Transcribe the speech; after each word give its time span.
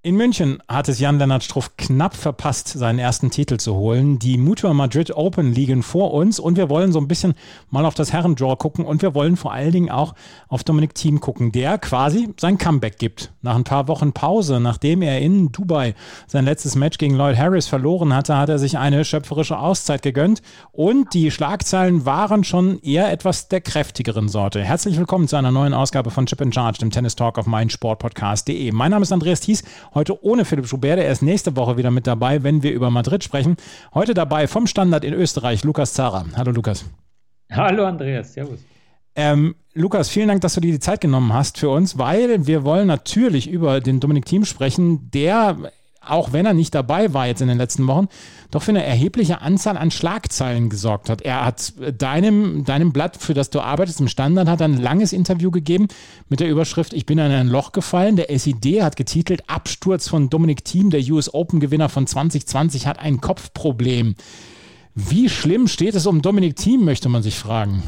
In 0.00 0.14
München 0.14 0.62
hat 0.68 0.88
es 0.88 1.00
Jan-Lennart 1.00 1.42
Struff 1.42 1.76
knapp 1.76 2.14
verpasst, 2.14 2.68
seinen 2.68 3.00
ersten 3.00 3.32
Titel 3.32 3.56
zu 3.56 3.74
holen. 3.74 4.20
Die 4.20 4.38
Mutua 4.38 4.72
Madrid 4.72 5.10
Open 5.16 5.52
liegen 5.52 5.82
vor 5.82 6.14
uns 6.14 6.38
und 6.38 6.56
wir 6.56 6.68
wollen 6.68 6.92
so 6.92 7.00
ein 7.00 7.08
bisschen 7.08 7.34
mal 7.70 7.84
auf 7.84 7.94
das 7.94 8.12
Herrendraw 8.12 8.54
gucken 8.54 8.84
und 8.84 9.02
wir 9.02 9.16
wollen 9.16 9.36
vor 9.36 9.52
allen 9.52 9.72
Dingen 9.72 9.90
auch 9.90 10.14
auf 10.46 10.62
Dominik 10.62 10.94
Thiem 10.94 11.18
gucken, 11.18 11.50
der 11.50 11.78
quasi 11.78 12.32
sein 12.38 12.58
Comeback 12.58 13.00
gibt. 13.00 13.32
Nach 13.42 13.56
ein 13.56 13.64
paar 13.64 13.88
Wochen 13.88 14.12
Pause, 14.12 14.60
nachdem 14.60 15.02
er 15.02 15.20
in 15.20 15.50
Dubai 15.50 15.96
sein 16.28 16.44
letztes 16.44 16.76
Match 16.76 16.98
gegen 16.98 17.16
Lloyd 17.16 17.36
Harris 17.36 17.66
verloren 17.66 18.14
hatte, 18.14 18.36
hat 18.36 18.50
er 18.50 18.60
sich 18.60 18.78
eine 18.78 19.04
schöpferische 19.04 19.58
Auszeit 19.58 20.02
gegönnt 20.02 20.42
und 20.70 21.12
die 21.12 21.32
Schlagzeilen 21.32 22.06
waren 22.06 22.44
schon 22.44 22.78
eher 22.82 23.10
etwas 23.10 23.48
der 23.48 23.62
kräftigeren 23.62 24.28
Sorte. 24.28 24.62
Herzlich 24.62 24.96
willkommen 24.96 25.26
zu 25.26 25.34
einer 25.34 25.50
neuen 25.50 25.74
Ausgabe 25.74 26.12
von 26.12 26.26
Chip 26.26 26.40
in 26.40 26.52
Charge, 26.52 26.78
dem 26.78 26.92
Tennis 26.92 27.16
Talk 27.16 27.36
auf 27.36 27.46
meinsportpodcast.de. 27.46 28.70
Mein 28.70 28.92
Name 28.92 29.02
ist 29.02 29.10
Andreas 29.10 29.40
Thies. 29.40 29.64
Heute 29.98 30.22
ohne 30.24 30.44
Philipp 30.44 30.68
Schubert, 30.68 31.00
der 31.00 31.10
ist 31.10 31.22
nächste 31.22 31.56
Woche 31.56 31.76
wieder 31.76 31.90
mit 31.90 32.06
dabei, 32.06 32.44
wenn 32.44 32.62
wir 32.62 32.70
über 32.70 32.88
Madrid 32.88 33.24
sprechen. 33.24 33.56
Heute 33.92 34.14
dabei 34.14 34.46
vom 34.46 34.68
Standard 34.68 35.02
in 35.02 35.12
Österreich, 35.12 35.64
Lukas 35.64 35.92
Zara. 35.92 36.24
Hallo 36.36 36.52
Lukas. 36.52 36.84
Hallo 37.50 37.84
Andreas, 37.84 38.32
servus. 38.32 38.60
Ähm, 39.16 39.56
Lukas, 39.74 40.08
vielen 40.08 40.28
Dank, 40.28 40.40
dass 40.42 40.54
du 40.54 40.60
dir 40.60 40.70
die 40.70 40.78
Zeit 40.78 41.00
genommen 41.00 41.32
hast 41.32 41.58
für 41.58 41.70
uns, 41.70 41.98
weil 41.98 42.46
wir 42.46 42.62
wollen 42.62 42.86
natürlich 42.86 43.50
über 43.50 43.80
den 43.80 43.98
Dominik 43.98 44.26
Thiem 44.26 44.44
sprechen, 44.44 45.10
der 45.10 45.56
auch 46.10 46.32
wenn 46.32 46.46
er 46.46 46.54
nicht 46.54 46.74
dabei 46.74 47.12
war 47.14 47.26
jetzt 47.26 47.40
in 47.40 47.48
den 47.48 47.58
letzten 47.58 47.86
Wochen, 47.86 48.08
doch 48.50 48.62
für 48.62 48.70
eine 48.70 48.84
erhebliche 48.84 49.40
Anzahl 49.40 49.76
an 49.76 49.90
Schlagzeilen 49.90 50.70
gesorgt 50.70 51.10
hat. 51.10 51.22
Er 51.22 51.44
hat 51.44 51.72
deinem, 51.98 52.64
deinem 52.64 52.92
Blatt, 52.92 53.16
für 53.16 53.34
das 53.34 53.50
du 53.50 53.60
arbeitest, 53.60 54.00
im 54.00 54.08
Standard, 54.08 54.48
hat 54.48 54.62
ein 54.62 54.76
langes 54.76 55.12
Interview 55.12 55.50
gegeben 55.50 55.88
mit 56.28 56.40
der 56.40 56.48
Überschrift 56.48 56.92
Ich 56.92 57.06
bin 57.06 57.18
in 57.18 57.30
ein 57.30 57.48
Loch 57.48 57.72
gefallen. 57.72 58.16
Der 58.16 58.36
SID 58.38 58.82
hat 58.82 58.96
getitelt 58.96 59.48
Absturz 59.48 60.08
von 60.08 60.30
Dominik 60.30 60.64
Thiem, 60.64 60.90
der 60.90 61.00
US 61.10 61.32
Open 61.32 61.60
Gewinner 61.60 61.88
von 61.88 62.06
2020, 62.06 62.86
hat 62.86 62.98
ein 62.98 63.20
Kopfproblem. 63.20 64.14
Wie 64.94 65.28
schlimm 65.28 65.68
steht 65.68 65.94
es 65.94 66.06
um 66.06 66.22
Dominik 66.22 66.56
Thiem, 66.56 66.84
möchte 66.84 67.08
man 67.08 67.22
sich 67.22 67.38
fragen. 67.38 67.82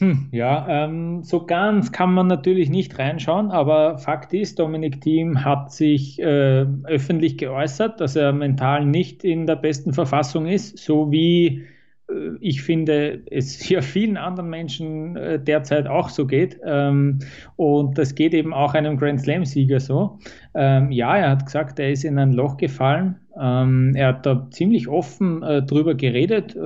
Hm, 0.00 0.28
ja, 0.32 0.66
ähm, 0.86 1.22
so 1.24 1.44
ganz 1.44 1.92
kann 1.92 2.14
man 2.14 2.26
natürlich 2.26 2.70
nicht 2.70 2.98
reinschauen, 2.98 3.50
aber 3.50 3.98
Fakt 3.98 4.32
ist, 4.32 4.58
Dominik 4.58 5.02
Thiem 5.02 5.44
hat 5.44 5.72
sich 5.72 6.18
äh, 6.18 6.64
öffentlich 6.84 7.36
geäußert, 7.36 8.00
dass 8.00 8.16
er 8.16 8.32
mental 8.32 8.86
nicht 8.86 9.24
in 9.24 9.46
der 9.46 9.56
besten 9.56 9.92
Verfassung 9.92 10.46
ist, 10.46 10.78
so 10.78 11.12
wie 11.12 11.66
äh, 12.08 12.14
ich 12.40 12.62
finde, 12.62 13.20
es 13.30 13.68
ja 13.68 13.82
vielen 13.82 14.16
anderen 14.16 14.48
Menschen 14.48 15.16
äh, 15.16 15.38
derzeit 15.38 15.86
auch 15.86 16.08
so 16.08 16.26
geht. 16.26 16.58
Ähm, 16.64 17.18
und 17.56 17.98
das 17.98 18.14
geht 18.14 18.32
eben 18.32 18.54
auch 18.54 18.72
einem 18.72 18.96
Grand 18.96 19.20
Slam-Sieger 19.20 19.80
so. 19.80 20.18
Ähm, 20.54 20.92
ja, 20.92 21.14
er 21.14 21.28
hat 21.28 21.44
gesagt, 21.44 21.78
er 21.78 21.90
ist 21.90 22.04
in 22.04 22.18
ein 22.18 22.32
Loch 22.32 22.56
gefallen. 22.56 23.16
Ähm, 23.38 23.94
er 23.94 24.08
hat 24.08 24.24
da 24.24 24.48
ziemlich 24.50 24.88
offen 24.88 25.42
äh, 25.42 25.62
drüber 25.62 25.94
geredet. 25.94 26.56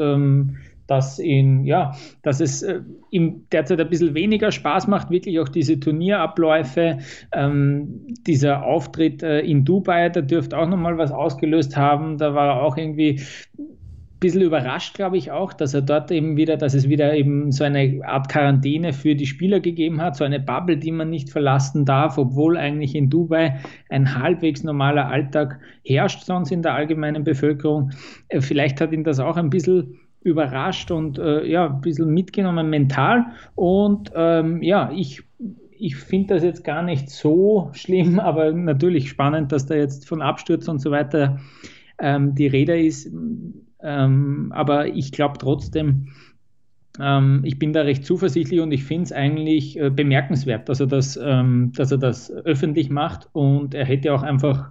Dass 0.87 1.19
ihn, 1.19 1.65
ja, 1.65 1.93
dass 2.23 2.41
es 2.41 2.63
äh, 2.63 2.81
ihm 3.11 3.47
derzeit 3.51 3.81
ein 3.81 3.89
bisschen 3.89 4.15
weniger 4.15 4.53
Spaß 4.53 4.87
macht, 4.87 5.11
wirklich 5.11 5.41
auch 5.41 5.49
diese 5.49 5.81
Turnierabläufe. 5.81 6.99
Ähm, 7.33 8.07
dieser 8.27 8.65
Auftritt 8.65 9.23
äh, 9.23 9.41
in 9.41 9.65
Dubai, 9.65 10.11
da 10.11 10.21
dürfte 10.21 10.59
auch 10.59 10.69
nochmal 10.69 10.99
was 10.99 11.11
ausgelöst 11.11 11.77
haben. 11.77 12.19
Da 12.19 12.35
war 12.35 12.49
er 12.49 12.63
auch 12.63 12.77
irgendwie 12.77 13.21
ein 13.59 14.21
bisschen 14.21 14.43
überrascht, 14.43 14.95
glaube 14.95 15.17
ich 15.17 15.31
auch, 15.31 15.53
dass 15.53 15.75
er 15.75 15.83
dort 15.83 16.11
eben 16.11 16.37
wieder, 16.37 16.57
dass 16.57 16.75
es 16.75 16.89
wieder 16.89 17.15
eben 17.15 17.51
so 17.53 17.65
eine 17.65 18.01
Art 18.05 18.29
Quarantäne 18.29 18.93
für 18.93 19.15
die 19.15 19.27
Spieler 19.27 19.61
gegeben 19.61 20.01
hat, 20.01 20.17
so 20.17 20.25
eine 20.25 20.41
Bubble, 20.41 20.77
die 20.77 20.93
man 20.93 21.11
nicht 21.11 21.31
verlassen 21.31 21.85
darf, 21.85 22.19
obwohl 22.19 22.57
eigentlich 22.57 22.95
in 22.95 23.11
Dubai 23.11 23.61
ein 23.91 24.19
halbwegs 24.19 24.65
normaler 24.65 25.09
Alltag 25.09 25.61
herrscht 25.85 26.25
sonst 26.25 26.51
in 26.53 26.63
der 26.63 26.75
allgemeinen 26.75 27.25
Bevölkerung. 27.25 27.91
Äh, 28.29 28.41
vielleicht 28.41 28.81
hat 28.81 28.93
ihn 28.93 29.05
das 29.05 29.19
auch 29.19 29.37
ein 29.37 29.51
bisschen 29.51 29.99
überrascht 30.25 30.91
und 30.91 31.19
äh, 31.19 31.47
ja, 31.47 31.67
ein 31.67 31.81
bisschen 31.81 32.13
mitgenommen 32.13 32.69
mental. 32.71 33.27
Und 33.55 34.11
ähm, 34.15 34.63
ja, 34.63 34.91
ich, 34.95 35.23
ich 35.71 35.97
finde 35.97 36.35
das 36.35 36.43
jetzt 36.43 36.65
gar 36.65 36.83
nicht 36.83 37.11
so 37.11 37.71
schlimm, 37.73 38.19
aber 38.21 38.53
natürlich 38.53 39.09
spannend, 39.09 39.53
dass 39.53 39.67
da 39.67 39.75
jetzt 39.75 40.09
von 40.09 40.23
Absturz 40.23 40.67
und 40.67 40.81
so 40.81 40.91
weiter 40.91 41.39
ähm, 41.99 42.35
die 42.35 42.47
Rede 42.47 42.81
ist. 42.81 43.11
Ähm, 43.81 44.51
aber 44.55 44.89
ich 44.89 45.13
glaube 45.13 45.39
trotzdem, 45.39 46.09
ähm, 47.01 47.41
ich 47.45 47.59
bin 47.59 47.73
da 47.73 47.83
recht 47.83 48.05
zuversichtlich 48.05 48.61
und 48.61 48.71
ich 48.71 48.85
finde 48.85 49.05
es 49.05 49.13
eigentlich 49.13 49.79
äh, 49.79 49.91
bemerkenswert, 49.91 50.69
dass 50.69 50.81
er, 50.81 50.87
das, 50.87 51.19
ähm, 51.23 51.73
dass 51.75 51.91
er 51.91 51.99
das 51.99 52.31
öffentlich 52.31 52.89
macht 52.89 53.29
und 53.33 53.75
er 53.75 53.85
hätte 53.85 54.15
auch 54.15 54.23
einfach 54.23 54.71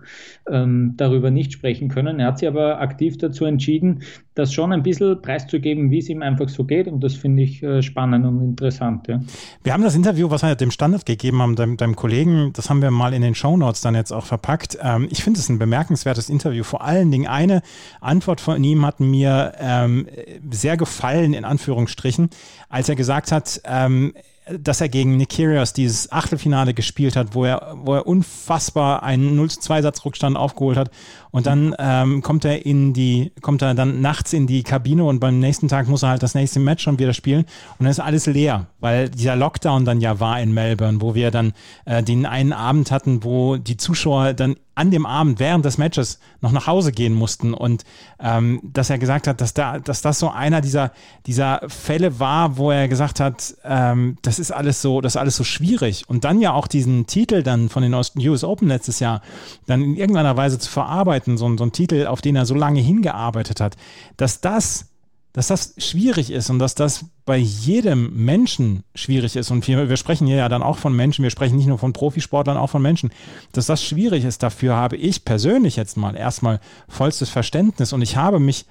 ähm, 0.50 0.94
darüber 0.96 1.32
nicht 1.32 1.52
sprechen 1.52 1.90
können. 1.90 2.20
Er 2.20 2.28
hat 2.28 2.40
sich 2.40 2.48
aber 2.48 2.80
aktiv 2.80 3.18
dazu 3.18 3.46
entschieden, 3.46 4.04
das 4.36 4.54
schon 4.54 4.72
ein 4.74 4.84
bisschen 4.84 5.22
preiszugeben, 5.22 5.92
wie 5.92 6.00
es 6.00 6.10
ihm 6.10 6.22
einfach 6.22 6.50
so 6.50 6.64
geht 6.64 6.88
und 6.88 7.02
das 7.04 7.16
finde 7.16 7.44
ich 7.44 7.62
äh, 7.64 7.82
spannend 7.82 8.26
und 8.26 8.42
interessant. 8.42 9.08
Ja. 9.08 9.22
Wir 9.64 9.74
haben 9.74 9.84
das 9.84 9.96
Interview, 9.96 10.30
was 10.30 10.44
wir 10.44 10.56
dem 10.56 10.72
Standard 10.72 11.06
gegeben 11.06 11.42
haben, 11.42 11.56
deinem, 11.56 11.78
deinem 11.78 11.96
Kollegen, 11.96 12.52
das 12.54 12.70
haben 12.70 12.82
wir 12.82 12.92
mal 12.92 13.14
in 13.14 13.22
den 13.22 13.36
Shownotes 13.36 13.82
dann 13.82 13.96
jetzt 13.96 14.12
auch 14.12 14.26
verpackt. 14.26 14.78
Ähm, 14.82 15.08
ich 15.10 15.24
finde 15.24 15.40
es 15.40 15.50
ein 15.50 15.60
bemerkenswertes 15.60 16.30
Interview. 16.30 16.64
Vor 16.64 16.84
allen 16.84 17.12
Dingen 17.12 17.28
eine 17.28 17.62
Antwort 18.02 18.42
von 18.42 18.64
ihm 18.64 18.86
hat 18.86 19.00
mir 19.00 19.54
ähm, 19.60 20.08
sehr 20.52 20.78
gefallen, 20.78 21.34
in 21.34 21.46
Anführungsstrichen 21.46 21.64
Anführungsstrichen, 21.84 22.30
als 22.70 22.90
er 22.90 22.96
gesagt 22.96 23.32
hat, 23.32 23.62
ähm, 23.66 24.14
dass 24.46 24.82
er 24.82 24.90
gegen 24.90 25.18
Nick 25.18 25.30
Kyrgios 25.30 25.74
dieses 25.74 26.12
Achtelfinale 26.12 26.74
gespielt 26.74 27.16
hat, 27.16 27.34
wo 27.34 27.46
er, 27.46 27.76
wo 27.84 27.96
er 27.96 28.06
unfassbar 28.06 29.04
einen 29.04 29.40
0-2-Satz-Rückstand 29.40 30.36
aufgeholt 30.36 30.78
hat. 30.78 30.92
Und 31.32 31.46
dann 31.46 31.76
ähm, 31.80 32.22
kommt 32.22 32.46
er 32.46 32.66
in 32.66 32.94
die, 32.94 33.32
kommt 33.42 33.62
er 33.62 33.74
dann 33.74 34.02
nachts 34.02 34.34
in 34.34 34.46
die 34.46 34.64
Kabine 34.64 35.06
und 35.06 35.20
beim 35.20 35.40
nächsten 35.40 35.68
Tag 35.68 35.88
muss 35.88 36.04
er 36.04 36.10
halt 36.10 36.24
das 36.24 36.36
nächste 36.36 36.60
Match 36.60 36.84
schon 36.84 37.00
wieder 37.00 37.14
spielen. 37.14 37.46
Und 37.80 37.86
dann 37.86 37.92
ist 37.92 38.00
alles 38.00 38.26
leer, 38.26 38.68
weil 38.80 39.10
dieser 39.10 39.36
Lockdown 39.36 39.86
dann 39.86 40.02
ja 40.02 40.20
war 40.20 40.40
in 40.42 40.54
Melbourne, 40.54 41.02
wo 41.02 41.16
wir 41.16 41.32
dann 41.32 41.54
äh, 41.86 42.04
den 42.04 42.26
einen 42.26 42.54
Abend 42.54 42.92
hatten, 42.92 43.24
wo 43.24 43.58
die 43.58 43.78
Zuschauer 43.78 44.34
dann 44.34 44.58
an 44.76 44.90
dem 44.90 45.06
Abend 45.06 45.40
während 45.40 45.66
des 45.66 45.78
Matches 45.78 46.20
noch 46.42 46.52
nach 46.52 46.66
Hause 46.68 46.92
gehen 46.92 47.14
mussten 47.14 47.54
und 47.54 47.84
ähm, 48.20 48.60
dass 48.64 48.90
er 48.90 48.98
gesagt 48.98 49.28
hat, 49.28 49.40
dass, 49.40 49.54
da, 49.54 49.80
dass 49.80 50.02
das 50.02 50.20
so 50.20 50.30
einer 50.30 50.62
dieser, 50.62 50.92
dieser 51.28 51.62
Fälle 51.68 52.20
war, 52.20 52.58
wo 52.58 52.72
er 52.72 52.88
gesagt 52.88 53.20
hat, 53.20 53.56
ähm, 53.64 54.18
das 54.24 54.40
ist 54.40 54.52
alles 54.52 54.82
so, 54.82 55.02
das 55.02 55.14
ist 55.14 55.18
alles 55.18 55.36
so 55.36 55.44
schwierig. 55.44 56.06
Und 56.08 56.24
dann 56.24 56.42
ja 56.42 56.54
auch 56.54 56.68
diesen 56.68 57.06
Titel 57.06 57.44
dann 57.44 57.70
von 57.70 57.84
den 57.84 57.94
US 57.94 58.44
Open 58.44 58.68
letztes 58.68 59.00
Jahr 59.00 59.22
dann 59.68 59.82
in 59.82 59.96
irgendeiner 59.96 60.38
Weise 60.38 60.58
zu 60.58 60.72
verarbeiten, 60.72 61.38
so, 61.38 61.56
so 61.56 61.64
ein 61.64 61.72
Titel, 61.72 62.08
auf 62.08 62.22
den 62.22 62.36
er 62.36 62.46
so 62.46 62.56
lange 62.56 62.82
hingearbeitet 62.82 63.62
hat, 63.62 63.76
dass 64.18 64.42
das 64.42 64.93
dass 65.34 65.48
das 65.48 65.74
schwierig 65.80 66.32
ist 66.32 66.50
und 66.50 66.60
dass 66.60 66.76
das 66.76 67.06
bei 67.26 67.38
jedem 67.38 68.26
Menschen 68.26 68.84
schwierig 68.94 69.36
ist. 69.36 69.50
Und 69.50 69.68
wir, 69.68 69.90
wir 69.90 69.98
sprechen 69.98 70.28
hier 70.28 70.38
ja 70.38 70.50
dann 70.50 70.62
auch 70.62 70.78
von 70.78 70.96
Menschen, 70.96 71.24
wir 71.24 71.32
sprechen 71.32 71.58
nicht 71.58 71.68
nur 71.68 71.80
von 71.80 71.92
Profisportlern, 71.92 72.56
auch 72.56 72.70
von 72.70 72.82
Menschen, 72.82 73.12
dass 73.52 73.66
das 73.66 73.84
schwierig 73.84 74.26
ist. 74.26 74.44
Dafür 74.44 74.76
habe 74.76 74.96
ich 74.96 75.26
persönlich 75.26 75.76
jetzt 75.76 75.98
mal 75.98 76.16
erstmal 76.16 76.60
vollstes 76.88 77.30
Verständnis 77.30 77.94
und 77.94 78.02
ich 78.02 78.16
habe 78.16 78.40
mich 78.40 78.66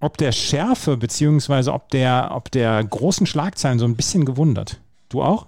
ob 0.00 0.18
der 0.18 0.32
Schärfe 0.32 0.96
beziehungsweise 0.96 1.72
ob 1.72 1.88
der, 1.90 2.32
ob 2.34 2.50
der 2.50 2.82
großen 2.82 3.24
Schlagzeilen 3.24 3.78
so 3.78 3.84
ein 3.84 3.94
bisschen 3.94 4.24
gewundert. 4.24 4.80
Du 5.08 5.22
auch? 5.22 5.46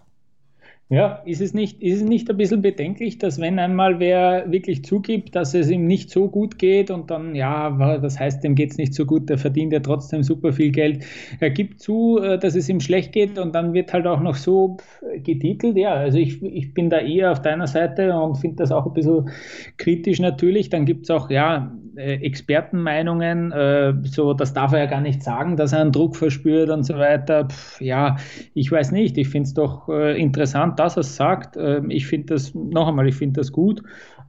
Ja, 0.91 1.23
ist 1.25 1.41
es, 1.41 1.55
nicht, 1.55 1.83
ist 1.83 2.03
es 2.03 2.03
nicht 2.09 2.29
ein 2.31 2.37
bisschen 2.37 2.61
bedenklich, 2.61 3.17
dass 3.19 3.41
wenn 3.41 3.59
einmal 3.59 4.01
wer 4.01 4.53
wirklich 4.53 4.85
zugibt, 4.85 5.35
dass 5.35 5.55
es 5.55 5.71
ihm 5.71 5.87
nicht 5.87 6.11
so 6.11 6.29
gut 6.29 6.59
geht 6.59 6.91
und 6.91 7.11
dann, 7.11 7.35
ja, 7.35 7.97
das 7.99 8.21
heißt, 8.21 8.45
dem 8.45 8.55
geht 8.55 8.73
es 8.73 8.77
nicht 8.77 8.93
so 8.95 9.07
gut, 9.07 9.29
der 9.31 9.39
verdient 9.39 9.73
ja 9.73 9.81
trotzdem 9.81 10.23
super 10.23 10.53
viel 10.53 10.71
Geld. 10.71 11.03
Er 11.41 11.51
gibt 11.51 11.81
zu, 11.81 12.19
äh, 12.23 12.39
dass 12.39 12.55
es 12.55 12.69
ihm 12.69 12.81
schlecht 12.81 13.13
geht 13.13 13.39
und 13.39 13.55
dann 13.55 13.73
wird 13.73 13.93
halt 13.95 14.07
auch 14.07 14.21
noch 14.21 14.37
so 14.37 14.77
getitelt. 15.23 15.77
Ja, 15.79 15.95
also 15.95 16.19
ich, 16.19 16.43
ich 16.43 16.75
bin 16.75 16.91
da 16.91 16.99
eher 16.99 17.33
auf 17.33 17.41
deiner 17.41 17.67
Seite 17.67 18.15
und 18.15 18.37
finde 18.37 18.57
das 18.57 18.71
auch 18.71 18.87
ein 18.87 18.93
bisschen 18.93 19.31
kritisch 19.79 20.21
natürlich. 20.21 20.69
Dann 20.69 20.85
gibt 20.85 21.05
es 21.05 21.11
auch, 21.11 21.31
ja, 21.31 21.75
Expertenmeinungen, 21.97 23.53
äh, 23.53 23.95
so, 24.05 24.35
das 24.35 24.53
darf 24.53 24.73
er 24.73 24.81
ja 24.81 24.87
gar 24.87 25.01
nicht 25.01 25.23
sagen, 25.23 25.57
dass 25.57 25.73
er 25.73 25.81
einen 25.81 25.93
Druck 25.93 26.17
verspürt 26.17 26.71
und 26.71 26.85
so 26.85 26.95
weiter. 26.95 27.47
Pff, 27.49 27.81
ja, 27.81 28.17
ich 28.55 28.71
weiß 28.71 28.93
nicht. 28.93 29.19
Ich 29.19 29.29
finde 29.29 29.47
es 29.47 29.55
doch 29.55 29.89
äh, 29.89 30.21
interessant, 30.21 30.79
dass 30.79 30.97
er 30.97 31.01
es 31.01 31.17
sagt. 31.17 31.57
Ähm, 31.57 31.91
ich 31.91 32.07
finde 32.07 32.35
das, 32.35 32.55
noch 32.55 32.89
einmal, 32.89 33.09
ich 33.09 33.17
finde 33.17 33.41
das 33.41 33.53
gut. 33.53 33.83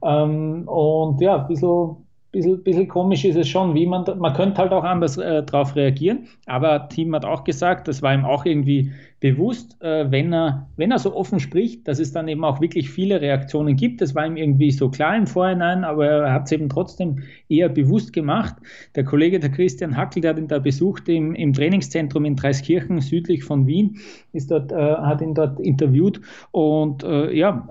Ähm, 0.04 0.68
und 0.68 1.20
ja, 1.20 1.42
ein 1.42 1.48
bisschen 1.48 1.96
bisschen, 2.36 2.62
bisschen 2.62 2.88
komisch 2.88 3.24
ist 3.24 3.36
es 3.36 3.48
schon, 3.48 3.74
wie 3.74 3.86
man, 3.86 4.04
man 4.18 4.34
könnte 4.34 4.58
halt 4.58 4.72
auch 4.72 4.84
anders 4.84 5.16
äh, 5.16 5.42
darauf 5.42 5.74
reagieren, 5.74 6.26
aber 6.46 6.88
Team 6.88 7.14
hat 7.14 7.24
auch 7.24 7.44
gesagt, 7.44 7.88
das 7.88 8.02
war 8.02 8.14
ihm 8.14 8.24
auch 8.24 8.44
irgendwie 8.44 8.92
bewusst, 9.20 9.80
äh, 9.82 10.10
wenn, 10.10 10.32
er, 10.32 10.68
wenn 10.76 10.90
er 10.90 10.98
so 10.98 11.14
offen 11.16 11.40
spricht, 11.40 11.88
dass 11.88 11.98
es 11.98 12.12
dann 12.12 12.28
eben 12.28 12.44
auch 12.44 12.60
wirklich 12.60 12.90
viele 12.90 13.20
Reaktionen 13.20 13.74
gibt. 13.74 14.02
Das 14.02 14.14
war 14.14 14.26
ihm 14.26 14.36
irgendwie 14.36 14.70
so 14.70 14.90
klar 14.90 15.16
im 15.16 15.26
Vorhinein, 15.26 15.84
aber 15.84 16.06
er 16.06 16.32
hat 16.32 16.44
es 16.44 16.52
eben 16.52 16.68
trotzdem 16.68 17.22
eher 17.48 17.70
bewusst 17.70 18.12
gemacht. 18.12 18.56
Der 18.94 19.04
Kollege, 19.04 19.40
der 19.40 19.50
Christian 19.50 19.96
Hackel, 19.96 20.20
der 20.20 20.32
hat 20.32 20.38
ihn 20.38 20.48
da 20.48 20.58
besucht 20.58 21.08
im, 21.08 21.34
im 21.34 21.54
Trainingszentrum 21.54 22.26
in 22.26 22.36
Dreiskirchen, 22.36 23.00
südlich 23.00 23.42
von 23.42 23.66
Wien, 23.66 23.96
ist 24.34 24.50
dort, 24.50 24.70
äh, 24.70 24.76
hat 24.76 25.22
ihn 25.22 25.34
dort 25.34 25.60
interviewt 25.60 26.20
und 26.50 27.02
äh, 27.02 27.32
ja, 27.32 27.66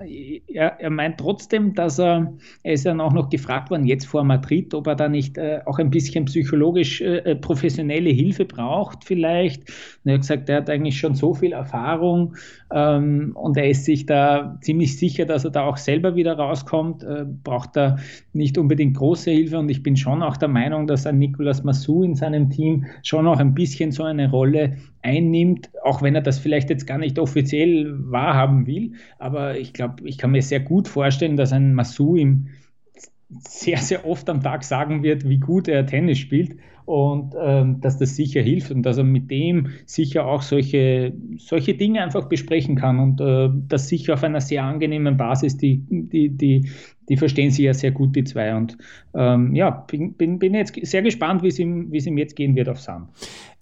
er, 0.47 0.79
er 0.79 0.89
meint 0.89 1.19
trotzdem, 1.19 1.75
dass 1.75 1.99
er, 1.99 2.33
er 2.63 2.73
ist 2.73 2.87
dann 2.87 2.99
auch 2.99 3.13
noch 3.13 3.29
gefragt 3.29 3.69
worden, 3.69 3.85
jetzt 3.85 4.05
vor 4.07 4.23
Madrid, 4.23 4.73
ob 4.73 4.87
er 4.87 4.95
da 4.95 5.07
nicht 5.07 5.37
äh, 5.37 5.59
auch 5.65 5.77
ein 5.77 5.91
bisschen 5.91 6.25
psychologisch 6.25 7.01
äh, 7.01 7.17
äh, 7.17 7.35
professionelle 7.35 8.09
Hilfe 8.09 8.45
braucht 8.45 9.03
vielleicht. 9.03 9.69
Und 10.03 10.09
er 10.09 10.13
hat 10.15 10.21
gesagt, 10.21 10.49
er 10.49 10.57
hat 10.57 10.69
eigentlich 10.71 10.97
schon 10.97 11.13
so 11.13 11.34
viel 11.35 11.53
Erfahrung 11.53 12.35
ähm, 12.71 13.31
und 13.35 13.57
er 13.57 13.69
ist 13.69 13.85
sich 13.85 14.05
da 14.05 14.57
ziemlich 14.61 14.97
sicher, 14.97 15.25
dass 15.25 15.45
er 15.45 15.51
da 15.51 15.65
auch 15.65 15.77
selber 15.77 16.15
wieder 16.15 16.37
rauskommt, 16.37 17.03
äh, 17.03 17.25
braucht 17.43 17.75
da 17.75 17.97
nicht 18.33 18.57
unbedingt 18.57 18.97
große 18.97 19.31
Hilfe. 19.31 19.59
Und 19.59 19.69
ich 19.69 19.83
bin 19.83 19.95
schon 19.97 20.23
auch 20.23 20.37
der 20.37 20.49
Meinung, 20.49 20.87
dass 20.87 21.05
ein 21.05 21.19
Nicolas 21.19 21.63
Massou 21.63 22.03
in 22.03 22.15
seinem 22.15 22.49
Team 22.49 22.85
schon 23.03 23.27
auch 23.27 23.39
ein 23.39 23.53
bisschen 23.53 23.91
so 23.91 24.03
eine 24.03 24.29
Rolle 24.31 24.77
einnimmt, 25.01 25.69
auch 25.83 26.01
wenn 26.01 26.15
er 26.15 26.21
das 26.21 26.39
vielleicht 26.39 26.69
jetzt 26.69 26.87
gar 26.87 26.97
nicht 26.97 27.19
offiziell 27.19 27.93
wahrhaben 28.11 28.65
will, 28.65 28.93
aber 29.19 29.57
ich 29.57 29.71
glaube, 29.73 30.07
ich 30.07 30.17
kann 30.17 30.31
mir 30.31 30.41
sehr 30.41 30.59
gut 30.59 30.87
vorstellen, 30.87 31.37
dass 31.37 31.53
ein 31.53 31.75
Massou 31.75 32.15
ihm 32.15 32.47
sehr, 33.47 33.77
sehr 33.77 34.05
oft 34.05 34.29
am 34.29 34.41
Tag 34.41 34.63
sagen 34.63 35.03
wird, 35.03 35.27
wie 35.27 35.39
gut 35.39 35.67
er 35.67 35.85
Tennis 35.85 36.17
spielt 36.17 36.57
und 36.85 37.33
ähm, 37.39 37.81
dass 37.81 37.97
das 37.97 38.15
sicher 38.15 38.41
hilft 38.41 38.71
und 38.71 38.83
dass 38.83 38.97
er 38.97 39.03
mit 39.03 39.29
dem 39.31 39.69
sicher 39.85 40.25
auch 40.25 40.41
solche, 40.41 41.13
solche 41.37 41.73
Dinge 41.73 42.03
einfach 42.03 42.25
besprechen 42.25 42.75
kann 42.75 42.99
und 42.99 43.21
äh, 43.21 43.49
das 43.67 43.87
sicher 43.87 44.13
auf 44.13 44.23
einer 44.23 44.41
sehr 44.41 44.63
angenehmen 44.63 45.17
Basis, 45.17 45.57
die, 45.57 45.83
die, 45.89 46.29
die, 46.29 46.69
die 47.09 47.17
verstehen 47.17 47.51
sich 47.51 47.65
ja 47.65 47.73
sehr 47.73 47.91
gut, 47.91 48.15
die 48.15 48.23
zwei. 48.23 48.55
Und 48.55 48.77
ähm, 49.13 49.55
ja, 49.55 49.71
bin, 49.71 50.13
bin, 50.13 50.39
bin 50.39 50.53
jetzt 50.53 50.75
sehr 50.83 51.01
gespannt, 51.01 51.43
wie 51.43 51.47
es 51.47 51.59
ihm, 51.59 51.91
wie 51.91 51.97
es 51.97 52.05
ihm 52.05 52.17
jetzt 52.17 52.35
gehen 52.35 52.55
wird 52.55 52.69
auf 52.69 52.79
Sand. 52.79 53.09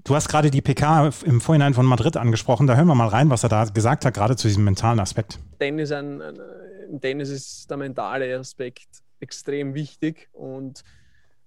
Du 0.03 0.15
hast 0.15 0.27
gerade 0.27 0.51
die 0.51 0.61
PK 0.61 1.11
im 1.25 1.39
Vorhinein 1.39 1.73
von 1.73 1.85
Madrid 1.85 2.17
angesprochen. 2.17 2.67
Da 2.67 2.75
hören 2.75 2.87
wir 2.87 2.95
mal 2.95 3.07
rein, 3.07 3.29
was 3.29 3.43
er 3.43 3.49
da 3.49 3.63
gesagt 3.63 4.03
hat, 4.03 4.13
gerade 4.13 4.35
zu 4.35 4.49
diesem 4.49 4.65
mentalen 4.65 4.99
Aspekt. 4.99 5.39
Tennis, 5.59 5.93
ein, 5.93 6.21
ein, 6.21 6.99
Tennis 6.99 7.29
ist 7.29 7.69
der 7.69 7.77
mentale 7.77 8.37
Aspekt 8.37 8.87
extrem 9.21 9.73
wichtig 9.73 10.27
und 10.33 10.83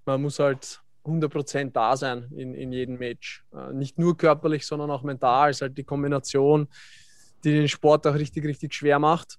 man 0.06 0.22
muss 0.22 0.38
halt 0.38 0.80
100% 1.06 1.72
da 1.72 1.96
sein 1.96 2.30
in, 2.36 2.54
in 2.54 2.72
jedem 2.72 2.98
Match. 2.98 3.44
Äh, 3.54 3.72
nicht 3.72 3.98
nur 3.98 4.16
körperlich, 4.16 4.66
sondern 4.66 4.90
auch 4.90 5.02
mental. 5.02 5.50
Es 5.50 5.58
ist 5.58 5.62
halt 5.62 5.78
die 5.78 5.84
Kombination, 5.84 6.68
die 7.44 7.52
den 7.52 7.68
Sport 7.68 8.06
auch 8.06 8.14
richtig, 8.14 8.44
richtig 8.44 8.74
schwer 8.74 8.98
macht. 8.98 9.38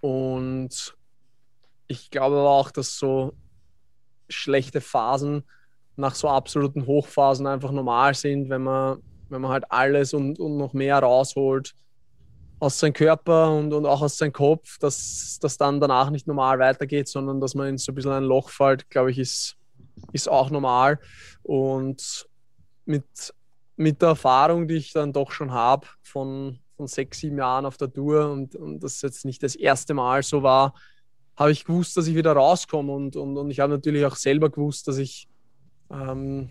Und 0.00 0.96
ich 1.86 2.10
glaube 2.10 2.36
aber 2.36 2.50
auch, 2.50 2.70
dass 2.70 2.98
so 2.98 3.34
schlechte 4.28 4.80
Phasen 4.80 5.44
nach 5.96 6.14
so 6.14 6.28
absoluten 6.28 6.86
Hochphasen 6.86 7.46
einfach 7.46 7.70
normal 7.70 8.14
sind, 8.14 8.48
wenn 8.48 8.62
man, 8.62 8.98
wenn 9.28 9.40
man 9.40 9.50
halt 9.50 9.64
alles 9.70 10.12
und, 10.14 10.38
und 10.38 10.56
noch 10.56 10.72
mehr 10.72 10.98
rausholt 10.98 11.74
aus 12.58 12.78
seinem 12.78 12.94
Körper 12.94 13.52
und, 13.52 13.72
und 13.72 13.86
auch 13.86 14.02
aus 14.02 14.16
seinem 14.16 14.32
Kopf, 14.32 14.78
dass 14.78 15.38
das 15.40 15.56
dann 15.58 15.80
danach 15.80 16.10
nicht 16.10 16.26
normal 16.26 16.58
weitergeht, 16.58 17.08
sondern 17.08 17.40
dass 17.40 17.54
man 17.54 17.68
in 17.68 17.78
so 17.78 17.92
ein 17.92 17.94
bisschen 17.94 18.12
ein 18.12 18.24
Loch 18.24 18.48
fällt, 18.48 18.88
glaube 18.90 19.10
ich, 19.10 19.18
ist, 19.18 19.56
ist 20.12 20.28
auch 20.28 20.50
normal. 20.50 20.98
Und 21.42 22.28
mit, 22.84 23.34
mit 23.76 24.02
der 24.02 24.10
Erfahrung, 24.10 24.68
die 24.68 24.74
ich 24.74 24.92
dann 24.92 25.12
doch 25.12 25.32
schon 25.32 25.52
habe 25.52 25.86
von, 26.02 26.58
von 26.76 26.86
sechs, 26.86 27.18
sieben 27.18 27.38
Jahren 27.38 27.66
auf 27.66 27.76
der 27.76 27.92
Tour 27.92 28.30
und, 28.30 28.56
und 28.56 28.80
das 28.80 29.02
jetzt 29.02 29.24
nicht 29.24 29.42
das 29.42 29.54
erste 29.54 29.94
Mal 29.94 30.22
so 30.22 30.42
war, 30.42 30.74
habe 31.36 31.50
ich 31.50 31.64
gewusst, 31.64 31.96
dass 31.96 32.06
ich 32.06 32.14
wieder 32.14 32.32
rauskomme. 32.32 32.92
Und, 32.92 33.16
und, 33.16 33.36
und 33.36 33.50
ich 33.50 33.60
habe 33.60 33.72
natürlich 33.72 34.04
auch 34.04 34.16
selber 34.16 34.50
gewusst, 34.50 34.86
dass 34.88 34.98
ich 34.98 35.28
ähm, 35.90 36.50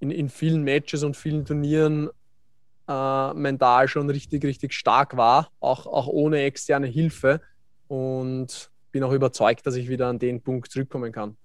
in, 0.00 0.10
in 0.10 0.28
vielen 0.28 0.62
Matches 0.62 1.02
und 1.02 1.16
vielen 1.16 1.44
Turnieren 1.44 2.10
äh, 2.86 3.34
mental 3.34 3.88
schon 3.88 4.10
richtig, 4.10 4.44
richtig 4.44 4.72
stark 4.72 5.16
war, 5.16 5.50
auch, 5.60 5.86
auch 5.86 6.06
ohne 6.06 6.42
externe 6.42 6.86
Hilfe. 6.86 7.40
Und 7.88 8.70
bin 8.92 9.02
auch 9.02 9.12
überzeugt, 9.12 9.66
dass 9.66 9.76
ich 9.76 9.88
wieder 9.88 10.08
an 10.08 10.18
den 10.18 10.42
Punkt 10.42 10.70
zurückkommen 10.70 11.12
kann. 11.12 11.36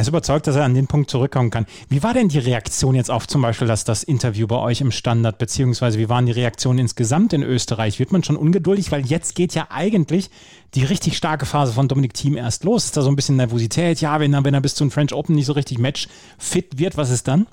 Er 0.00 0.02
ist 0.02 0.08
überzeugt, 0.08 0.46
dass 0.46 0.56
er 0.56 0.64
an 0.64 0.72
den 0.72 0.86
Punkt 0.86 1.10
zurückkommen 1.10 1.50
kann. 1.50 1.66
Wie 1.90 2.02
war 2.02 2.14
denn 2.14 2.28
die 2.28 2.38
Reaktion 2.38 2.94
jetzt 2.94 3.10
auf 3.10 3.28
zum 3.28 3.42
Beispiel 3.42 3.68
das, 3.68 3.84
das 3.84 4.02
Interview 4.02 4.46
bei 4.46 4.56
euch 4.56 4.80
im 4.80 4.92
Standard, 4.92 5.36
beziehungsweise 5.36 5.98
wie 5.98 6.08
waren 6.08 6.24
die 6.24 6.32
Reaktionen 6.32 6.78
insgesamt 6.78 7.34
in 7.34 7.42
Österreich? 7.42 7.98
Wird 7.98 8.10
man 8.10 8.24
schon 8.24 8.38
ungeduldig, 8.38 8.92
weil 8.92 9.04
jetzt 9.04 9.34
geht 9.34 9.54
ja 9.54 9.66
eigentlich 9.68 10.30
die 10.74 10.84
richtig 10.84 11.18
starke 11.18 11.44
Phase 11.44 11.74
von 11.74 11.86
Dominik 11.86 12.14
Thiem 12.14 12.38
erst 12.38 12.64
los. 12.64 12.86
Ist 12.86 12.96
da 12.96 13.02
so 13.02 13.10
ein 13.10 13.14
bisschen 13.16 13.36
Nervosität? 13.36 14.00
Ja, 14.00 14.18
wenn 14.20 14.32
er, 14.32 14.42
wenn 14.42 14.54
er 14.54 14.62
bis 14.62 14.74
zum 14.74 14.90
French 14.90 15.12
Open 15.12 15.34
nicht 15.34 15.44
so 15.44 15.52
richtig 15.52 15.78
Match 15.78 16.08
fit 16.38 16.78
wird, 16.78 16.96
was 16.96 17.10
ist 17.10 17.28
dann? 17.28 17.46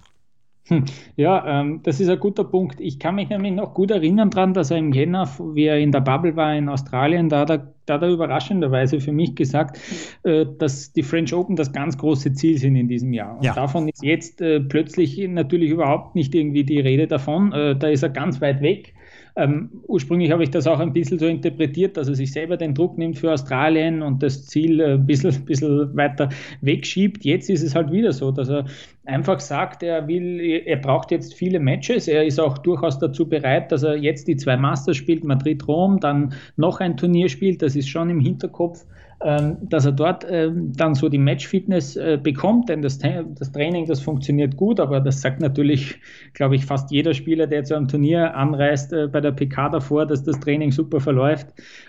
Hm. 0.68 0.86
Ja, 1.18 1.46
ähm, 1.60 1.82
das 1.84 2.00
ist 2.00 2.08
ein 2.08 2.20
guter 2.20 2.46
Punkt. 2.46 2.80
Ich 2.80 2.98
kann 2.98 3.16
mich 3.16 3.28
nämlich 3.28 3.52
noch 3.52 3.74
gut 3.74 3.92
erinnern 3.92 4.30
daran, 4.30 4.54
dass 4.54 4.72
er 4.72 4.78
im 4.78 4.94
Jänner, 4.94 5.30
wie 5.54 5.66
er 5.66 5.80
in 5.80 5.92
der 5.92 6.00
Bubble 6.00 6.38
war 6.38 6.56
in 6.56 6.70
Australien, 6.70 7.28
da 7.28 7.40
hat 7.40 7.50
er, 7.50 7.74
da 7.88 7.96
hat 7.96 8.04
er 8.04 8.10
überraschenderweise 8.10 9.00
für 9.00 9.12
mich 9.12 9.36
gesagt, 9.36 9.80
äh, 10.24 10.46
dass 10.58 10.92
die 10.92 11.04
French 11.04 11.34
Open 11.34 11.56
das 11.56 11.72
ganz 11.72 11.98
große 11.98 12.34
Ziel 12.34 12.58
sind 12.58 12.76
in 12.76 12.88
diesem 12.88 13.14
Jahr. 13.14 13.38
Und 13.38 13.44
ja. 13.44 13.54
davon 13.54 13.88
ist 13.88 14.04
jetzt 14.04 14.42
äh, 14.42 14.60
plötzlich 14.60 15.18
natürlich 15.28 15.72
überhaupt 15.72 16.14
nicht 16.14 16.36
irgendwie 16.36 16.64
die 16.64 16.80
Rede 16.80 17.08
davon. 17.08 17.52
Äh, 17.54 17.76
da 17.76 17.88
ist 17.88 18.04
er 18.04 18.10
ganz 18.10 18.42
weit 18.42 18.62
weg. 18.62 18.94
Ähm, 19.38 19.70
ursprünglich 19.88 20.32
habe 20.32 20.42
ich 20.42 20.50
das 20.50 20.66
auch 20.66 20.80
ein 20.80 20.94
bisschen 20.94 21.20
so 21.20 21.28
interpretiert, 21.28 21.96
dass 21.96 22.08
er 22.08 22.16
sich 22.16 22.32
selber 22.32 22.58
den 22.58 22.74
Druck 22.74 22.98
nimmt 22.98 23.20
für 23.20 23.32
Australien 23.32 24.02
und 24.02 24.24
das 24.24 24.48
Ziel 24.48 24.82
ein 24.82 25.06
bisschen, 25.06 25.32
bisschen 25.46 25.96
weiter 25.96 26.30
wegschiebt. 26.62 27.24
Jetzt 27.24 27.48
ist 27.52 27.62
es 27.62 27.76
halt 27.76 27.92
wieder 27.92 28.14
so, 28.14 28.32
dass 28.32 28.50
er 28.50 28.66
einfach 29.06 29.40
sagt, 29.40 29.84
er 29.84 30.08
will, 30.08 30.40
er 30.40 30.78
braucht 30.78 31.12
jetzt 31.12 31.36
viele 31.36 31.60
Matches. 31.60 32.08
Er 32.08 32.26
ist 32.26 32.40
auch 32.40 32.58
durchaus 32.58 32.98
dazu 32.98 33.30
bereit, 33.30 33.72
dass 33.72 33.84
er 33.84 33.96
jetzt 33.96 34.28
die 34.28 34.38
zwei 34.38 34.58
Masters 34.58 34.98
spielt, 34.98 35.24
Madrid-Rom, 35.24 36.00
dann 36.00 36.34
noch 36.56 36.80
ein 36.80 36.98
Turnier 36.98 37.30
spielt. 37.30 37.62
Das 37.62 37.76
ist 37.76 37.90
schon 37.90 38.10
im 38.10 38.20
Hinterkopf. 38.20 38.86
Ähm, 39.20 39.58
dass 39.64 39.84
er 39.84 39.94
dort 39.94 40.28
ähm, 40.30 40.74
dann 40.74 40.94
so 40.94 41.10
die 41.10 41.18
Match-Fitness 41.18 41.96
äh, 41.96 42.20
bekommt, 42.22 42.70
denn 42.70 42.84
das, 42.84 43.00
Training, 43.00 43.88
das 43.88 44.00
funktioniert 44.00 44.56
gut, 44.56 44.80
aber 44.80 45.00
das 45.00 45.22
sagt 45.22 45.42
natürlich, 45.42 46.00
glaube 46.34 46.56
ich, 46.56 46.68
fast 46.68 46.92
jeder 46.92 47.16
Spieler, 47.16 47.48
der 47.48 47.64
zu 47.64 47.76
einem 47.76 47.88
Turnier 47.88 48.36
anreist, 48.36 48.94
äh, 48.94 49.08
bei 49.08 49.20
der 49.20 49.32
PK 49.32 49.70
davor, 49.70 50.06
dass 50.06 50.24
das 50.24 50.40
Training 50.40 50.72
super 50.72 51.00
verläuft. 51.00 51.48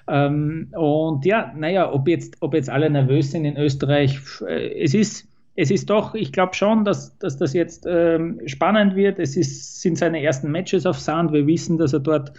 Ähm, 0.08 0.68
und 0.72 1.26
ja, 1.26 1.52
naja, 1.54 1.92
ob 1.92 2.08
jetzt, 2.08 2.38
ob 2.40 2.54
jetzt 2.54 2.70
alle 2.70 2.88
nervös 2.88 3.30
sind 3.30 3.44
in 3.44 3.58
Österreich, 3.58 4.18
äh, 4.46 4.82
es 4.82 4.94
ist 4.94 5.28
es 5.60 5.72
ist 5.72 5.90
doch, 5.90 6.14
ich 6.14 6.32
glaube 6.32 6.54
schon, 6.54 6.84
dass, 6.84 7.18
dass 7.18 7.36
das 7.36 7.52
jetzt 7.52 7.84
spannend 8.46 8.94
wird. 8.94 9.18
Es 9.18 9.36
ist, 9.36 9.82
sind 9.82 9.98
seine 9.98 10.22
ersten 10.22 10.52
Matches 10.52 10.86
auf 10.86 11.00
Sand. 11.00 11.32
Wir 11.32 11.48
wissen, 11.48 11.78
dass 11.78 11.92
er 11.92 11.98
dort 11.98 12.32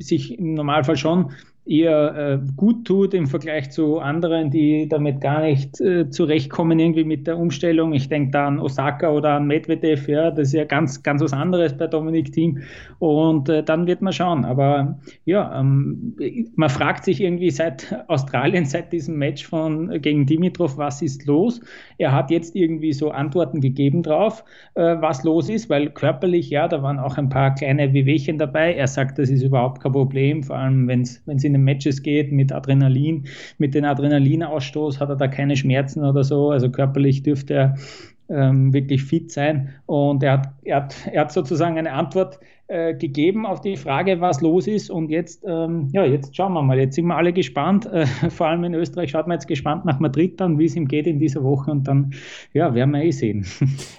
sich 0.00 0.40
im 0.40 0.54
Normalfall 0.54 0.96
schon 0.96 1.30
eher 1.64 2.16
äh, 2.16 2.38
gut 2.56 2.84
tut 2.84 3.14
im 3.14 3.26
Vergleich 3.28 3.70
zu 3.70 4.00
anderen, 4.00 4.50
die 4.50 4.88
damit 4.88 5.20
gar 5.20 5.42
nicht 5.42 5.80
äh, 5.80 6.10
zurechtkommen 6.10 6.78
irgendwie 6.80 7.04
mit 7.04 7.28
der 7.28 7.38
Umstellung. 7.38 7.92
Ich 7.92 8.08
denke 8.08 8.32
da 8.32 8.48
an 8.48 8.58
Osaka 8.58 9.10
oder 9.10 9.34
an 9.34 9.46
Medvedev, 9.46 10.08
ja, 10.08 10.32
das 10.32 10.48
ist 10.48 10.54
ja 10.54 10.64
ganz, 10.64 11.04
ganz 11.04 11.22
was 11.22 11.32
anderes 11.32 11.76
bei 11.76 11.86
Dominik 11.86 12.32
Team. 12.32 12.62
Und 12.98 13.48
äh, 13.48 13.62
dann 13.62 13.86
wird 13.86 14.02
man 14.02 14.12
schauen. 14.12 14.44
Aber 14.44 14.98
ja, 15.24 15.60
ähm, 15.60 16.16
man 16.56 16.68
fragt 16.68 17.04
sich 17.04 17.20
irgendwie 17.20 17.50
seit 17.50 18.04
Australien, 18.08 18.64
seit 18.64 18.92
diesem 18.92 19.16
Match 19.18 19.46
von 19.46 19.92
äh, 19.92 20.00
gegen 20.00 20.26
Dimitrov, 20.26 20.78
was 20.78 21.00
ist 21.00 21.26
los? 21.26 21.60
Er 21.98 22.12
hat 22.12 22.32
jetzt 22.32 22.56
irgendwie 22.56 22.92
so 22.92 23.12
Antworten 23.12 23.60
gegeben 23.60 24.02
drauf, 24.02 24.44
äh, 24.74 24.96
was 24.98 25.22
los 25.22 25.48
ist, 25.48 25.70
weil 25.70 25.90
körperlich, 25.90 26.50
ja, 26.50 26.66
da 26.66 26.82
waren 26.82 26.98
auch 26.98 27.18
ein 27.18 27.28
paar 27.28 27.54
kleine 27.54 27.92
Wehwehchen 27.92 28.38
dabei. 28.38 28.74
Er 28.74 28.88
sagt, 28.88 29.18
das 29.20 29.30
ist 29.30 29.42
überhaupt 29.42 29.80
kein 29.80 29.92
Problem, 29.92 30.42
vor 30.42 30.56
allem 30.56 30.88
wenn 30.88 31.02
es 31.02 31.22
in 31.26 31.51
den 31.52 31.64
Matches 31.64 32.02
geht 32.02 32.32
mit 32.32 32.52
Adrenalin, 32.52 33.26
mit 33.58 33.74
dem 33.74 33.84
Adrenalinausstoß 33.84 35.00
hat 35.00 35.08
er 35.08 35.16
da 35.16 35.28
keine 35.28 35.56
Schmerzen 35.56 36.04
oder 36.04 36.24
so. 36.24 36.50
Also 36.50 36.70
körperlich 36.70 37.22
dürfte 37.22 37.54
er 37.54 37.74
ähm, 38.28 38.72
wirklich 38.72 39.04
fit 39.04 39.30
sein. 39.30 39.70
Und 39.86 40.22
er 40.22 40.32
hat, 40.32 40.48
er, 40.64 40.76
hat, 40.76 40.96
er 41.12 41.20
hat 41.22 41.32
sozusagen 41.32 41.78
eine 41.78 41.92
Antwort 41.92 42.40
äh, 42.72 42.94
gegeben 42.94 43.44
auf 43.44 43.60
die 43.60 43.76
Frage, 43.76 44.22
was 44.22 44.40
los 44.40 44.66
ist. 44.66 44.88
Und 44.88 45.10
jetzt, 45.10 45.44
ähm, 45.46 45.90
ja, 45.92 46.06
jetzt 46.06 46.34
schauen 46.34 46.54
wir 46.54 46.62
mal. 46.62 46.78
Jetzt 46.78 46.94
sind 46.94 47.04
wir 47.04 47.16
alle 47.16 47.34
gespannt. 47.34 47.84
Äh, 47.84 48.06
vor 48.30 48.46
allem 48.46 48.64
in 48.64 48.72
Österreich 48.72 49.10
schaut 49.10 49.26
man 49.26 49.34
jetzt 49.34 49.46
gespannt 49.46 49.84
nach 49.84 50.00
Madrid 50.00 50.40
dann, 50.40 50.58
wie 50.58 50.64
es 50.64 50.74
ihm 50.74 50.88
geht 50.88 51.06
in 51.06 51.18
dieser 51.18 51.44
Woche. 51.44 51.70
Und 51.70 51.86
dann, 51.86 52.14
ja, 52.54 52.74
werden 52.74 52.92
wir 52.92 53.02
eh 53.02 53.10
sehen. 53.10 53.46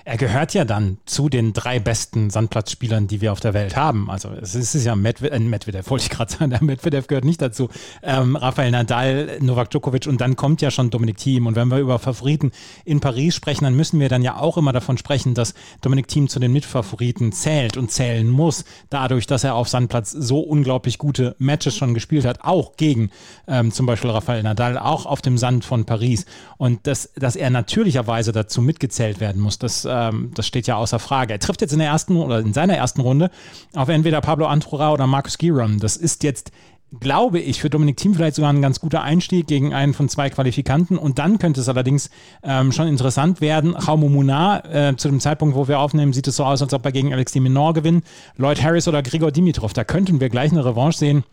Er 0.05 0.17
gehört 0.17 0.53
ja 0.53 0.65
dann 0.65 0.97
zu 1.05 1.29
den 1.29 1.53
drei 1.53 1.79
besten 1.79 2.29
Sandplatzspielern, 2.29 3.07
die 3.07 3.21
wir 3.21 3.31
auf 3.31 3.39
der 3.39 3.53
Welt 3.53 3.75
haben. 3.75 4.09
Also 4.09 4.29
es 4.29 4.53
ist 4.53 4.85
ja 4.85 4.95
Medvedev, 4.95 5.35
äh, 5.35 5.39
Medvedev 5.39 5.89
wollte 5.89 6.03
ich 6.03 6.09
gerade 6.09 6.31
sagen, 6.31 6.49
der 6.49 6.63
Medvedev 6.63 7.07
gehört 7.07 7.25
nicht 7.25 7.41
dazu. 7.41 7.69
Ähm, 8.01 8.35
Rafael 8.35 8.71
Nadal, 8.71 9.37
Novak 9.39 9.69
Djokovic 9.69 10.07
und 10.07 10.19
dann 10.19 10.35
kommt 10.35 10.61
ja 10.61 10.71
schon 10.71 10.89
Dominik 10.89 11.17
Thiem. 11.17 11.47
Und 11.47 11.55
wenn 11.55 11.69
wir 11.69 11.79
über 11.79 11.99
Favoriten 11.99 12.51
in 12.85 12.99
Paris 12.99 13.35
sprechen, 13.35 13.63
dann 13.63 13.75
müssen 13.75 13.99
wir 13.99 14.09
dann 14.09 14.23
ja 14.23 14.37
auch 14.37 14.57
immer 14.57 14.73
davon 14.73 14.97
sprechen, 14.97 15.35
dass 15.35 15.53
Dominik 15.81 16.07
Thiem 16.07 16.27
zu 16.27 16.39
den 16.39 16.51
Mitfavoriten 16.51 17.31
zählt 17.31 17.77
und 17.77 17.91
zählen 17.91 18.29
muss, 18.29 18.62
dadurch, 18.89 19.27
dass 19.27 19.43
er 19.43 19.55
auf 19.55 19.69
Sandplatz 19.69 20.11
so 20.11 20.39
unglaublich 20.39 20.97
gute 20.97 21.35
Matches 21.39 21.75
schon 21.75 21.93
gespielt 21.93 22.25
hat, 22.25 22.43
auch 22.43 22.75
gegen 22.77 23.09
ähm, 23.47 23.71
zum 23.71 23.85
Beispiel 23.85 24.09
Rafael 24.09 24.43
Nadal, 24.43 24.77
auch 24.77 25.05
auf 25.05 25.21
dem 25.21 25.37
Sand 25.37 25.65
von 25.65 25.85
Paris. 25.85 26.25
Und 26.57 26.87
das, 26.87 27.11
dass 27.15 27.35
er 27.35 27.49
natürlicherweise 27.49 28.31
dazu 28.31 28.61
mitgezählt 28.61 29.19
werden 29.19 29.41
muss, 29.41 29.59
das, 29.59 29.87
ähm, 29.89 30.31
das 30.35 30.47
steht 30.47 30.67
ja 30.67 30.75
außer 30.75 30.99
Frage. 30.99 31.33
Er 31.33 31.39
trifft 31.39 31.61
jetzt 31.61 31.73
in 31.73 31.79
der 31.79 31.89
ersten 31.89 32.15
oder 32.17 32.39
in 32.39 32.53
seiner 32.53 32.75
ersten 32.75 33.01
Runde 33.01 33.29
auf 33.73 33.89
entweder 33.89 34.21
Pablo 34.21 34.47
Antrora 34.47 34.91
oder 34.91 35.07
Marcus 35.07 35.37
Giron. 35.37 35.79
Das 35.79 35.97
ist 35.97 36.23
jetzt 36.23 36.51
glaube 36.99 37.39
ich, 37.39 37.61
für 37.61 37.69
Dominik 37.69 37.97
Thiem 37.97 38.13
vielleicht 38.13 38.35
sogar 38.35 38.51
ein 38.51 38.61
ganz 38.61 38.79
guter 38.79 39.03
Einstieg 39.03 39.47
gegen 39.47 39.73
einen 39.73 39.93
von 39.93 40.09
zwei 40.09 40.29
Qualifikanten. 40.29 40.97
Und 40.97 41.19
dann 41.19 41.39
könnte 41.39 41.61
es 41.61 41.69
allerdings 41.69 42.09
ähm, 42.43 42.71
schon 42.71 42.87
interessant 42.87 43.41
werden. 43.41 43.75
Jaume 43.85 44.09
Munar, 44.09 44.65
äh, 44.65 44.95
zu 44.95 45.09
dem 45.09 45.19
Zeitpunkt, 45.19 45.55
wo 45.55 45.67
wir 45.67 45.79
aufnehmen, 45.79 46.13
sieht 46.13 46.27
es 46.27 46.35
so 46.35 46.45
aus, 46.45 46.61
als 46.61 46.73
ob 46.73 46.85
er 46.85 46.91
gegen 46.91 47.13
Alex 47.13 47.31
Diminor 47.31 47.73
gewinnt. 47.73 48.05
Lloyd 48.37 48.61
Harris 48.61 48.87
oder 48.87 49.01
Grigor 49.01 49.31
Dimitrov, 49.31 49.73
da 49.73 49.83
könnten 49.83 50.19
wir 50.19 50.29
gleich 50.29 50.51
eine 50.51 50.65
Revanche 50.65 50.97
sehen 50.97 51.23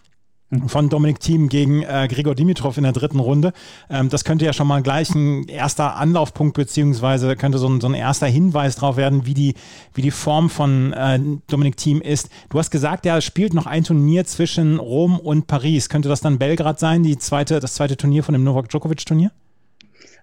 von 0.67 0.89
Dominik 0.89 1.21
Thiem 1.21 1.49
gegen 1.49 1.83
äh, 1.83 2.09
Gregor 2.11 2.35
Dimitrov 2.35 2.77
in 2.77 2.83
der 2.83 2.93
dritten 2.93 3.21
Runde. 3.21 3.53
Ähm, 3.89 4.09
das 4.09 4.25
könnte 4.25 4.45
ja 4.45 4.53
schon 4.53 4.67
mal 4.67 4.83
gleich 4.83 5.15
ein 5.15 5.49
erster 5.49 5.97
Anlaufpunkt 5.97 6.57
beziehungsweise 6.57 7.37
könnte 7.37 7.59
so 7.59 7.69
ein, 7.69 7.81
so 7.81 7.89
ein 7.89 7.95
erster 7.95 8.27
Hinweis 8.27 8.77
darauf 8.77 8.97
werden, 8.97 9.27
wie 9.27 9.35
die, 9.35 9.55
wie 9.95 10.03
die 10.03 10.11
Form 10.11 10.51
von 10.51 10.93
äh, 10.93 11.21
Dominik 11.47 11.77
Thiem 11.77 12.01
ist. 12.01 12.31
Du 12.49 12.59
hast 12.59 12.71
gesagt, 12.71 13.07
er 13.07 13.21
spielt 13.21 13.55
noch 13.55 13.67
ein 13.67 13.85
Turnier 13.85 14.25
zwischen 14.25 14.79
Rom 14.79 15.19
und 15.19 15.47
Paris. 15.47 15.89
Könnte 15.89 16.09
das 16.09 16.21
dann 16.21 16.39
Belgrad 16.39 16.81
sein, 16.81 17.03
die 17.03 17.17
zweite, 17.19 17.61
das 17.61 17.75
zweite 17.75 17.97
Turnier 17.97 18.25
von 18.25 18.33
dem 18.33 18.45
Novak 18.45 18.69
Djokovic 18.69 19.07
Turnier? 19.07 19.31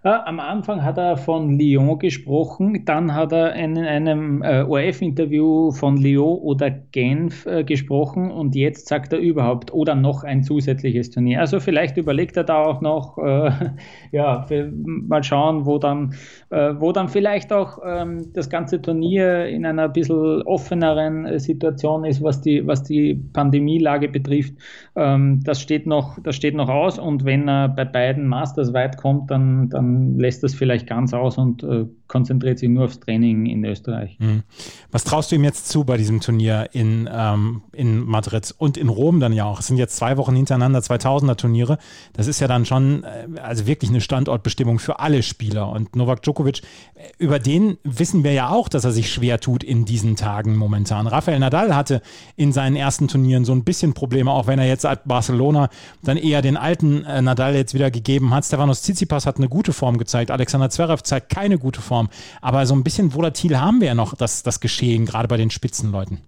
Am 0.04 0.40
Anfang 0.40 0.84
hat 0.84 0.98
er 0.98 1.18
von 1.18 1.58
Lyon 1.58 2.00
gesprochen, 2.00 2.86
dann 2.86 3.14
hat 3.14 3.32
er 3.32 3.54
in 3.56 3.78
einem 3.78 4.42
äh, 4.42 4.64
ORF-Interview 4.64 5.72
von 5.72 5.98
Lyon 5.98 6.38
oder 6.40 6.70
Genf 6.70 7.46
äh, 7.46 7.64
gesprochen 7.64 8.32
und 8.32 8.56
jetzt 8.56 8.88
sagt 8.88 9.14
er 9.14 9.20
überhaupt 9.20 9.74
oder 9.74 9.96
noch 9.96 10.24
ein 10.24 10.44
zusätzliches 10.44 11.10
Turnier. 11.10 11.40
Also 11.40 11.60
vielleicht 11.60 11.98
überlegt 11.98 12.38
er 12.38 12.44
da 12.44 12.64
auch 12.64 12.82
noch, 12.82 13.18
äh, 13.18 13.52
ja, 14.12 14.46
mal 14.74 15.24
schauen, 15.24 15.66
wo 15.66 15.78
dann, 15.78 16.14
wo 16.50 16.92
dann 16.92 17.10
vielleicht 17.10 17.52
auch 17.52 17.80
ähm, 17.86 18.32
das 18.34 18.50
ganze 18.50 18.82
Turnier 18.82 19.48
in 19.48 19.66
einer 19.66 19.86
ein 19.86 19.94
bisschen 19.94 20.42
offeneren 20.44 21.40
Situation 21.40 22.06
ist, 22.06 22.24
was 22.24 22.42
die, 22.42 22.66
was 22.66 22.84
die 22.84 23.16
Pandemielage 23.34 24.08
betrifft. 24.08 24.54
Ähm, 24.96 25.42
das 25.44 25.62
steht 25.62 25.86
noch, 25.88 26.18
das 26.22 26.36
steht 26.36 26.56
noch 26.56 26.70
aus 26.70 27.00
und 27.00 27.26
wenn 27.26 27.48
er 27.48 27.70
bei 27.70 27.86
beiden 27.86 28.28
Masters 28.28 28.74
weit 28.74 28.98
kommt, 28.98 29.30
dann, 29.32 29.70
dann 29.70 29.97
lässt 30.18 30.44
das 30.44 30.54
vielleicht 30.56 30.88
ganz 30.88 31.14
aus 31.14 31.38
und 31.38 31.64
äh, 31.64 31.86
konzentriert 32.08 32.60
sich 32.60 32.70
nur 32.70 32.86
aufs 32.86 33.00
Training 33.00 33.46
in 33.46 33.64
Österreich. 33.66 34.18
Mhm. 34.20 34.44
Was 34.92 35.04
traust 35.04 35.32
du 35.32 35.36
ihm 35.36 35.44
jetzt 35.44 35.70
zu 35.70 35.84
bei 35.84 35.98
diesem 35.98 36.22
Turnier 36.22 36.70
in, 36.72 37.10
ähm, 37.12 37.62
in 37.74 38.06
Madrid 38.06 38.54
und 38.58 38.78
in 38.78 38.90
Rom 38.90 39.20
dann 39.20 39.34
ja 39.34 39.46
auch? 39.46 39.60
Es 39.60 39.68
sind 39.68 39.78
jetzt 39.78 39.98
zwei 39.98 40.18
Wochen 40.18 40.36
hintereinander 40.36 40.80
2000er 40.80 41.36
Turniere. 41.36 41.78
Das 42.14 42.28
ist 42.28 42.40
ja 42.40 42.48
dann 42.48 42.66
schon 42.66 43.04
äh, 43.04 43.40
also 43.42 43.68
wirklich 43.68 43.90
eine 43.90 44.02
Standortbestimmung 44.02 44.80
für 44.80 45.00
alle 45.00 45.24
Spieler. 45.24 45.70
Und 45.70 45.96
Novak 45.96 46.22
Djokovic, 46.22 46.62
äh, 46.96 47.02
über 47.18 47.40
den 47.40 47.78
wissen 47.84 48.24
wir 48.24 48.34
ja 48.34 48.50
auch, 48.50 48.70
dass 48.70 48.86
er 48.86 48.92
sich 48.92 49.12
schwer 49.12 49.40
tut 49.40 49.64
in 49.64 49.86
diesen 49.86 50.16
Tagen 50.16 50.56
momentan. 50.56 51.08
Rafael 51.08 51.40
Nadal 51.40 51.76
hatte 51.76 52.02
in 52.36 52.52
seinen 52.52 52.76
ersten 52.76 53.08
Turnieren 53.08 53.46
so 53.46 53.54
ein 53.54 53.64
bisschen 53.64 53.94
Probleme, 53.94 54.32
auch 54.32 54.48
wenn 54.48 54.60
er 54.60 54.68
jetzt 54.68 54.86
at 54.86 55.06
Barcelona 55.06 55.70
dann 56.04 56.18
eher 56.18 56.42
den 56.42 56.58
alten 56.58 57.04
äh, 57.06 57.22
Nadal 57.22 57.56
jetzt 57.56 57.74
wieder 57.74 57.92
gegeben 57.92 58.34
hat. 58.34 58.46
Stefanos 58.46 58.82
Tsitsipas 58.82 59.26
hat 59.26 59.38
eine 59.38 59.50
gute 59.50 59.74
Form 59.74 59.98
gezeigt. 59.98 60.32
Alexander 60.32 60.70
Zverev 60.70 61.04
zeigt 61.04 61.30
keine 61.30 61.58
gute 61.58 61.82
Form. 61.82 61.97
Form. 61.98 62.10
Aber 62.42 62.66
so 62.66 62.76
ein 62.76 62.84
bisschen 62.84 63.14
volatil 63.14 63.60
haben 63.60 63.82
wir 63.82 63.88
ja 63.88 63.96
noch 63.96 64.16
das, 64.16 64.44
das 64.44 64.60
Geschehen, 64.60 65.06
gerade 65.06 65.28
bei 65.28 65.38
den 65.38 65.50
Spitzenleuten. 65.50 66.22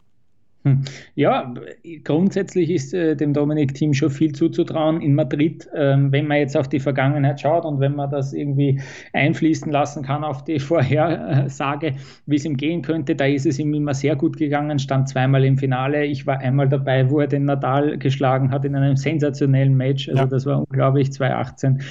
Hm. 0.63 0.81
Ja, 1.15 1.53
grundsätzlich 2.03 2.69
ist 2.69 2.93
äh, 2.93 3.15
dem 3.15 3.31
Dominik-Team 3.31 3.93
schon 3.93 4.09
viel 4.09 4.33
zuzutrauen 4.33 4.99
in 4.99 5.15
Madrid, 5.15 5.69
ähm, 5.73 6.11
wenn 6.11 6.27
man 6.27 6.37
jetzt 6.39 6.57
auf 6.57 6.67
die 6.67 6.81
Vergangenheit 6.81 7.39
schaut 7.39 7.63
und 7.63 7.79
wenn 7.79 7.95
man 7.95 8.09
das 8.09 8.33
irgendwie 8.33 8.81
einfließen 9.13 9.71
lassen 9.71 10.03
kann 10.03 10.25
auf 10.25 10.43
die 10.43 10.59
Vorhersage, 10.59 11.93
wie 12.25 12.35
es 12.35 12.43
ihm 12.43 12.57
gehen 12.57 12.81
könnte. 12.81 13.15
Da 13.15 13.25
ist 13.25 13.45
es 13.45 13.57
ihm 13.57 13.73
immer 13.73 13.93
sehr 13.93 14.17
gut 14.17 14.35
gegangen, 14.35 14.79
stand 14.79 15.07
zweimal 15.07 15.45
im 15.45 15.57
Finale. 15.57 16.05
Ich 16.05 16.27
war 16.27 16.39
einmal 16.39 16.67
dabei, 16.67 17.09
wo 17.09 17.21
er 17.21 17.27
den 17.27 17.45
Nadal 17.45 17.97
geschlagen 17.97 18.51
hat 18.51 18.65
in 18.65 18.75
einem 18.75 18.97
sensationellen 18.97 19.77
Match. 19.77 20.09
Also 20.09 20.23
ja. 20.23 20.27
das 20.27 20.45
war 20.45 20.59
unglaublich, 20.59 21.13
2018. 21.13 21.81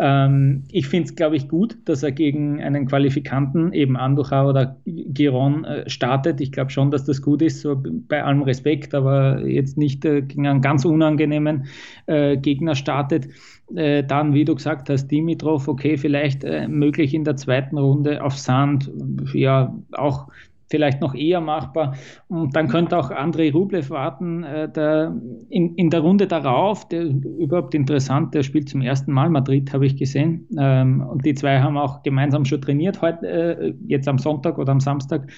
Ähm, 0.00 0.64
ich 0.72 0.88
finde 0.88 1.10
es, 1.10 1.14
glaube 1.14 1.36
ich, 1.36 1.48
gut, 1.48 1.78
dass 1.84 2.02
er 2.02 2.10
gegen 2.10 2.60
einen 2.60 2.86
Qualifikanten, 2.86 3.72
eben 3.72 3.96
Andujar 3.96 4.48
oder 4.48 4.76
Giron, 4.84 5.64
äh, 5.64 5.88
startet. 5.88 6.40
Ich 6.40 6.50
glaube 6.50 6.70
schon, 6.70 6.90
dass 6.90 7.04
das 7.04 7.22
gut 7.22 7.40
ist, 7.40 7.60
so 7.60 7.80
bei 8.08 8.15
bei 8.16 8.24
allem 8.24 8.42
Respekt, 8.42 8.94
aber 8.94 9.46
jetzt 9.46 9.76
nicht 9.76 10.04
äh, 10.06 10.22
gegen 10.22 10.46
einen 10.46 10.62
ganz 10.62 10.86
unangenehmen 10.86 11.66
äh, 12.06 12.38
Gegner 12.38 12.74
startet. 12.74 13.28
Äh, 13.74 14.04
dann, 14.04 14.32
wie 14.32 14.46
du 14.46 14.54
gesagt 14.54 14.88
hast, 14.88 15.08
Dimitrov, 15.08 15.68
okay, 15.68 15.98
vielleicht 15.98 16.42
äh, 16.42 16.66
möglich 16.66 17.12
in 17.12 17.24
der 17.24 17.36
zweiten 17.36 17.76
Runde 17.76 18.24
auf 18.24 18.38
Sand, 18.38 18.90
ja, 19.34 19.74
auch 19.92 20.28
vielleicht 20.70 21.02
noch 21.02 21.14
eher 21.14 21.42
machbar. 21.42 21.94
Und 22.28 22.56
dann 22.56 22.68
könnte 22.68 22.96
auch 22.96 23.10
Andrei 23.10 23.52
Rublev 23.52 23.90
warten, 23.90 24.44
äh, 24.44 24.72
der 24.72 25.14
in, 25.50 25.74
in 25.74 25.90
der 25.90 26.00
Runde 26.00 26.26
darauf, 26.26 26.88
der 26.88 27.04
überhaupt 27.04 27.74
interessant, 27.74 28.34
der 28.34 28.44
spielt 28.44 28.70
zum 28.70 28.80
ersten 28.80 29.12
Mal 29.12 29.28
Madrid, 29.28 29.74
habe 29.74 29.84
ich 29.84 29.96
gesehen. 29.96 30.48
Ähm, 30.58 31.02
und 31.02 31.26
die 31.26 31.34
zwei 31.34 31.60
haben 31.60 31.76
auch 31.76 32.02
gemeinsam 32.02 32.46
schon 32.46 32.62
trainiert, 32.62 33.02
heute, 33.02 33.26
äh, 33.26 33.74
jetzt 33.86 34.08
am 34.08 34.18
Sonntag 34.18 34.56
oder 34.56 34.72
am 34.72 34.80
Samstag. 34.80 35.28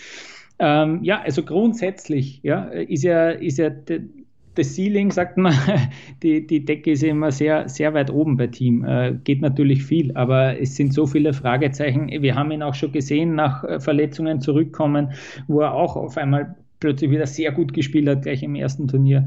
Ähm, 0.59 1.00
ja, 1.03 1.21
also 1.21 1.45
grundsätzlich 1.45 2.41
ja, 2.43 2.65
ist 2.65 3.05
ja, 3.05 3.31
ist 3.31 3.59
ja 3.59 3.71
das 4.59 4.75
Ceiling, 4.75 5.11
sagt 5.11 5.37
man, 5.37 5.55
die, 6.23 6.47
die 6.47 6.65
Decke 6.65 6.93
ist 6.93 7.03
immer 7.05 7.31
sehr, 7.31 7.69
sehr 7.69 7.95
weit 7.95 8.11
oben 8.11 8.37
bei 8.37 8.49
Team. 8.49 8.85
Äh, 8.85 9.15
geht 9.23 9.41
natürlich 9.41 9.85
viel, 9.85 10.15
aber 10.17 10.61
es 10.61 10.75
sind 10.75 10.93
so 10.93 11.07
viele 11.07 11.33
Fragezeichen. 11.33 12.09
Wir 12.09 12.35
haben 12.35 12.50
ihn 12.50 12.62
auch 12.62 12.75
schon 12.75 12.93
gesehen, 12.93 13.37
nach 13.37 13.62
äh, 13.65 13.79
Verletzungen 13.81 14.41
zurückkommen, 14.41 15.12
wo 15.47 15.61
er 15.61 15.75
auch 15.75 15.97
auf 15.97 16.17
einmal 16.17 16.57
plötzlich 16.80 17.11
wieder 17.11 17.26
sehr 17.26 17.52
gut 17.52 17.73
gespielt 17.73 18.08
hat, 18.08 18.23
gleich 18.23 18.42
im 18.42 18.54
ersten 18.54 18.88
Turnier, 18.88 19.26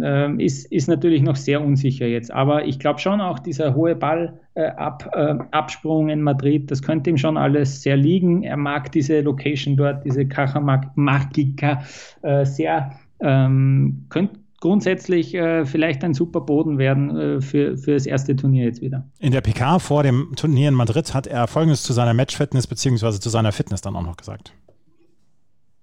ähm, 0.00 0.40
ist, 0.40 0.70
ist 0.72 0.88
natürlich 0.88 1.22
noch 1.22 1.36
sehr 1.36 1.60
unsicher 1.60 2.06
jetzt. 2.06 2.32
Aber 2.32 2.64
ich 2.64 2.78
glaube 2.78 2.98
schon 2.98 3.20
auch 3.20 3.38
dieser 3.38 3.74
hohe 3.74 3.94
Ball 3.94 4.40
äh, 4.54 4.70
äh, 4.70 6.12
in 6.12 6.22
Madrid, 6.22 6.70
das 6.70 6.82
könnte 6.82 7.10
ihm 7.10 7.18
schon 7.18 7.36
alles 7.36 7.82
sehr 7.82 7.96
liegen. 7.96 8.42
Er 8.42 8.56
mag 8.56 8.92
diese 8.92 9.20
Location 9.20 9.76
dort, 9.76 10.04
diese 10.04 10.26
Cajamarca 10.26 11.82
äh, 12.22 12.44
sehr. 12.44 12.92
Ähm, 13.20 14.06
könnte 14.08 14.42
grundsätzlich 14.62 15.34
äh, 15.34 15.66
vielleicht 15.66 16.04
ein 16.04 16.14
super 16.14 16.40
Boden 16.40 16.78
werden 16.78 17.16
äh, 17.16 17.40
für, 17.40 17.76
für 17.76 17.94
das 17.94 18.06
erste 18.06 18.36
Turnier 18.36 18.64
jetzt 18.64 18.80
wieder. 18.80 19.04
In 19.18 19.32
der 19.32 19.40
PK 19.40 19.80
vor 19.80 20.04
dem 20.04 20.32
Turnier 20.36 20.68
in 20.68 20.74
Madrid 20.74 21.12
hat 21.12 21.26
er 21.26 21.48
Folgendes 21.48 21.82
zu 21.82 21.92
seiner 21.92 22.14
Matchfitness 22.14 22.68
bzw. 22.68 23.18
zu 23.18 23.28
seiner 23.28 23.52
Fitness 23.52 23.80
dann 23.80 23.96
auch 23.96 24.04
noch 24.04 24.16
gesagt. 24.16 24.54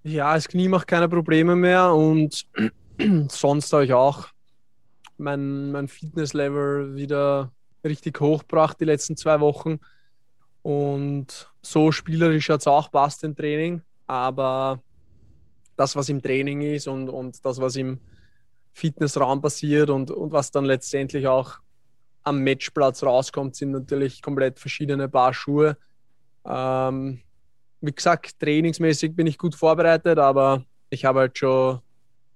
Ja, 0.03 0.33
das 0.33 0.47
Knie 0.47 0.69
macht 0.69 0.87
keine 0.87 1.09
Probleme 1.09 1.55
mehr 1.55 1.93
und 1.93 2.45
sonst 3.29 3.73
habe 3.73 3.85
ich 3.85 3.93
auch 3.93 4.27
mein, 5.17 5.71
mein 5.71 5.87
Fitnesslevel 5.87 6.95
wieder 6.95 7.51
richtig 7.83 8.19
hochgebracht 8.19 8.79
die 8.79 8.85
letzten 8.85 9.17
zwei 9.17 9.39
Wochen. 9.39 9.79
Und 10.61 11.51
so 11.61 11.91
spielerisch 11.91 12.49
hat 12.49 12.61
es 12.61 12.67
auch 12.67 12.91
passt 12.91 13.23
im 13.23 13.35
Training, 13.35 13.81
aber 14.07 14.81
das, 15.75 15.95
was 15.95 16.09
im 16.09 16.21
Training 16.21 16.61
ist 16.61 16.87
und, 16.87 17.09
und 17.09 17.43
das, 17.45 17.59
was 17.59 17.75
im 17.75 17.99
Fitnessraum 18.73 19.41
passiert 19.41 19.89
und, 19.89 20.11
und 20.11 20.31
was 20.31 20.51
dann 20.51 20.65
letztendlich 20.65 21.27
auch 21.27 21.59
am 22.23 22.41
Matchplatz 22.41 23.03
rauskommt, 23.03 23.55
sind 23.55 23.71
natürlich 23.71 24.21
komplett 24.21 24.59
verschiedene 24.59 25.09
Paar 25.09 25.33
Schuhe. 25.33 25.77
Ähm, 26.45 27.21
wie 27.81 27.91
gesagt, 27.91 28.39
trainingsmäßig 28.39 29.15
bin 29.15 29.27
ich 29.27 29.37
gut 29.37 29.55
vorbereitet, 29.55 30.19
aber 30.19 30.63
ich 30.89 31.05
habe 31.05 31.19
halt 31.19 31.37
schon 31.37 31.79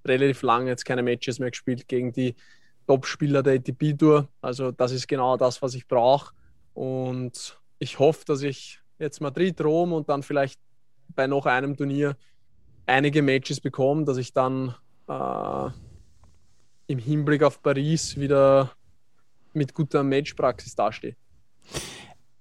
relativ 0.05 0.41
lange 0.41 0.69
jetzt 0.69 0.85
keine 0.85 1.03
Matches 1.03 1.39
mehr 1.39 1.51
gespielt 1.51 1.87
gegen 1.87 2.11
die 2.11 2.35
Top-Spieler 2.87 3.43
der 3.43 3.55
ATP-Tour. 3.55 4.27
Also 4.41 4.71
das 4.71 4.91
ist 4.91 5.07
genau 5.07 5.37
das, 5.37 5.61
was 5.61 5.73
ich 5.73 5.87
brauche. 5.87 6.33
Und 6.73 7.59
ich 7.79 7.99
hoffe, 7.99 8.23
dass 8.25 8.41
ich 8.41 8.79
jetzt 8.99 9.21
Madrid, 9.21 9.59
Rom 9.61 9.93
und 9.93 10.09
dann 10.09 10.23
vielleicht 10.23 10.59
bei 11.09 11.27
noch 11.27 11.45
einem 11.45 11.75
Turnier 11.75 12.17
einige 12.85 13.21
Matches 13.21 13.59
bekomme, 13.59 14.05
dass 14.05 14.17
ich 14.17 14.33
dann 14.33 14.75
äh, 15.07 15.69
im 16.87 16.99
Hinblick 16.99 17.43
auf 17.43 17.61
Paris 17.61 18.17
wieder 18.17 18.71
mit 19.53 19.73
guter 19.73 20.03
Matchpraxis 20.03 20.75
dastehe. 20.75 21.15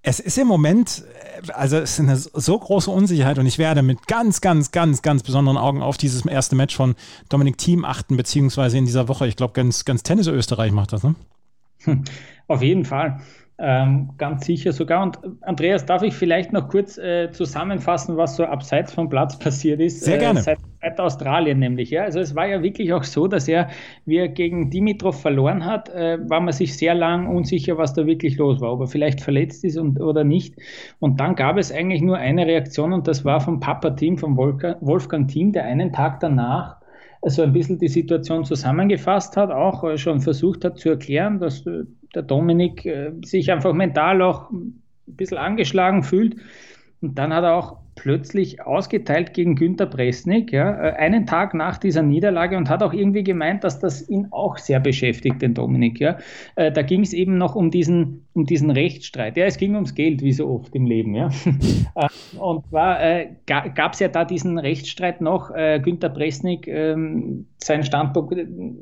Es 0.02 0.18
ist 0.18 0.36
im 0.36 0.48
Moment, 0.48 1.04
also 1.54 1.76
es 1.76 1.92
ist 1.92 2.00
eine 2.00 2.16
so 2.16 2.58
große 2.58 2.90
Unsicherheit 2.90 3.38
und 3.38 3.46
ich 3.46 3.58
werde 3.58 3.82
mit 3.82 4.08
ganz, 4.08 4.40
ganz, 4.40 4.72
ganz, 4.72 5.00
ganz 5.02 5.22
besonderen 5.22 5.56
Augen 5.56 5.80
auf 5.80 5.96
dieses 5.96 6.26
erste 6.26 6.56
Match 6.56 6.74
von 6.74 6.96
Dominik 7.28 7.56
Thiem 7.56 7.84
achten, 7.84 8.16
beziehungsweise 8.16 8.78
in 8.78 8.84
dieser 8.84 9.06
Woche, 9.06 9.28
ich 9.28 9.36
glaube, 9.36 9.52
ganz, 9.52 9.84
ganz 9.84 10.02
Tennis 10.02 10.26
Österreich 10.26 10.72
macht 10.72 10.92
das, 10.92 11.04
ne? 11.04 11.14
Auf 12.48 12.62
jeden 12.62 12.84
Fall. 12.84 13.20
Ähm, 13.58 14.10
ganz 14.18 14.46
sicher 14.46 14.72
sogar. 14.72 15.02
Und 15.02 15.18
Andreas, 15.42 15.84
darf 15.86 16.02
ich 16.02 16.14
vielleicht 16.14 16.52
noch 16.52 16.68
kurz 16.68 16.98
äh, 16.98 17.30
zusammenfassen, 17.30 18.16
was 18.16 18.36
so 18.36 18.44
abseits 18.44 18.92
vom 18.92 19.08
Platz 19.08 19.38
passiert 19.38 19.78
ist? 19.78 20.00
Sehr 20.02 20.18
gerne. 20.18 20.40
Äh, 20.40 20.42
seit, 20.42 20.58
seit, 20.80 20.98
Australien 20.98 21.58
nämlich. 21.58 21.90
Ja? 21.90 22.02
Also 22.02 22.18
es 22.18 22.34
war 22.34 22.46
ja 22.46 22.62
wirklich 22.62 22.92
auch 22.92 23.04
so, 23.04 23.28
dass 23.28 23.46
er, 23.46 23.68
wie 24.06 24.16
er 24.16 24.28
gegen 24.28 24.70
Dimitrov 24.70 25.20
verloren 25.20 25.64
hat, 25.64 25.90
äh, 25.90 26.18
war 26.28 26.40
man 26.40 26.52
sich 26.52 26.76
sehr 26.76 26.94
lang 26.94 27.28
unsicher, 27.28 27.78
was 27.78 27.92
da 27.94 28.06
wirklich 28.06 28.36
los 28.38 28.60
war, 28.60 28.72
ob 28.72 28.80
er 28.80 28.86
vielleicht 28.88 29.20
verletzt 29.20 29.64
ist 29.64 29.76
und, 29.76 30.00
oder 30.00 30.24
nicht. 30.24 30.56
Und 30.98 31.20
dann 31.20 31.36
gab 31.36 31.56
es 31.58 31.70
eigentlich 31.70 32.02
nur 32.02 32.16
eine 32.16 32.46
Reaktion 32.46 32.92
und 32.92 33.06
das 33.06 33.24
war 33.24 33.40
vom 33.40 33.60
Papa-Team, 33.60 34.18
vom 34.18 34.36
Wolfgang-Team, 34.36 35.52
der 35.52 35.64
einen 35.66 35.92
Tag 35.92 36.20
danach 36.20 36.81
so 37.30 37.42
ein 37.42 37.52
bisschen 37.52 37.78
die 37.78 37.88
Situation 37.88 38.44
zusammengefasst 38.44 39.36
hat, 39.36 39.50
auch 39.50 39.84
äh, 39.84 39.96
schon 39.96 40.20
versucht 40.20 40.64
hat 40.64 40.78
zu 40.78 40.90
erklären, 40.90 41.38
dass 41.38 41.64
äh, 41.66 41.84
der 42.14 42.22
Dominik 42.22 42.84
äh, 42.84 43.12
sich 43.24 43.50
einfach 43.52 43.72
mental 43.72 44.22
auch 44.22 44.50
ein 44.50 44.82
bisschen 45.06 45.38
angeschlagen 45.38 46.02
fühlt. 46.02 46.36
Und 47.00 47.16
dann 47.18 47.32
hat 47.32 47.44
er 47.44 47.54
auch 47.54 47.81
plötzlich 47.94 48.62
ausgeteilt 48.62 49.34
gegen 49.34 49.54
Günter 49.54 49.86
Presnik, 49.86 50.52
ja, 50.52 50.88
äh, 50.88 50.92
einen 50.94 51.26
Tag 51.26 51.54
nach 51.54 51.78
dieser 51.78 52.02
Niederlage 52.02 52.56
und 52.56 52.68
hat 52.68 52.82
auch 52.82 52.92
irgendwie 52.92 53.22
gemeint, 53.22 53.64
dass 53.64 53.78
das 53.78 54.08
ihn 54.08 54.28
auch 54.30 54.58
sehr 54.58 54.80
beschäftigt, 54.80 55.42
den 55.42 55.54
Dominik. 55.54 56.00
Ja. 56.00 56.18
Äh, 56.56 56.72
da 56.72 56.82
ging 56.82 57.02
es 57.02 57.12
eben 57.12 57.38
noch 57.38 57.54
um 57.54 57.70
diesen, 57.70 58.26
um 58.32 58.46
diesen 58.46 58.70
Rechtsstreit. 58.70 59.36
Ja, 59.36 59.44
es 59.44 59.58
ging 59.58 59.74
ums 59.74 59.94
Geld, 59.94 60.22
wie 60.22 60.32
so 60.32 60.48
oft 60.48 60.74
im 60.74 60.86
Leben. 60.86 61.14
Ja. 61.14 61.30
Äh, 61.94 62.08
und 62.38 62.66
zwar 62.68 63.02
äh, 63.02 63.28
gab 63.44 63.92
es 63.92 63.98
ja 63.98 64.08
da 64.08 64.24
diesen 64.24 64.58
Rechtsstreit 64.58 65.20
noch. 65.20 65.50
Äh, 65.50 65.78
Günter 65.78 66.08
Presnik, 66.08 66.66
ähm, 66.66 67.46
sein, 67.58 67.84
Standpunkt, 67.84 68.34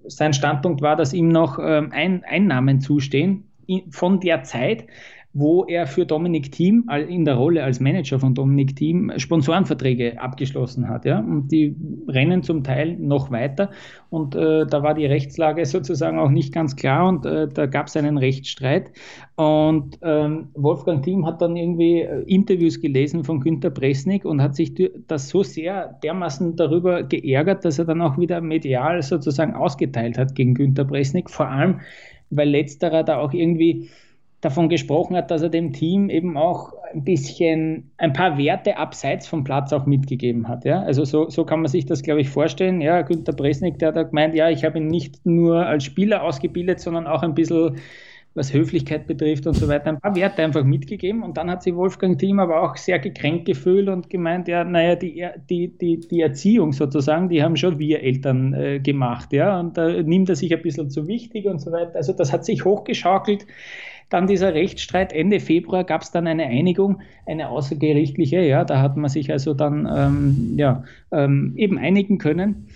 sein 0.06 0.32
Standpunkt 0.32 0.80
war, 0.80 0.94
dass 0.94 1.12
ihm 1.12 1.28
noch 1.28 1.58
ähm, 1.60 1.90
ein, 1.92 2.22
Einnahmen 2.22 2.80
zustehen 2.80 3.50
von 3.90 4.20
der 4.20 4.44
Zeit, 4.44 4.84
wo 5.32 5.64
er 5.64 5.86
für 5.86 6.06
Dominik 6.06 6.50
Thiem 6.50 6.88
in 7.08 7.24
der 7.24 7.36
Rolle 7.36 7.62
als 7.62 7.78
Manager 7.78 8.18
von 8.18 8.34
Dominik 8.34 8.74
Thiem 8.74 9.12
Sponsorenverträge 9.16 10.20
abgeschlossen 10.20 10.88
hat. 10.88 11.04
Ja? 11.04 11.20
Und 11.20 11.52
die 11.52 11.76
rennen 12.08 12.42
zum 12.42 12.64
Teil 12.64 12.96
noch 12.96 13.30
weiter. 13.30 13.70
Und 14.10 14.34
äh, 14.34 14.66
da 14.66 14.82
war 14.82 14.94
die 14.94 15.06
Rechtslage 15.06 15.64
sozusagen 15.66 16.18
auch 16.18 16.30
nicht 16.30 16.52
ganz 16.52 16.74
klar 16.74 17.08
und 17.08 17.26
äh, 17.26 17.46
da 17.46 17.66
gab 17.66 17.86
es 17.86 17.96
einen 17.96 18.18
Rechtsstreit. 18.18 18.90
Und 19.36 19.98
ähm, 20.02 20.48
Wolfgang 20.54 21.04
Thiem 21.04 21.24
hat 21.26 21.40
dann 21.40 21.54
irgendwie 21.54 22.00
äh, 22.00 22.22
Interviews 22.26 22.80
gelesen 22.80 23.22
von 23.22 23.38
Günter 23.40 23.70
Presnik 23.70 24.24
und 24.24 24.42
hat 24.42 24.56
sich 24.56 24.74
das 25.06 25.28
so 25.28 25.44
sehr 25.44 25.98
dermaßen 26.02 26.56
darüber 26.56 27.04
geärgert, 27.04 27.64
dass 27.64 27.78
er 27.78 27.84
dann 27.84 28.02
auch 28.02 28.18
wieder 28.18 28.40
medial 28.40 29.00
sozusagen 29.02 29.54
ausgeteilt 29.54 30.18
hat 30.18 30.34
gegen 30.34 30.54
Günter 30.54 30.84
Presnik. 30.84 31.30
Vor 31.30 31.46
allem, 31.46 31.80
weil 32.30 32.48
letzterer 32.48 33.04
da 33.04 33.18
auch 33.18 33.32
irgendwie 33.32 33.90
davon 34.40 34.68
gesprochen 34.68 35.16
hat, 35.16 35.30
dass 35.30 35.42
er 35.42 35.50
dem 35.50 35.72
Team 35.72 36.08
eben 36.08 36.36
auch 36.36 36.72
ein 36.92 37.04
bisschen 37.04 37.90
ein 37.98 38.12
paar 38.12 38.38
Werte 38.38 38.78
abseits 38.78 39.26
vom 39.26 39.44
Platz 39.44 39.72
auch 39.72 39.86
mitgegeben 39.86 40.48
hat. 40.48 40.64
Ja? 40.64 40.82
Also 40.82 41.04
so, 41.04 41.28
so 41.28 41.44
kann 41.44 41.60
man 41.60 41.68
sich 41.68 41.84
das, 41.86 42.02
glaube 42.02 42.22
ich, 42.22 42.30
vorstellen. 42.30 42.80
Ja, 42.80 43.02
Günter 43.02 43.32
Bresnik, 43.32 43.78
der 43.78 43.94
hat 43.94 44.10
gemeint, 44.10 44.34
ja, 44.34 44.48
ich 44.48 44.64
habe 44.64 44.78
ihn 44.78 44.86
nicht 44.86 45.26
nur 45.26 45.66
als 45.66 45.84
Spieler 45.84 46.22
ausgebildet, 46.22 46.80
sondern 46.80 47.06
auch 47.06 47.22
ein 47.22 47.34
bisschen 47.34 47.76
was 48.34 48.52
Höflichkeit 48.52 49.06
betrifft 49.06 49.46
und 49.46 49.54
so 49.54 49.66
weiter, 49.66 49.88
ein 49.88 50.00
paar 50.00 50.14
Werte 50.14 50.42
einfach 50.42 50.62
mitgegeben. 50.62 51.22
Und 51.22 51.36
dann 51.36 51.50
hat 51.50 51.62
sich 51.62 51.74
Wolfgang 51.74 52.18
Thiem 52.18 52.38
aber 52.38 52.62
auch 52.62 52.76
sehr 52.76 52.98
gekränkt 52.98 53.46
gefühlt 53.46 53.88
und 53.88 54.08
gemeint, 54.08 54.46
ja, 54.46 54.62
naja, 54.62 54.94
die, 54.94 55.26
die, 55.48 55.76
die, 55.76 56.00
die 56.00 56.20
Erziehung 56.20 56.72
sozusagen, 56.72 57.28
die 57.28 57.42
haben 57.42 57.56
schon 57.56 57.78
wir 57.78 58.02
Eltern 58.02 58.54
äh, 58.54 58.78
gemacht, 58.78 59.32
ja, 59.32 59.58
und 59.58 59.76
da 59.76 59.88
nimmt 60.02 60.28
er 60.28 60.36
sich 60.36 60.54
ein 60.54 60.62
bisschen 60.62 60.90
zu 60.90 61.08
wichtig 61.08 61.46
und 61.46 61.60
so 61.60 61.72
weiter. 61.72 61.96
Also 61.96 62.12
das 62.12 62.32
hat 62.32 62.44
sich 62.44 62.64
hochgeschaukelt. 62.64 63.46
Dann 64.10 64.26
dieser 64.26 64.54
Rechtsstreit. 64.54 65.12
Ende 65.12 65.38
Februar 65.38 65.84
gab 65.84 66.02
es 66.02 66.10
dann 66.10 66.26
eine 66.26 66.46
Einigung, 66.46 67.00
eine 67.26 67.48
außergerichtliche. 67.48 68.40
Ja, 68.40 68.64
da 68.64 68.82
hat 68.82 68.96
man 68.96 69.08
sich 69.08 69.30
also 69.30 69.54
dann 69.54 69.88
ähm, 69.92 70.54
ja, 70.56 70.82
ähm, 71.12 71.54
eben 71.56 71.78
einigen 71.78 72.18
können. 72.18 72.66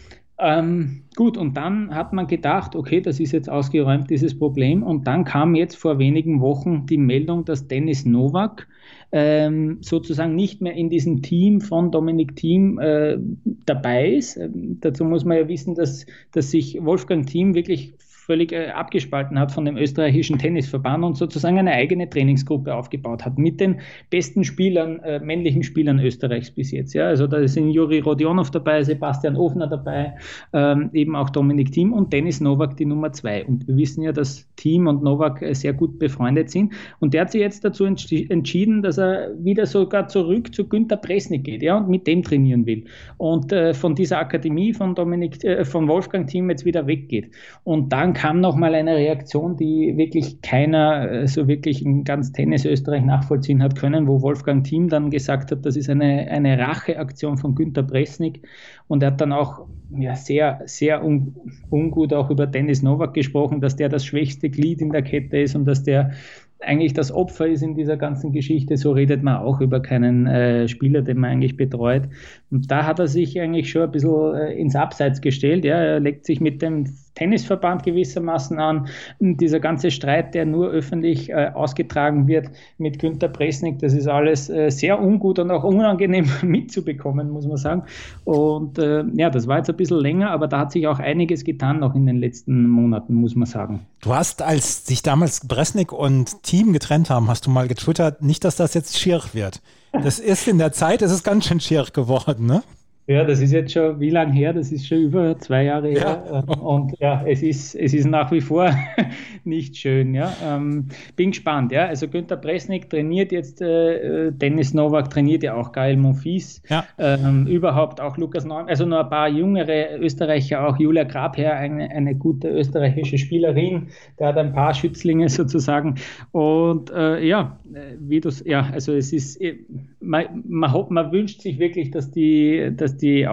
Ähm, 0.47 1.05
gut, 1.17 1.39
und 1.39 1.57
dann 1.57 1.95
hat 1.95 2.13
man 2.13 2.27
gedacht, 2.27 2.77
okay, 2.77 3.01
das 3.01 3.19
ist 3.19 3.33
jetzt 3.33 3.49
ausgeräumt, 3.49 4.11
dieses 4.11 4.39
Problem. 4.39 4.83
Und 4.83 5.07
dann 5.07 5.25
kam 5.25 5.55
jetzt 5.55 5.75
vor 5.77 5.99
wenigen 5.99 6.43
Wochen 6.43 6.85
die 6.85 6.99
Meldung, 6.99 7.47
dass 7.47 7.67
Dennis 7.67 8.05
Nowak 8.05 8.69
ähm, 9.11 9.79
sozusagen 9.81 10.35
nicht 10.35 10.61
mehr 10.61 10.75
in 10.75 10.91
diesem 10.91 11.23
Team 11.23 11.63
von 11.63 11.91
Dominik 11.91 12.37
Thiem 12.37 12.79
äh, 12.79 13.17
dabei 13.65 14.11
ist. 14.11 14.37
Ähm, 14.37 14.77
dazu 14.83 15.07
muss 15.07 15.25
man 15.25 15.39
ja 15.39 15.49
wissen, 15.49 15.77
dass, 15.77 16.05
dass 16.33 16.51
sich 16.51 16.85
Wolfgang 16.85 17.27
Thiem 17.27 17.55
wirklich 17.55 17.95
völlig 18.27 18.53
äh, 18.53 18.69
abgespalten 18.69 19.39
hat 19.39 19.53
von 19.53 19.67
dem 19.67 19.77
österreichischen 19.77 20.39
Tennisverband 20.39 21.05
und 21.05 21.17
sozusagen 21.17 21.59
eine 21.59 21.73
eigene 21.73 22.09
Trainingsgruppe 22.09 22.75
aufgebaut 22.75 23.25
hat 23.25 23.39
mit 23.39 23.61
den 23.61 23.81
besten 24.09 24.45
Spielern, 24.45 25.01
äh, 25.01 25.21
männlichen 25.21 25.63
Spielern 25.63 25.99
Österreichs 25.99 26.51
bis 26.51 26.71
jetzt. 26.71 26.95
Ja? 26.95 27.07
Also 27.07 27.27
da 27.27 27.47
sind 27.47 27.71
Juri 27.71 27.99
Rodionov 28.01 28.51
dabei, 28.51 28.83
Sebastian 28.83 29.37
Ofner 29.37 29.67
dabei, 29.67 30.15
ähm, 30.55 30.89
eben 30.95 31.15
auch 31.17 31.29
Dominik 31.29 31.73
Thiem 31.73 31.93
und 31.93 32.13
Dennis 32.15 32.41
Novak 32.41 32.79
die 32.79 32.87
Nummer 32.87 33.13
zwei. 33.13 33.45
Und 33.45 33.69
wir 33.69 33.77
wissen 33.77 34.03
ja, 34.03 34.13
dass 34.13 34.49
Thiem 34.57 34.87
und 34.87 35.03
Novak 35.03 35.43
äh, 35.43 35.55
sehr 35.55 35.75
gut 35.75 35.99
befreundet 35.99 36.51
sind. 36.51 36.73
Und 37.01 37.13
der 37.13 37.23
hat 37.23 37.33
sich 37.33 37.43
jetzt 37.43 37.63
dazu 37.63 37.85
entschieden, 37.85 38.81
dass 38.81 38.97
er 38.97 39.33
wieder 39.39 39.67
sogar 39.67 40.09
zurück 40.09 40.55
zu 40.55 40.67
Günter 40.67 40.97
Presnik 40.97 41.45
geht 41.45 41.63
ja, 41.63 41.77
und 41.77 41.91
mit 41.91 42.07
dem 42.07 42.23
trainieren 42.23 42.65
will. 42.65 42.85
Und 43.19 43.53
äh, 43.53 43.75
von 43.75 43.95
dieser 43.95 44.19
Akademie 44.19 44.73
von, 44.73 44.95
Dominik, 44.95 45.45
äh, 45.45 45.65
von 45.67 45.87
Wolfgang 45.89 46.27
Thiem 46.27 46.49
jetzt 46.49 46.65
wieder 46.65 46.87
weggeht. 46.87 47.31
Und 47.65 47.93
dann 47.93 48.14
kam 48.15 48.41
noch 48.41 48.57
mal 48.57 48.75
eine 48.75 48.97
Reaktion, 48.97 49.57
die 49.57 49.97
wirklich 49.97 50.41
keiner 50.41 51.11
äh, 51.11 51.29
so 51.29 51.47
wirklich 51.49 51.85
in 51.85 52.05
ganz 52.05 52.33
Tennis 52.33 52.65
Österreich 52.65 53.05
nachvollziehen 53.05 53.63
hat 53.63 53.77
können, 53.77 54.07
wo 54.07 54.23
Wolfgang 54.23 54.65
Thiem 54.65 54.89
dann 54.89 55.11
gesagt 55.11 55.51
hat, 55.51 55.67
das 55.67 55.77
ist 55.77 55.91
eine, 55.91 56.29
eine 56.31 56.59
Racheaktion 56.59 57.37
von 57.37 57.55
Günter 57.55 57.83
Bresnik 57.83 58.41
und 58.89 59.03
er 59.03 59.13
hat 59.13 59.21
dann 59.21 59.33
auch 59.33 59.67
ja, 59.91 60.17
sehr, 60.17 60.63
sehr 60.65 61.05
un, 61.05 61.35
ungut 61.71 62.13
auch 62.13 62.31
über 62.31 62.47
Dennis 62.47 62.83
Novak 62.83 63.15
gesprochen, 63.15 63.61
dass 63.61 63.77
der 63.77 63.89
das 63.89 64.05
schwächste 64.05 64.49
Glied 64.49 64.81
in 64.81 64.91
der 64.91 65.03
Kette 65.03 65.39
ist 65.39 65.55
und 65.55 65.65
dass 65.67 65.83
der 65.83 66.13
eigentlich 66.61 66.95
das 66.95 67.13
Opfer 67.13 67.47
ist 67.47 67.63
in 67.63 67.75
dieser 67.75 67.97
ganzen 67.97 68.33
Geschichte. 68.33 68.77
So 68.77 68.93
redet 68.93 69.23
man 69.23 69.37
auch 69.37 69.61
über 69.61 69.81
keinen 69.81 70.27
äh, 70.27 70.69
Spieler, 70.69 71.03
den 71.03 71.19
man 71.19 71.31
eigentlich 71.31 71.57
betreut. 71.57 72.05
Und 72.51 72.71
da 72.71 72.87
hat 72.87 72.99
er 72.99 73.07
sich 73.07 73.41
eigentlich 73.41 73.71
schon 73.71 73.83
ein 73.83 73.91
bisschen 73.91 74.35
äh, 74.35 74.55
ins 74.55 74.77
Abseits 74.77 75.21
gestellt. 75.21 75.65
Ja. 75.65 75.77
Er 75.77 76.01
legt 76.01 76.25
sich 76.25 76.41
mit 76.41 76.63
dem 76.63 76.87
Tennisverband 77.15 77.83
gewissermaßen 77.83 78.59
an. 78.59 78.89
Und 79.19 79.41
dieser 79.41 79.61
ganze 79.61 79.91
Streit, 79.91 80.35
der 80.35 80.47
nur 80.47 80.69
öffentlich 80.69 81.31
äh, 81.31 81.51
ausgetragen 81.55 82.27
wird 82.27 82.51
mit 82.79 82.99
Günter 82.99 83.29
Presnik, 83.29 83.79
das 83.79 83.93
ist 83.93 84.07
alles 84.07 84.51
äh, 84.51 84.71
sehr 84.71 85.01
ungut 85.01 85.39
und 85.39 85.51
auch 85.51 85.65
unangenehm 85.65 86.29
mitzubekommen, 86.43 87.31
muss 87.31 87.47
man 87.47 87.57
sagen. 87.57 87.83
Und 88.25 88.79
äh, 88.79 89.05
ja, 89.15 89.31
das 89.31 89.47
war 89.47 89.59
jetzt 89.59 89.71
ein 89.71 89.77
bisschen 89.77 90.01
länger, 90.01 90.31
aber 90.31 90.49
da 90.49 90.61
hat 90.61 90.73
sich 90.73 90.87
auch 90.87 90.99
einiges 90.99 91.45
getan 91.45 91.81
noch 91.81 91.95
in 91.95 92.07
den 92.07 92.17
letzten 92.17 92.69
Monaten, 92.69 93.15
muss 93.15 93.35
man 93.35 93.47
sagen. 93.47 93.87
Du 94.03 94.15
hast, 94.15 94.43
als 94.43 94.87
sich 94.87 95.03
damals 95.03 95.47
Bresnik 95.47 95.93
und 95.93 96.43
Team 96.43 96.73
getrennt 96.73 97.11
haben, 97.11 97.29
hast 97.29 97.47
du 97.47 97.51
mal 97.51 97.69
getwittert, 97.69 98.23
nicht, 98.23 98.45
dass 98.45 98.57
das 98.57 98.75
jetzt 98.75 98.99
schier 98.99 99.23
wird. 99.33 99.63
Das 99.93 100.19
ist 100.19 100.49
in 100.49 100.59
der 100.59 100.73
Zeit, 100.73 101.03
es 101.03 101.13
ist 101.13 101.23
ganz 101.23 101.47
schön 101.47 101.61
schier 101.61 101.87
geworden, 101.93 102.47
ne? 102.47 102.63
Ja, 103.07 103.23
das 103.23 103.41
ist 103.41 103.53
jetzt 103.53 103.73
schon 103.73 104.01
wie 104.01 104.09
lange 104.09 104.33
her? 104.33 104.55
Das 104.55 104.73
ist 104.73 104.87
schon 104.87 104.99
über 104.99 105.39
zwei 105.39 105.65
Jahre 105.65 105.89
her. 105.89 106.25
Ja. 106.27 106.39
Ähm, 106.39 106.61
und 106.61 106.99
ja, 107.01 107.23
es 107.27 107.43
ist, 107.43 107.75
es 107.75 107.93
ist 107.93 108.07
nach 108.07 108.33
wie 108.33 108.41
vor 108.41 108.75
nicht 109.45 109.77
schön. 109.77 110.15
Ja. 110.15 110.35
Ähm, 110.43 110.89
bin 111.15 111.33
gespannt. 111.33 111.71
Ja. 111.71 111.87
Also 111.87 112.09
Günter 112.09 112.39
Presnik 112.39 112.89
trainiert 112.89 113.31
jetzt, 113.31 113.61
äh, 113.61 114.33
Dennis 114.33 114.73
Novak 114.73 115.11
trainiert 115.11 115.43
ja 115.43 115.55
auch 115.55 115.73
Gael 115.73 115.99
Monfils. 115.99 116.63
Ja. 116.71 116.87
Ähm, 116.97 117.47
überhaupt 117.47 118.01
auch 118.01 118.17
Lukas 118.17 118.47
Neum, 118.47 118.69
also 118.69 118.87
nur 118.87 119.01
ein 119.01 119.11
paar 119.11 119.29
jüngere 119.29 119.99
Österreicher, 119.99 120.67
auch 120.67 120.79
Julia 120.79 121.05
Grabherr, 121.05 121.57
eine, 121.57 121.91
eine 121.91 122.15
gute 122.15 122.49
österreichische 122.49 123.19
Spielerin. 123.19 123.89
Der 124.19 124.29
hat 124.29 124.39
ein 124.39 124.55
paar 124.55 124.73
Schützlinge 124.73 125.29
sozusagen. 125.29 125.97
Und 126.33 126.91
äh, 126.91 127.23
ja, 127.23 127.59
äh, 127.75 127.97
wie 127.99 128.21
du 128.21 128.31
ja, 128.47 128.71
also 128.73 128.95
es 128.95 129.13
ist, 129.13 129.41
äh, 129.43 129.57
man, 130.01 130.43
man, 130.47 130.87
man 130.89 131.13
wünscht 131.13 131.43
sich 131.43 131.59
wirklich, 131.59 131.91
dass 131.91 132.11
die, 132.11 132.73
dass 132.75 132.94
die 133.03 133.27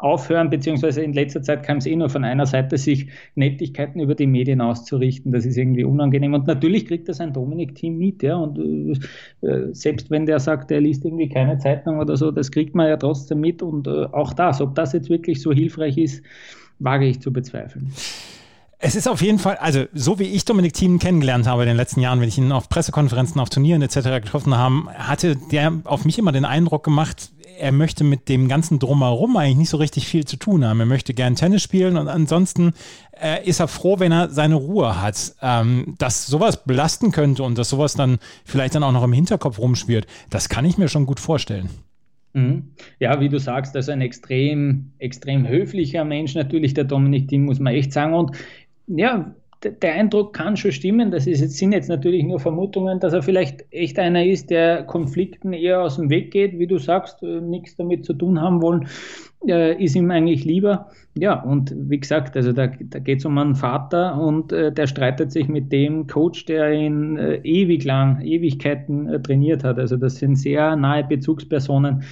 aufhören, 0.00 0.48
beziehungsweise 0.48 1.02
in 1.02 1.12
letzter 1.12 1.42
Zeit 1.42 1.62
kam 1.62 1.78
es 1.78 1.86
eh 1.86 1.94
nur 1.94 2.08
von 2.08 2.24
einer 2.24 2.46
Seite, 2.46 2.78
sich 2.78 3.08
Nettigkeiten 3.34 4.00
über 4.00 4.14
die 4.14 4.26
Medien 4.26 4.60
auszurichten. 4.60 5.30
Das 5.30 5.44
ist 5.44 5.56
irgendwie 5.56 5.84
unangenehm. 5.84 6.34
Und 6.34 6.46
natürlich 6.46 6.86
kriegt 6.86 7.08
das 7.08 7.20
ein 7.20 7.32
Dominik-Team 7.32 7.98
mit, 7.98 8.22
ja. 8.22 8.36
Und 8.36 8.58
äh, 9.42 9.68
selbst 9.72 10.10
wenn 10.10 10.26
der 10.26 10.40
sagt, 10.40 10.70
er 10.70 10.80
liest 10.80 11.04
irgendwie 11.04 11.28
keine 11.28 11.58
Zeitung 11.58 11.98
oder 11.98 12.16
so, 12.16 12.30
das 12.30 12.50
kriegt 12.50 12.74
man 12.74 12.88
ja 12.88 12.96
trotzdem 12.96 13.40
mit. 13.40 13.62
Und 13.62 13.86
äh, 13.86 14.06
auch 14.12 14.32
das, 14.32 14.60
ob 14.60 14.74
das 14.74 14.92
jetzt 14.94 15.10
wirklich 15.10 15.42
so 15.42 15.52
hilfreich 15.52 15.98
ist, 15.98 16.24
wage 16.78 17.06
ich 17.06 17.20
zu 17.20 17.32
bezweifeln. 17.32 17.92
Es 18.82 18.96
ist 18.96 19.06
auf 19.06 19.20
jeden 19.20 19.38
Fall, 19.38 19.56
also 19.56 19.84
so 19.92 20.18
wie 20.18 20.24
ich 20.24 20.46
Dominik 20.46 20.72
Thiem 20.72 20.98
kennengelernt 20.98 21.46
habe 21.46 21.62
in 21.62 21.68
den 21.68 21.76
letzten 21.76 22.00
Jahren, 22.00 22.20
wenn 22.20 22.28
ich 22.28 22.38
ihn 22.38 22.50
auf 22.50 22.70
Pressekonferenzen, 22.70 23.38
auf 23.38 23.50
Turnieren 23.50 23.82
etc. 23.82 24.22
getroffen 24.22 24.56
habe, 24.56 24.86
hatte 24.94 25.36
der 25.36 25.82
auf 25.84 26.06
mich 26.06 26.18
immer 26.18 26.32
den 26.32 26.46
Eindruck 26.46 26.82
gemacht, 26.82 27.30
er 27.58 27.72
möchte 27.72 28.04
mit 28.04 28.30
dem 28.30 28.48
ganzen 28.48 28.78
Drumherum 28.78 29.36
eigentlich 29.36 29.58
nicht 29.58 29.68
so 29.68 29.76
richtig 29.76 30.08
viel 30.08 30.24
zu 30.24 30.38
tun 30.38 30.64
haben. 30.64 30.80
Er 30.80 30.86
möchte 30.86 31.12
gern 31.12 31.36
Tennis 31.36 31.62
spielen 31.62 31.98
und 31.98 32.08
ansonsten 32.08 32.72
äh, 33.20 33.46
ist 33.46 33.60
er 33.60 33.68
froh, 33.68 33.98
wenn 33.98 34.12
er 34.12 34.30
seine 34.30 34.54
Ruhe 34.54 35.00
hat. 35.00 35.34
Ähm, 35.42 35.94
dass 35.98 36.26
sowas 36.26 36.64
belasten 36.64 37.12
könnte 37.12 37.42
und 37.42 37.58
dass 37.58 37.68
sowas 37.68 37.94
dann 37.94 38.18
vielleicht 38.46 38.74
dann 38.74 38.82
auch 38.82 38.92
noch 38.92 39.04
im 39.04 39.12
Hinterkopf 39.12 39.58
rumschwirrt, 39.58 40.06
das 40.30 40.48
kann 40.48 40.64
ich 40.64 40.78
mir 40.78 40.88
schon 40.88 41.04
gut 41.04 41.20
vorstellen. 41.20 41.68
Mhm. 42.32 42.70
Ja, 42.98 43.20
wie 43.20 43.28
du 43.28 43.38
sagst, 43.38 43.76
also 43.76 43.92
ein 43.92 44.00
extrem, 44.00 44.92
extrem 44.98 45.46
höflicher 45.46 46.04
Mensch 46.04 46.34
natürlich, 46.34 46.74
der 46.74 46.84
Dominik 46.84 47.28
Thiem, 47.28 47.44
muss 47.44 47.58
man 47.58 47.74
echt 47.74 47.92
sagen. 47.92 48.14
Und 48.14 48.36
ja, 48.86 49.34
der 49.62 49.94
Eindruck 49.94 50.32
kann 50.32 50.56
schon 50.56 50.72
stimmen. 50.72 51.10
Das 51.10 51.26
ist 51.26 51.40
jetzt, 51.40 51.58
sind 51.58 51.72
jetzt 51.72 51.88
natürlich 51.88 52.24
nur 52.24 52.40
Vermutungen, 52.40 52.98
dass 52.98 53.12
er 53.12 53.22
vielleicht 53.22 53.64
echt 53.70 53.98
einer 53.98 54.24
ist, 54.24 54.50
der 54.50 54.84
Konflikten 54.84 55.52
eher 55.52 55.82
aus 55.82 55.96
dem 55.96 56.08
Weg 56.08 56.30
geht, 56.30 56.58
wie 56.58 56.66
du 56.66 56.78
sagst, 56.78 57.22
äh, 57.22 57.40
nichts 57.40 57.76
damit 57.76 58.04
zu 58.04 58.14
tun 58.14 58.40
haben 58.40 58.62
wollen, 58.62 58.88
äh, 59.46 59.82
ist 59.82 59.96
ihm 59.96 60.10
eigentlich 60.10 60.44
lieber. 60.44 60.88
Ja, 61.18 61.42
und 61.42 61.74
wie 61.76 61.98
gesagt, 61.98 62.36
also 62.36 62.52
da, 62.52 62.68
da 62.68 62.98
geht 63.00 63.18
es 63.18 63.24
um 63.24 63.36
einen 63.36 63.54
Vater 63.54 64.20
und 64.20 64.52
äh, 64.52 64.72
der 64.72 64.86
streitet 64.86 65.32
sich 65.32 65.48
mit 65.48 65.72
dem 65.72 66.06
Coach, 66.06 66.46
der 66.46 66.72
ihn 66.72 67.18
äh, 67.18 67.36
ewig 67.42 67.84
lang, 67.84 68.20
Ewigkeiten 68.22 69.08
äh, 69.08 69.20
trainiert 69.20 69.64
hat. 69.64 69.78
Also 69.78 69.96
das 69.96 70.16
sind 70.16 70.36
sehr 70.36 70.76
nahe 70.76 71.04
Bezugspersonen. 71.04 72.04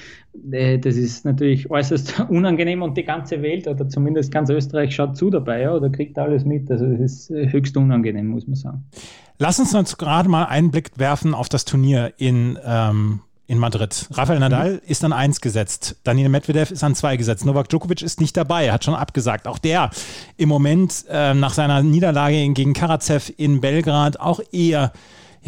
Äh, 0.50 0.78
das 0.78 0.96
ist 0.96 1.24
natürlich 1.24 1.70
äußerst 1.70 2.20
unangenehm 2.28 2.82
und 2.82 2.96
die 2.96 3.04
ganze 3.04 3.42
Welt 3.42 3.66
oder 3.66 3.88
zumindest 3.88 4.32
ganz 4.32 4.50
Österreich 4.50 4.94
schaut 4.94 5.16
zu 5.16 5.30
dabei 5.30 5.62
ja, 5.62 5.74
oder 5.74 5.90
kriegt 5.90 6.18
alles 6.18 6.44
mit. 6.44 6.70
Also 6.70 6.86
das 6.86 7.00
ist 7.00 7.30
äh, 7.30 7.50
höchst 7.50 7.76
unangenehm, 7.76 8.28
muss 8.28 8.46
man 8.46 8.56
sagen. 8.56 8.84
Lass 9.38 9.60
uns 9.60 9.74
uns 9.74 9.96
gerade 9.96 10.28
mal 10.28 10.44
einen 10.44 10.70
Blick 10.70 10.90
werfen 10.96 11.34
auf 11.34 11.48
das 11.48 11.64
Turnier 11.64 12.12
in 12.16 12.58
ähm, 12.64 13.20
in 13.48 13.58
Madrid. 13.58 14.08
Rafael 14.12 14.38
Nadal 14.38 14.74
mhm. 14.74 14.80
ist 14.86 15.02
an 15.04 15.12
eins 15.14 15.40
gesetzt. 15.40 15.96
Daniel 16.04 16.28
Medvedev 16.28 16.70
ist 16.70 16.84
an 16.84 16.94
zwei 16.94 17.16
gesetzt. 17.16 17.46
Novak 17.46 17.68
Djokovic 17.70 18.02
ist 18.02 18.20
nicht 18.20 18.36
dabei, 18.36 18.70
hat 18.70 18.84
schon 18.84 18.94
abgesagt. 18.94 19.48
Auch 19.48 19.58
der 19.58 19.90
im 20.36 20.50
Moment 20.50 21.06
äh, 21.08 21.32
nach 21.32 21.54
seiner 21.54 21.82
Niederlage 21.82 22.46
gegen 22.50 22.74
Karatsev 22.74 23.32
in 23.38 23.62
Belgrad 23.62 24.20
auch 24.20 24.40
eher 24.52 24.92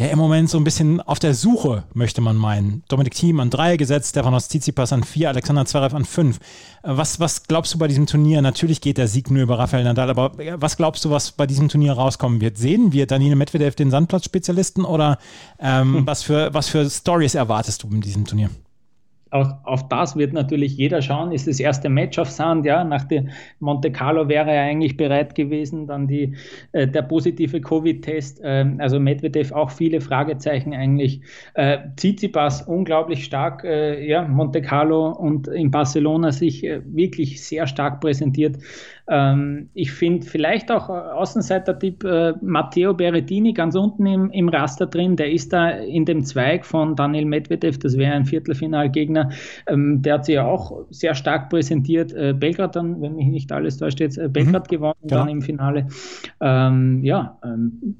ja 0.01 0.07
im 0.07 0.17
Moment 0.17 0.49
so 0.49 0.57
ein 0.57 0.63
bisschen 0.63 0.99
auf 0.99 1.19
der 1.19 1.35
Suche, 1.35 1.83
möchte 1.93 2.21
man 2.21 2.35
meinen. 2.35 2.83
Dominik 2.87 3.13
Thiem 3.13 3.39
an 3.39 3.51
drei 3.51 3.77
gesetzt, 3.77 4.09
Stefanos 4.09 4.47
Tsitsipas 4.47 4.91
an 4.93 5.03
vier, 5.03 5.29
Alexander 5.29 5.65
Zverev 5.65 5.95
an 5.95 6.05
fünf. 6.05 6.37
Äh, 6.81 6.89
was, 6.97 7.19
was 7.19 7.43
glaubst 7.43 7.73
du 7.73 7.77
bei 7.77 7.87
diesem 7.87 8.07
Turnier? 8.07 8.41
Natürlich 8.41 8.81
geht 8.81 8.97
der 8.97 9.07
Sieg 9.07 9.29
nur 9.29 9.43
über 9.43 9.59
Rafael 9.59 9.83
Nadal, 9.83 10.09
aber 10.09 10.39
äh, 10.39 10.59
was 10.59 10.75
glaubst 10.75 11.05
du, 11.05 11.11
was 11.11 11.31
bei 11.31 11.45
diesem 11.45 11.69
Turnier 11.69 11.93
rauskommen 11.93 12.41
wird? 12.41 12.57
Sehen 12.57 12.91
wir 12.91 13.05
Daniel 13.05 13.35
Medvedev 13.35 13.75
den 13.75 13.91
Sandplatz-Spezialisten 13.91 14.85
oder 14.85 15.19
ähm, 15.59 15.95
hm. 15.95 16.07
was 16.07 16.23
für, 16.23 16.53
was 16.53 16.67
für 16.67 16.89
Stories 16.89 17.35
erwartest 17.35 17.83
du 17.83 17.89
in 17.89 18.01
diesem 18.01 18.25
Turnier? 18.25 18.49
Auf, 19.31 19.47
auf 19.63 19.87
das 19.87 20.15
wird 20.15 20.33
natürlich 20.33 20.77
jeder 20.77 21.01
schauen. 21.01 21.31
Ist 21.31 21.47
das 21.47 21.59
erste 21.59 21.89
Match 21.89 22.19
auf 22.19 22.29
Sand, 22.29 22.65
ja. 22.65 22.83
Nach 22.83 23.05
dem 23.05 23.29
Monte 23.59 23.91
Carlo 23.91 24.27
wäre 24.27 24.51
er 24.51 24.63
eigentlich 24.63 24.97
bereit 24.97 25.35
gewesen. 25.35 25.87
Dann 25.87 26.07
die, 26.07 26.35
äh, 26.73 26.87
der 26.87 27.01
positive 27.03 27.61
Covid-Test. 27.61 28.41
Äh, 28.43 28.65
also 28.77 28.99
Medvedev 28.99 29.53
auch 29.53 29.71
viele 29.71 30.01
Fragezeichen 30.01 30.73
eigentlich. 30.73 31.21
Äh, 31.53 31.79
Tsitsipas 31.95 32.63
unglaublich 32.63 33.23
stark. 33.23 33.63
Äh, 33.63 34.05
ja, 34.05 34.27
Monte 34.27 34.61
Carlo 34.61 35.11
und 35.11 35.47
in 35.47 35.71
Barcelona 35.71 36.31
sich 36.31 36.63
äh, 36.65 36.81
wirklich 36.85 37.43
sehr 37.43 37.67
stark 37.67 38.01
präsentiert. 38.01 38.57
Ähm, 39.11 39.69
ich 39.73 39.91
finde 39.91 40.25
vielleicht 40.25 40.71
auch 40.71 40.87
Außenseiter-Tipp 40.87 42.05
äh, 42.05 42.33
Matteo 42.41 42.93
Berrettini 42.93 43.51
ganz 43.51 43.75
unten 43.75 44.05
im, 44.05 44.31
im 44.31 44.47
Raster 44.47 44.85
drin. 44.85 45.17
Der 45.17 45.29
ist 45.29 45.51
da 45.51 45.69
in 45.69 46.05
dem 46.05 46.23
Zweig 46.23 46.65
von 46.65 46.95
Daniel 46.95 47.25
Medvedev. 47.25 47.77
Das 47.79 47.97
wäre 47.97 48.13
ein 48.13 48.23
Viertelfinalgegner. 48.23 49.29
Ähm, 49.67 50.01
der 50.01 50.13
hat 50.13 50.25
sich 50.25 50.35
ja 50.35 50.45
auch 50.45 50.85
sehr 50.91 51.13
stark 51.13 51.49
präsentiert. 51.49 52.13
Äh, 52.13 52.33
Belgrad 52.33 52.77
dann, 52.77 53.01
wenn 53.01 53.17
mich 53.17 53.27
nicht 53.27 53.51
alles 53.51 53.77
täuscht, 53.77 53.99
jetzt 53.99 54.17
äh, 54.17 54.29
Belgrad 54.29 54.71
mhm. 54.71 54.75
gewonnen 54.75 54.99
ja. 55.03 55.17
dann 55.17 55.27
im 55.27 55.41
Finale. 55.41 55.87
Ähm, 56.39 57.03
ja, 57.03 57.37
ähm, 57.43 57.97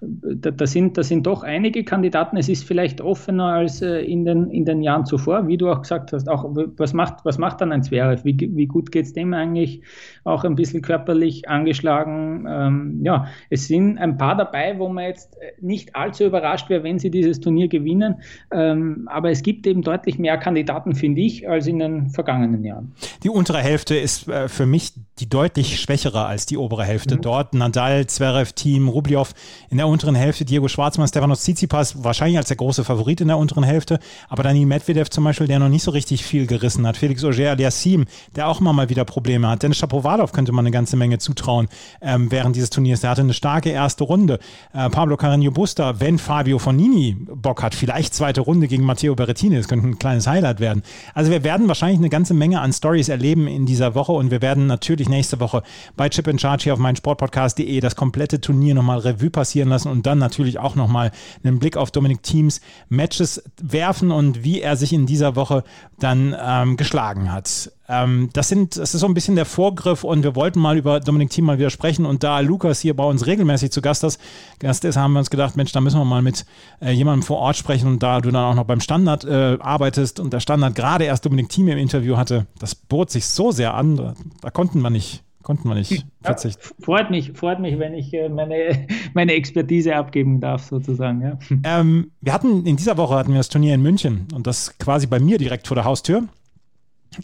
da, 0.00 0.50
da, 0.50 0.66
sind, 0.66 0.96
da 0.98 1.02
sind 1.02 1.26
doch 1.26 1.42
einige 1.42 1.84
Kandidaten. 1.84 2.36
Es 2.36 2.48
ist 2.48 2.64
vielleicht 2.64 3.00
offener 3.00 3.46
als 3.46 3.82
äh, 3.82 4.00
in, 4.00 4.24
den, 4.24 4.50
in 4.50 4.64
den 4.64 4.82
Jahren 4.82 5.06
zuvor, 5.06 5.46
wie 5.48 5.56
du 5.56 5.70
auch 5.70 5.82
gesagt 5.82 6.12
hast. 6.12 6.28
Auch 6.28 6.44
was 6.76 6.92
macht, 6.92 7.24
was 7.24 7.38
macht 7.38 7.60
dann 7.60 7.72
ein 7.72 7.82
Zverev? 7.82 8.24
Wie, 8.24 8.36
wie 8.54 8.66
gut 8.66 8.92
geht 8.92 9.06
es 9.06 9.12
dem 9.12 9.32
eigentlich? 9.34 9.82
Auch 10.24 10.44
ein 10.44 10.54
bisschen 10.54 10.82
körperlich 10.82 11.48
angeschlagen. 11.48 12.46
Ähm, 12.48 13.00
ja, 13.02 13.26
es 13.50 13.66
sind 13.66 13.98
ein 13.98 14.18
paar 14.18 14.36
dabei, 14.36 14.78
wo 14.78 14.88
man 14.88 15.04
jetzt 15.04 15.36
nicht 15.60 15.94
allzu 15.96 16.24
überrascht 16.24 16.68
wäre, 16.68 16.82
wenn 16.82 16.98
sie 16.98 17.10
dieses 17.10 17.40
Turnier 17.40 17.68
gewinnen. 17.68 18.16
Ähm, 18.52 19.08
aber 19.10 19.30
es 19.30 19.42
gibt 19.42 19.66
eben 19.66 19.82
deutlich 19.82 20.18
mehr 20.18 20.38
Kandidaten, 20.38 20.94
finde 20.94 21.20
ich, 21.20 21.48
als 21.48 21.66
in 21.66 21.78
den 21.78 22.10
vergangenen 22.10 22.64
Jahren. 22.64 22.92
Die 23.22 23.30
untere 23.30 23.58
Hälfte 23.58 23.96
ist 23.96 24.28
äh, 24.28 24.48
für 24.48 24.66
mich 24.66 24.92
die 25.18 25.28
deutlich 25.28 25.80
schwächere 25.80 26.26
als 26.26 26.46
die 26.46 26.56
obere 26.56 26.84
Hälfte. 26.84 27.16
Mhm. 27.16 27.20
Dort 27.20 27.54
Nadal, 27.54 28.06
Zverev, 28.06 28.52
Team, 28.52 28.88
Rublev 28.88 29.32
in 29.70 29.76
der 29.76 29.86
unteren 29.94 30.16
Hälfte 30.16 30.44
Diego 30.44 30.66
Schwarzmann, 30.66 31.06
Stefanos 31.06 31.42
Tsitsipas 31.42 32.02
wahrscheinlich 32.02 32.36
als 32.36 32.48
der 32.48 32.56
große 32.56 32.84
Favorit 32.84 33.20
in 33.20 33.28
der 33.28 33.38
unteren 33.38 33.62
Hälfte, 33.62 34.00
aber 34.28 34.42
Dani 34.42 34.66
Medvedev 34.66 35.08
zum 35.08 35.22
Beispiel, 35.22 35.46
der 35.46 35.60
noch 35.60 35.68
nicht 35.68 35.84
so 35.84 35.92
richtig 35.92 36.24
viel 36.24 36.48
gerissen 36.48 36.84
hat. 36.86 36.96
Felix 36.96 37.22
Auger-Aliassime, 37.24 38.06
der 38.34 38.48
auch 38.48 38.60
immer 38.60 38.72
mal 38.72 38.88
wieder 38.88 39.04
Probleme 39.04 39.48
hat. 39.48 39.62
Dennis 39.62 39.78
Shapovalov 39.78 40.32
könnte 40.32 40.50
man 40.50 40.64
eine 40.64 40.72
ganze 40.72 40.96
Menge 40.96 41.18
zutrauen 41.18 41.68
ähm, 42.02 42.30
während 42.32 42.56
dieses 42.56 42.70
Turniers. 42.70 43.02
Der 43.02 43.10
hatte 43.10 43.22
eine 43.22 43.34
starke 43.34 43.70
erste 43.70 44.02
Runde. 44.02 44.40
Äh, 44.72 44.90
Pablo 44.90 45.14
Carreño 45.14 45.52
Busta, 45.52 46.00
wenn 46.00 46.18
Fabio 46.18 46.58
Fonini 46.58 47.16
Bock 47.16 47.62
hat, 47.62 47.76
vielleicht 47.76 48.14
zweite 48.14 48.40
Runde 48.40 48.66
gegen 48.66 48.84
Matteo 48.84 49.14
Berrettini, 49.14 49.56
das 49.56 49.68
könnte 49.68 49.86
ein 49.86 49.98
kleines 50.00 50.26
Highlight 50.26 50.58
werden. 50.58 50.82
Also 51.14 51.30
wir 51.30 51.44
werden 51.44 51.68
wahrscheinlich 51.68 51.98
eine 51.98 52.10
ganze 52.10 52.34
Menge 52.34 52.60
an 52.60 52.72
Stories 52.72 53.08
erleben 53.08 53.46
in 53.46 53.64
dieser 53.64 53.94
Woche 53.94 54.12
und 54.12 54.32
wir 54.32 54.42
werden 54.42 54.66
natürlich 54.66 55.08
nächste 55.08 55.38
Woche 55.38 55.62
bei 55.96 56.08
Chip 56.08 56.26
in 56.26 56.38
Charge 56.40 56.64
hier 56.64 56.72
auf 56.72 56.80
meinsportpodcast.de 56.80 57.80
das 57.80 57.94
komplette 57.94 58.40
Turnier 58.40 58.74
nochmal 58.74 58.98
Revue 58.98 59.30
passieren 59.30 59.68
lassen 59.74 59.90
und 59.90 60.06
dann 60.06 60.18
natürlich 60.18 60.58
auch 60.58 60.74
nochmal 60.74 61.10
einen 61.42 61.58
Blick 61.58 61.76
auf 61.76 61.90
Dominik 61.90 62.22
Teams 62.22 62.60
Matches 62.88 63.42
werfen 63.60 64.10
und 64.10 64.44
wie 64.44 64.60
er 64.60 64.76
sich 64.76 64.92
in 64.92 65.06
dieser 65.06 65.36
Woche 65.36 65.64
dann 65.98 66.34
ähm, 66.40 66.76
geschlagen 66.76 67.32
hat. 67.32 67.70
Ähm, 67.86 68.30
das, 68.32 68.48
sind, 68.48 68.76
das 68.76 68.94
ist 68.94 69.00
so 69.00 69.06
ein 69.06 69.14
bisschen 69.14 69.36
der 69.36 69.44
Vorgriff 69.44 70.04
und 70.04 70.22
wir 70.22 70.34
wollten 70.34 70.58
mal 70.58 70.76
über 70.76 71.00
Dominik 71.00 71.30
Thiem 71.30 71.44
mal 71.44 71.58
wieder 71.58 71.70
sprechen 71.70 72.06
und 72.06 72.22
da 72.22 72.40
Lukas 72.40 72.80
hier 72.80 72.96
bei 72.96 73.04
uns 73.04 73.26
regelmäßig 73.26 73.72
zu 73.72 73.82
Gast 73.82 74.04
ist, 74.04 74.18
Gast 74.58 74.84
ist, 74.84 74.96
haben 74.96 75.12
wir 75.12 75.18
uns 75.18 75.30
gedacht, 75.30 75.56
Mensch, 75.56 75.72
da 75.72 75.80
müssen 75.80 75.98
wir 75.98 76.04
mal 76.04 76.22
mit 76.22 76.46
äh, 76.80 76.92
jemandem 76.92 77.22
vor 77.22 77.38
Ort 77.38 77.56
sprechen 77.56 77.88
und 77.88 78.02
da 78.02 78.20
du 78.20 78.30
dann 78.30 78.44
auch 78.44 78.54
noch 78.54 78.64
beim 78.64 78.80
Standard 78.80 79.24
äh, 79.24 79.58
arbeitest 79.60 80.18
und 80.18 80.32
der 80.32 80.40
Standard 80.40 80.74
gerade 80.74 81.04
erst 81.04 81.26
Dominik 81.26 81.50
Thiem 81.50 81.68
im 81.68 81.78
Interview 81.78 82.16
hatte, 82.16 82.46
das 82.58 82.74
bot 82.74 83.10
sich 83.10 83.26
so 83.26 83.52
sehr 83.52 83.74
an, 83.74 83.96
da, 83.96 84.14
da 84.40 84.50
konnten 84.50 84.80
wir 84.80 84.90
nicht 84.90 85.22
Konnten 85.44 85.68
wir 85.68 85.74
nicht 85.74 86.06
verzichten. 86.22 86.62
Ja, 86.64 86.84
freut 86.84 87.10
mich, 87.10 87.32
freut 87.34 87.60
mich, 87.60 87.78
wenn 87.78 87.92
ich 87.92 88.12
äh, 88.14 88.30
meine, 88.30 88.86
meine 89.14 89.34
Expertise 89.34 89.94
abgeben 89.94 90.40
darf, 90.40 90.64
sozusagen. 90.64 91.20
Ja. 91.20 91.38
Ähm, 91.64 92.10
wir 92.22 92.32
hatten 92.32 92.64
in 92.64 92.76
dieser 92.76 92.96
Woche 92.96 93.14
hatten 93.14 93.30
wir 93.30 93.38
das 93.38 93.50
Turnier 93.50 93.74
in 93.74 93.82
München 93.82 94.26
und 94.34 94.46
das 94.46 94.76
quasi 94.78 95.06
bei 95.06 95.20
mir 95.20 95.36
direkt 95.36 95.68
vor 95.68 95.74
der 95.74 95.84
Haustür. 95.84 96.24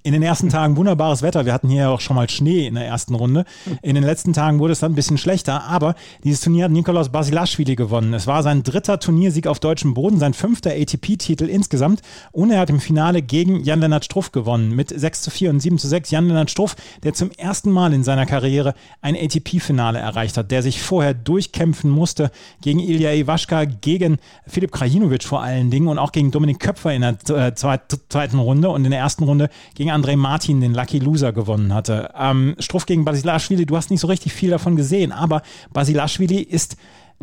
In 0.03 0.13
den 0.13 0.23
ersten 0.23 0.49
Tagen 0.49 0.77
wunderbares 0.77 1.23
Wetter. 1.23 1.47
Wir 1.47 1.53
hatten 1.53 1.69
hier 1.69 1.91
auch 1.91 2.01
schon 2.01 2.17
mal 2.17 2.29
Schnee 2.29 2.67
in 2.67 2.75
der 2.75 2.87
ersten 2.87 3.15
Runde. 3.15 3.45
In 3.83 3.95
den 3.95 4.05
letzten 4.05 4.33
Tagen 4.33 4.59
wurde 4.59 4.73
es 4.73 4.81
dann 4.81 4.93
ein 4.93 4.95
bisschen 4.95 5.19
schlechter, 5.19 5.65
aber 5.65 5.95
dieses 6.25 6.41
Turnier 6.41 6.65
hat 6.65 6.73
Nikolaus 6.73 7.11
Basilashvili 7.11 7.77
gewonnen. 7.77 8.15
Es 8.15 8.27
war 8.27 8.43
sein 8.43 8.63
dritter 8.63 8.99
Turniersieg 8.99 9.47
auf 9.47 9.61
deutschem 9.61 9.95
Boden, 9.95 10.19
sein 10.19 10.35
fünfter 10.35 10.71
ATP-Titel 10.71 11.45
insgesamt 11.45 12.03
und 12.33 12.51
er 12.51 12.61
hat 12.61 12.71
im 12.71 12.81
Finale 12.81 13.23
gegen 13.23 13.63
Jan-Lennart 13.65 14.05
Struff 14.05 14.33
gewonnen 14.33 14.75
mit 14.75 14.89
6 14.89 15.23
zu 15.23 15.31
4 15.31 15.51
und 15.51 15.61
7 15.61 15.79
zu 15.79 15.89
6. 15.89 16.11
Jan-Lennart 16.11 16.51
Struff, 16.51 16.77
der 17.03 17.15
zum 17.15 17.31
ersten 17.33 17.71
Mal 17.71 17.93
in 17.93 18.05
seiner 18.05 18.27
Karriere 18.27 18.75
ein 19.03 19.17
ATP-Finale 19.17 19.99
erreicht 19.99 20.37
hat, 20.37 20.51
der 20.51 20.63
sich 20.63 20.81
vorher 20.81 21.15
durchkämpfen 21.15 21.91
musste 21.91 22.31
gegen 22.63 22.81
Ilya 22.81 23.13
Iwaschka, 23.13 23.65
gegen 23.65 24.19
Filip 24.47 24.73
Krajinovic 24.73 25.25
vor 25.25 25.43
allen 25.43 25.71
Dingen 25.71 25.89
und 25.89 25.99
auch 25.99 26.13
gegen 26.13 26.31
Dominik 26.31 26.61
Köpfer 26.61 26.93
in 26.93 27.03
der 27.03 27.17
äh, 27.29 27.55
zweiten 27.55 28.39
Runde 28.39 28.71
und 28.71 28.85
in 28.85 28.91
der 28.91 29.01
ersten 29.01 29.25
Runde 29.25 29.51
gegen 29.81 29.93
Andrei 29.93 30.15
Martin 30.15 30.61
den 30.61 30.75
Lucky 30.75 30.99
Loser 30.99 31.33
gewonnen 31.33 31.73
hatte. 31.73 32.11
Ähm, 32.15 32.55
Struff 32.59 32.85
gegen 32.85 33.07
Basilashvili, 33.07 33.65
du 33.65 33.79
hast 33.79 33.91
nicht 33.91 34.01
so 34.01 34.09
richtig 34.09 34.35
viel 34.35 34.51
davon 34.51 34.77
gesehen, 34.77 35.11
aber 35.11 35.41
Basilashvili 35.73 36.43
ist 36.43 36.77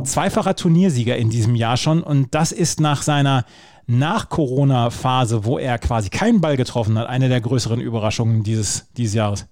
zweifacher 0.03 0.55
Turniersieger 0.55 1.15
in 1.17 1.29
diesem 1.29 1.53
Jahr 1.53 1.77
schon 1.77 2.01
und 2.01 2.33
das 2.33 2.51
ist 2.51 2.79
nach 2.79 3.03
seiner 3.03 3.45
Nach-Corona-Phase, 3.85 5.45
wo 5.45 5.59
er 5.59 5.77
quasi 5.77 6.09
keinen 6.09 6.41
Ball 6.41 6.57
getroffen 6.57 6.97
hat, 6.97 7.07
eine 7.07 7.29
der 7.29 7.41
größeren 7.41 7.79
Überraschungen 7.79 8.41
dieses, 8.41 8.91
dieses 8.93 9.13
Jahres. 9.13 9.47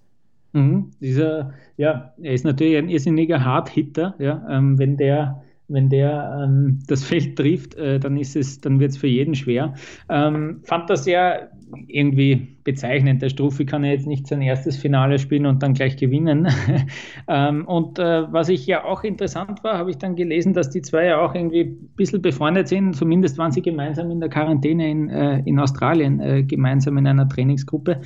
Mhm. 0.54 0.90
Dieser, 1.00 1.54
ja, 1.78 2.12
er 2.20 2.34
ist 2.34 2.44
natürlich 2.44 2.76
ein 2.76 2.90
irrsinniger 2.90 3.46
Hard-Hitter, 3.46 4.16
ja, 4.18 4.44
ähm, 4.50 4.80
wenn 4.80 4.98
der 4.98 5.44
wenn 5.68 5.90
der 5.90 6.44
ähm, 6.44 6.80
das 6.88 7.04
Feld 7.04 7.38
trifft, 7.38 7.76
äh, 7.76 8.00
dann 8.00 8.18
ist 8.18 8.36
es, 8.36 8.62
dann 8.62 8.80
wird 8.80 8.92
es 8.92 8.98
für 8.98 9.08
jeden 9.08 9.34
schwer. 9.34 9.74
Ähm, 10.10 10.62
fand 10.64 10.90
das 10.90 11.06
ja 11.06 11.48
irgendwie 11.88 12.56
bezeichnend. 12.64 13.22
Der 13.22 13.30
Struffi 13.30 13.66
kann 13.66 13.84
ja 13.84 13.92
jetzt 13.92 14.08
nicht 14.08 14.28
sein 14.28 14.42
erstes 14.42 14.78
Finale 14.78 15.20
spielen 15.20 15.46
und 15.46 15.62
dann 15.64 15.74
gleich 15.74 15.98
gewinnen. 15.98 16.48
ähm, 17.28 17.66
und 17.66 18.00
äh, 18.00 18.32
was 18.32 18.50
ich 18.50 18.66
ja 18.68 18.84
auch 18.84 19.04
interessant 19.04 19.64
war, 19.64 19.78
habe 19.78 19.92
ich 19.92 19.98
dann 19.98 20.16
gelesen, 20.16 20.54
dass 20.54 20.70
die 20.70 20.82
zwei 20.82 21.06
ja 21.06 21.20
auch 21.22 21.36
irgendwie 21.36 21.62
ein 21.62 21.90
bisschen 21.96 22.22
befreundet 22.22 22.68
sind. 22.68 22.96
Zumindest 22.96 23.38
waren 23.38 23.52
sie 23.52 23.62
gemeinsam 23.62 24.12
in 24.12 24.20
der 24.20 24.30
Quarantäne 24.30 24.90
in, 24.90 25.10
äh, 25.10 25.40
in 25.46 25.60
Australien, 25.60 26.20
äh, 26.20 26.44
gemeinsam 26.44 26.98
in 26.98 27.08
einer 27.08 27.28
Trainingsgruppe. 27.28 28.02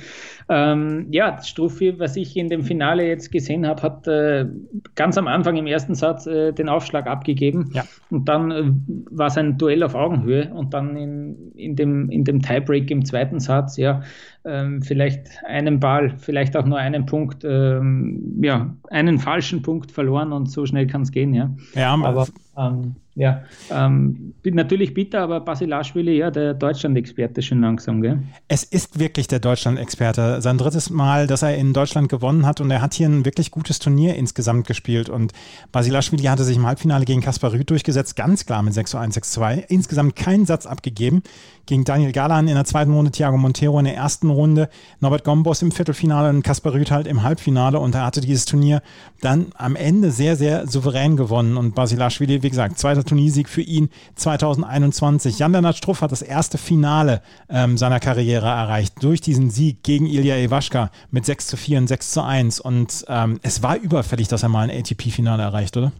Ähm, 0.48 1.06
ja, 1.10 1.42
Struffi, 1.42 1.98
was 1.98 2.16
ich 2.16 2.36
in 2.36 2.48
dem 2.48 2.62
Finale 2.62 3.06
jetzt 3.06 3.32
gesehen 3.32 3.66
habe, 3.66 3.82
hat 3.82 4.06
äh, 4.08 4.46
ganz 4.94 5.16
am 5.16 5.26
Anfang 5.26 5.56
im 5.56 5.66
ersten 5.66 5.94
Satz 5.94 6.26
äh, 6.26 6.52
den 6.52 6.68
Aufschlag 6.68 7.06
abgegeben. 7.06 7.70
Ja. 7.72 7.84
Und 8.10 8.28
dann 8.28 8.50
äh, 8.50 8.64
war 9.10 9.28
es 9.28 9.38
ein 9.38 9.58
Duell 9.58 9.82
auf 9.82 9.94
Augenhöhe 9.94 10.52
und 10.52 10.74
dann 10.74 10.96
in, 10.96 11.52
in, 11.54 11.76
dem, 11.76 12.10
in 12.10 12.24
dem 12.24 12.42
Tiebreak 12.42 12.90
im 12.90 13.04
zweiten 13.04 13.40
Satz, 13.40 13.49
ja, 13.76 14.02
ähm, 14.44 14.82
vielleicht 14.82 15.28
einen 15.46 15.80
Ball, 15.80 16.14
vielleicht 16.18 16.56
auch 16.56 16.64
nur 16.64 16.78
einen 16.78 17.06
Punkt, 17.06 17.44
ähm, 17.44 18.40
ja, 18.42 18.74
einen 18.90 19.18
falschen 19.18 19.62
Punkt 19.62 19.92
verloren 19.92 20.32
und 20.32 20.50
so 20.50 20.64
schnell 20.66 20.86
kann 20.86 21.02
es 21.02 21.12
gehen, 21.12 21.34
ja. 21.34 21.50
Ja, 21.74 21.94
aber 21.94 22.26
ähm, 22.56 22.96
ja, 23.16 23.42
ähm, 23.70 24.34
natürlich 24.44 24.94
bitter, 24.94 25.20
aber 25.20 25.40
Basilashvili, 25.40 26.16
ja, 26.16 26.30
der 26.30 26.54
Deutschland-Experte 26.54 27.42
schon 27.42 27.60
langsam, 27.60 28.00
gell? 28.00 28.22
Es 28.48 28.62
ist 28.62 28.98
wirklich 28.98 29.26
der 29.26 29.40
Deutschland-Experte. 29.40 30.40
Sein 30.40 30.56
drittes 30.56 30.90
Mal, 30.90 31.26
dass 31.26 31.42
er 31.42 31.56
in 31.56 31.72
Deutschland 31.72 32.08
gewonnen 32.08 32.46
hat 32.46 32.60
und 32.60 32.70
er 32.70 32.80
hat 32.80 32.94
hier 32.94 33.08
ein 33.08 33.24
wirklich 33.24 33.50
gutes 33.50 33.78
Turnier 33.78 34.14
insgesamt 34.14 34.66
gespielt 34.66 35.08
und 35.08 35.32
Basilashvili 35.72 36.22
hatte 36.24 36.44
sich 36.44 36.56
im 36.56 36.66
Halbfinale 36.66 37.04
gegen 37.04 37.20
Kaspar 37.20 37.52
Rüth 37.52 37.68
durchgesetzt, 37.68 38.16
ganz 38.16 38.46
klar 38.46 38.62
mit 38.62 38.74
6 38.74 38.92
zu 38.92 38.98
1, 38.98 39.14
6 39.14 39.32
2. 39.32 39.66
Insgesamt 39.68 40.16
keinen 40.16 40.46
Satz 40.46 40.66
abgegeben. 40.66 41.22
Gegen 41.66 41.84
Daniel 41.84 42.12
Galan 42.12 42.48
in 42.48 42.54
der 42.54 42.64
zweiten 42.64 42.92
Runde, 42.92 43.10
Thiago 43.10 43.36
Montero 43.36 43.78
in 43.78 43.84
der 43.84 43.96
ersten 43.96 44.29
Runde, 44.30 44.68
Norbert 45.00 45.24
Gombos 45.24 45.62
im 45.62 45.72
Viertelfinale 45.72 46.28
und 46.28 46.42
Kaspar 46.42 46.74
Rüth 46.74 46.90
halt 46.90 47.06
im 47.06 47.22
Halbfinale 47.22 47.78
und 47.78 47.94
er 47.94 48.04
hatte 48.04 48.20
dieses 48.20 48.44
Turnier 48.44 48.82
dann 49.20 49.46
am 49.56 49.76
Ende 49.76 50.10
sehr, 50.10 50.36
sehr 50.36 50.66
souverän 50.66 51.16
gewonnen 51.16 51.56
und 51.56 51.74
Basilashvili, 51.74 52.42
wie 52.42 52.50
gesagt, 52.50 52.78
zweiter 52.78 53.04
Turniersieg 53.04 53.48
für 53.48 53.62
ihn 53.62 53.90
2021. 54.16 55.38
Jan-Lennart 55.38 55.76
Struff 55.76 56.02
hat 56.02 56.12
das 56.12 56.22
erste 56.22 56.58
Finale 56.58 57.22
ähm, 57.48 57.76
seiner 57.76 58.00
Karriere 58.00 58.46
erreicht 58.46 59.02
durch 59.02 59.20
diesen 59.20 59.50
Sieg 59.50 59.82
gegen 59.82 60.06
Ilya 60.06 60.36
Iwaschka 60.36 60.90
mit 61.10 61.26
6 61.26 61.46
zu 61.48 61.56
4 61.56 61.78
und 61.78 61.86
6 61.88 62.10
zu 62.12 62.22
1. 62.22 62.60
Und 62.60 63.04
ähm, 63.08 63.38
es 63.42 63.62
war 63.62 63.76
überfällig, 63.76 64.28
dass 64.28 64.42
er 64.42 64.48
mal 64.48 64.68
ein 64.68 64.78
ATP-Finale 64.78 65.42
erreicht, 65.42 65.76
oder? 65.76 65.92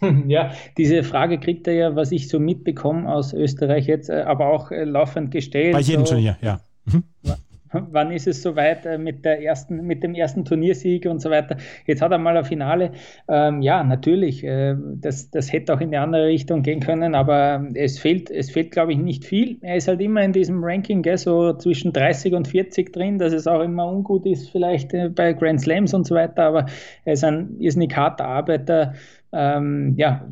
Ja, 0.28 0.52
diese 0.76 1.02
Frage 1.02 1.40
kriegt 1.40 1.66
er 1.66 1.74
ja, 1.74 1.96
was 1.96 2.12
ich 2.12 2.28
so 2.28 2.38
mitbekomme 2.38 3.12
aus 3.12 3.32
Österreich 3.32 3.86
jetzt, 3.86 4.08
äh, 4.08 4.22
aber 4.22 4.46
auch 4.46 4.70
äh, 4.70 4.84
laufend 4.84 5.32
gestellt. 5.32 5.72
Bei 5.72 5.80
jedem 5.80 6.06
so, 6.06 6.12
Turnier, 6.12 6.36
ja. 6.40 6.60
Mhm 6.84 7.02
wann 7.90 8.12
ist 8.12 8.26
es 8.26 8.42
soweit 8.42 8.86
äh, 8.86 8.98
mit, 8.98 9.24
der 9.24 9.42
ersten, 9.42 9.82
mit 9.86 10.02
dem 10.02 10.14
ersten 10.14 10.44
Turniersieg 10.44 11.06
und 11.06 11.20
so 11.20 11.30
weiter. 11.30 11.56
Jetzt 11.86 12.02
hat 12.02 12.12
er 12.12 12.18
mal 12.18 12.36
ein 12.36 12.44
Finale. 12.44 12.92
Ähm, 13.28 13.62
ja, 13.62 13.82
natürlich, 13.84 14.44
äh, 14.44 14.76
das, 14.96 15.30
das 15.30 15.52
hätte 15.52 15.74
auch 15.74 15.80
in 15.80 15.88
eine 15.88 16.00
andere 16.00 16.26
Richtung 16.26 16.62
gehen 16.62 16.80
können, 16.80 17.14
aber 17.14 17.66
es 17.74 17.98
fehlt, 17.98 18.30
es 18.30 18.50
fehlt, 18.50 18.70
glaube 18.70 18.92
ich, 18.92 18.98
nicht 18.98 19.24
viel. 19.24 19.58
Er 19.62 19.76
ist 19.76 19.88
halt 19.88 20.00
immer 20.00 20.22
in 20.22 20.32
diesem 20.32 20.62
Ranking, 20.62 21.02
gell, 21.02 21.18
so 21.18 21.52
zwischen 21.54 21.92
30 21.92 22.34
und 22.34 22.48
40 22.48 22.92
drin, 22.92 23.18
dass 23.18 23.32
es 23.32 23.46
auch 23.46 23.60
immer 23.60 23.90
ungut 23.90 24.26
ist, 24.26 24.50
vielleicht 24.50 24.94
äh, 24.94 25.08
bei 25.08 25.32
Grand 25.32 25.60
Slams 25.60 25.94
und 25.94 26.06
so 26.06 26.14
weiter, 26.14 26.44
aber 26.44 26.66
er 27.04 27.12
ist 27.12 27.24
ein 27.24 27.56
irrsinnig 27.58 27.94
harter 27.96 28.26
Arbeiter. 28.26 28.94
Ähm, 29.32 29.94
ja, 29.96 30.26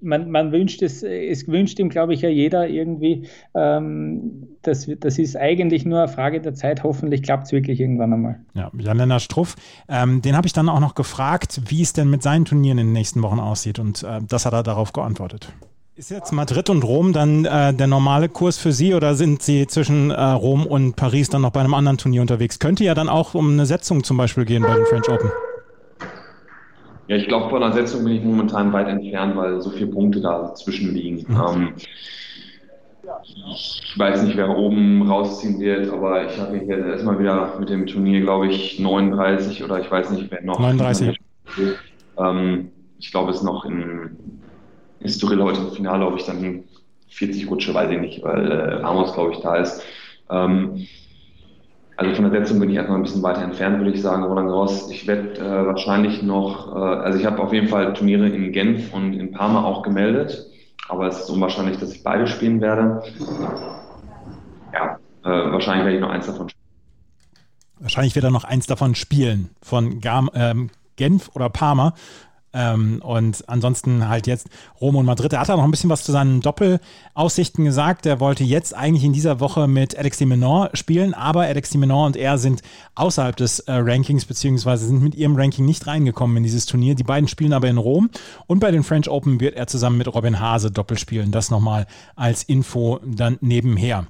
man, 0.00 0.30
man, 0.30 0.52
wünscht 0.52 0.82
es, 0.82 1.02
es 1.02 1.48
wünscht 1.48 1.78
ihm, 1.78 1.88
glaube 1.88 2.14
ich, 2.14 2.20
ja 2.20 2.28
jeder 2.28 2.68
irgendwie. 2.68 3.28
Ähm, 3.54 4.48
das, 4.62 4.88
das 5.00 5.18
ist 5.18 5.36
eigentlich 5.36 5.84
nur 5.84 6.00
eine 6.00 6.08
Frage 6.08 6.40
der 6.40 6.54
Zeit. 6.54 6.82
Hoffentlich 6.82 7.22
klappt 7.22 7.46
es 7.46 7.52
wirklich 7.52 7.80
irgendwann 7.80 8.12
einmal. 8.12 8.40
Ja, 8.54 8.70
Jan-Lennart 8.76 9.22
Struff, 9.22 9.56
ähm, 9.88 10.20
den 10.22 10.36
habe 10.36 10.46
ich 10.46 10.52
dann 10.52 10.68
auch 10.68 10.80
noch 10.80 10.94
gefragt, 10.94 11.62
wie 11.68 11.82
es 11.82 11.92
denn 11.92 12.10
mit 12.10 12.22
seinen 12.22 12.44
Turnieren 12.44 12.78
in 12.78 12.88
den 12.88 12.92
nächsten 12.92 13.22
Wochen 13.22 13.40
aussieht. 13.40 13.78
Und 13.78 14.02
äh, 14.02 14.20
das 14.26 14.44
hat 14.44 14.52
er 14.52 14.62
darauf 14.62 14.92
geantwortet. 14.92 15.52
Ist 15.98 16.10
jetzt 16.10 16.30
Madrid 16.30 16.68
und 16.68 16.84
Rom 16.84 17.14
dann 17.14 17.46
äh, 17.46 17.72
der 17.72 17.86
normale 17.86 18.28
Kurs 18.28 18.58
für 18.58 18.70
Sie 18.70 18.92
oder 18.92 19.14
sind 19.14 19.42
Sie 19.42 19.66
zwischen 19.66 20.10
äh, 20.10 20.20
Rom 20.20 20.66
und 20.66 20.94
Paris 20.94 21.30
dann 21.30 21.40
noch 21.40 21.52
bei 21.52 21.60
einem 21.60 21.72
anderen 21.72 21.96
Turnier 21.96 22.20
unterwegs? 22.20 22.58
Könnte 22.58 22.84
ja 22.84 22.94
dann 22.94 23.08
auch 23.08 23.32
um 23.32 23.52
eine 23.52 23.64
Setzung 23.64 24.04
zum 24.04 24.18
Beispiel 24.18 24.44
gehen 24.44 24.62
bei 24.62 24.74
den 24.74 24.84
French 24.84 25.08
Open. 25.08 25.30
Ja, 27.08 27.16
ich 27.16 27.28
glaube, 27.28 27.50
bei 27.50 27.56
einer 27.56 27.72
Setzung 27.72 28.04
bin 28.04 28.14
ich 28.14 28.24
momentan 28.24 28.72
weit 28.72 28.88
entfernt, 28.88 29.36
weil 29.36 29.60
so 29.60 29.70
viele 29.70 29.86
Punkte 29.86 30.20
da 30.20 30.48
dazwischen 30.48 30.92
liegen. 30.92 31.24
Mhm. 31.28 31.40
Ähm, 31.48 31.74
ich 33.52 33.94
weiß 33.96 34.22
nicht, 34.22 34.36
wer 34.36 34.56
oben 34.56 35.08
rausziehen 35.08 35.60
wird, 35.60 35.90
aber 35.90 36.26
ich 36.26 36.38
habe 36.38 36.58
hier 36.58 36.84
erstmal 36.86 37.18
wieder 37.18 37.58
mit 37.58 37.68
dem 37.68 37.86
Turnier, 37.86 38.20
glaube 38.20 38.48
ich, 38.48 38.80
39 38.80 39.62
oder 39.62 39.80
ich 39.80 39.90
weiß 39.90 40.10
nicht, 40.10 40.30
wer 40.30 40.42
noch. 40.42 40.58
39. 40.58 41.16
Ähm, 42.18 42.72
ich 42.98 43.10
glaube, 43.10 43.30
es 43.30 43.38
ist 43.38 43.42
noch 43.42 43.64
in 43.64 44.42
Estoril 45.00 45.42
heute 45.42 45.60
im 45.60 45.70
Finale, 45.72 46.06
ob 46.06 46.16
ich 46.16 46.24
dann 46.24 46.64
40 47.08 47.48
rutsche, 47.50 47.72
weiß 47.72 47.90
ich 47.90 48.00
nicht, 48.00 48.22
weil 48.22 48.50
äh, 48.50 48.74
Ramos, 48.74 49.14
glaube 49.14 49.32
ich, 49.32 49.38
da 49.38 49.56
ist. 49.56 49.82
Ähm, 50.30 50.86
also 51.96 52.14
von 52.14 52.30
der 52.30 52.40
Setzung 52.40 52.60
bin 52.60 52.70
ich 52.70 52.76
erstmal 52.76 52.98
ein 52.98 53.04
bisschen 53.04 53.22
weiter 53.22 53.42
entfernt, 53.42 53.78
würde 53.78 53.92
ich 53.92 54.02
sagen, 54.02 54.22
Roland 54.24 54.48
Garros. 54.48 54.90
Ich 54.90 55.06
werde 55.06 55.38
äh, 55.38 55.66
wahrscheinlich 55.66 56.22
noch, 56.22 56.74
äh, 56.76 56.78
also 56.78 57.18
ich 57.18 57.24
habe 57.24 57.42
auf 57.42 57.52
jeden 57.52 57.68
Fall 57.68 57.94
Turniere 57.94 58.28
in 58.28 58.52
Genf 58.52 58.92
und 58.92 59.14
in 59.14 59.32
Parma 59.32 59.64
auch 59.64 59.82
gemeldet, 59.82 60.46
aber 60.88 61.08
es 61.08 61.20
ist 61.20 61.30
unwahrscheinlich, 61.30 61.78
dass 61.78 61.92
ich 61.92 62.02
beide 62.02 62.26
spielen 62.26 62.60
werde. 62.60 63.02
Ja, 64.74 64.98
äh, 65.24 65.52
wahrscheinlich 65.52 65.84
werde 65.84 65.96
ich 65.96 66.02
noch 66.02 66.10
eins 66.10 66.26
davon 66.26 66.50
spielen. 66.50 66.66
Wahrscheinlich 67.78 68.14
wird 68.14 68.24
er 68.24 68.30
noch 68.30 68.44
eins 68.44 68.66
davon 68.66 68.94
spielen, 68.94 69.50
von 69.62 70.00
Gar 70.00 70.30
ähm, 70.34 70.70
Genf 70.96 71.30
oder 71.34 71.48
Parma. 71.48 71.94
Ähm, 72.58 73.02
und 73.02 73.46
ansonsten 73.48 74.08
halt 74.08 74.26
jetzt 74.26 74.48
Rom 74.80 74.96
und 74.96 75.04
Madrid. 75.04 75.34
Er 75.34 75.40
hat 75.40 75.50
auch 75.50 75.58
noch 75.58 75.64
ein 75.64 75.70
bisschen 75.70 75.90
was 75.90 76.04
zu 76.04 76.10
seinen 76.10 76.40
Doppelaussichten 76.40 77.66
gesagt. 77.66 78.06
Er 78.06 78.18
wollte 78.18 78.44
jetzt 78.44 78.74
eigentlich 78.74 79.04
in 79.04 79.12
dieser 79.12 79.40
Woche 79.40 79.68
mit 79.68 79.94
Alex 79.98 80.20
Menor 80.20 80.70
spielen, 80.72 81.12
aber 81.12 81.42
Alex 81.42 81.74
Menor 81.74 82.06
und 82.06 82.16
er 82.16 82.38
sind 82.38 82.62
außerhalb 82.94 83.36
des 83.36 83.58
äh, 83.60 83.72
Rankings, 83.74 84.24
beziehungsweise 84.24 84.86
sind 84.86 85.02
mit 85.02 85.14
ihrem 85.14 85.36
Ranking 85.36 85.66
nicht 85.66 85.86
reingekommen 85.86 86.38
in 86.38 86.44
dieses 86.44 86.64
Turnier. 86.64 86.94
Die 86.94 87.04
beiden 87.04 87.28
spielen 87.28 87.52
aber 87.52 87.68
in 87.68 87.76
Rom 87.76 88.08
und 88.46 88.58
bei 88.58 88.70
den 88.70 88.84
French 88.84 89.10
Open 89.10 89.38
wird 89.38 89.54
er 89.54 89.66
zusammen 89.66 89.98
mit 89.98 90.08
Robin 90.14 90.40
Hase 90.40 90.70
Doppel 90.70 90.96
spielen. 90.96 91.32
Das 91.32 91.50
nochmal 91.50 91.86
als 92.14 92.42
Info 92.42 93.00
dann 93.04 93.36
nebenher. 93.42 94.06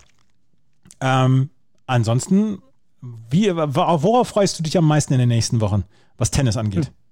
Ähm, 1.00 1.50
ansonsten, 1.88 2.59
wie, 3.02 3.52
worauf 3.56 4.28
freust 4.28 4.56
du 4.56 4.62
dich 4.62 4.78
am 4.78 4.87
meisten 4.87 5.14
in 5.14 5.18
den 5.18 5.30
nächsten 5.30 5.61
Wochen, 5.61 5.82
was 6.16 6.30
Tennis 6.30 6.56
angeht? 6.56 6.87
Hm. 6.87 7.06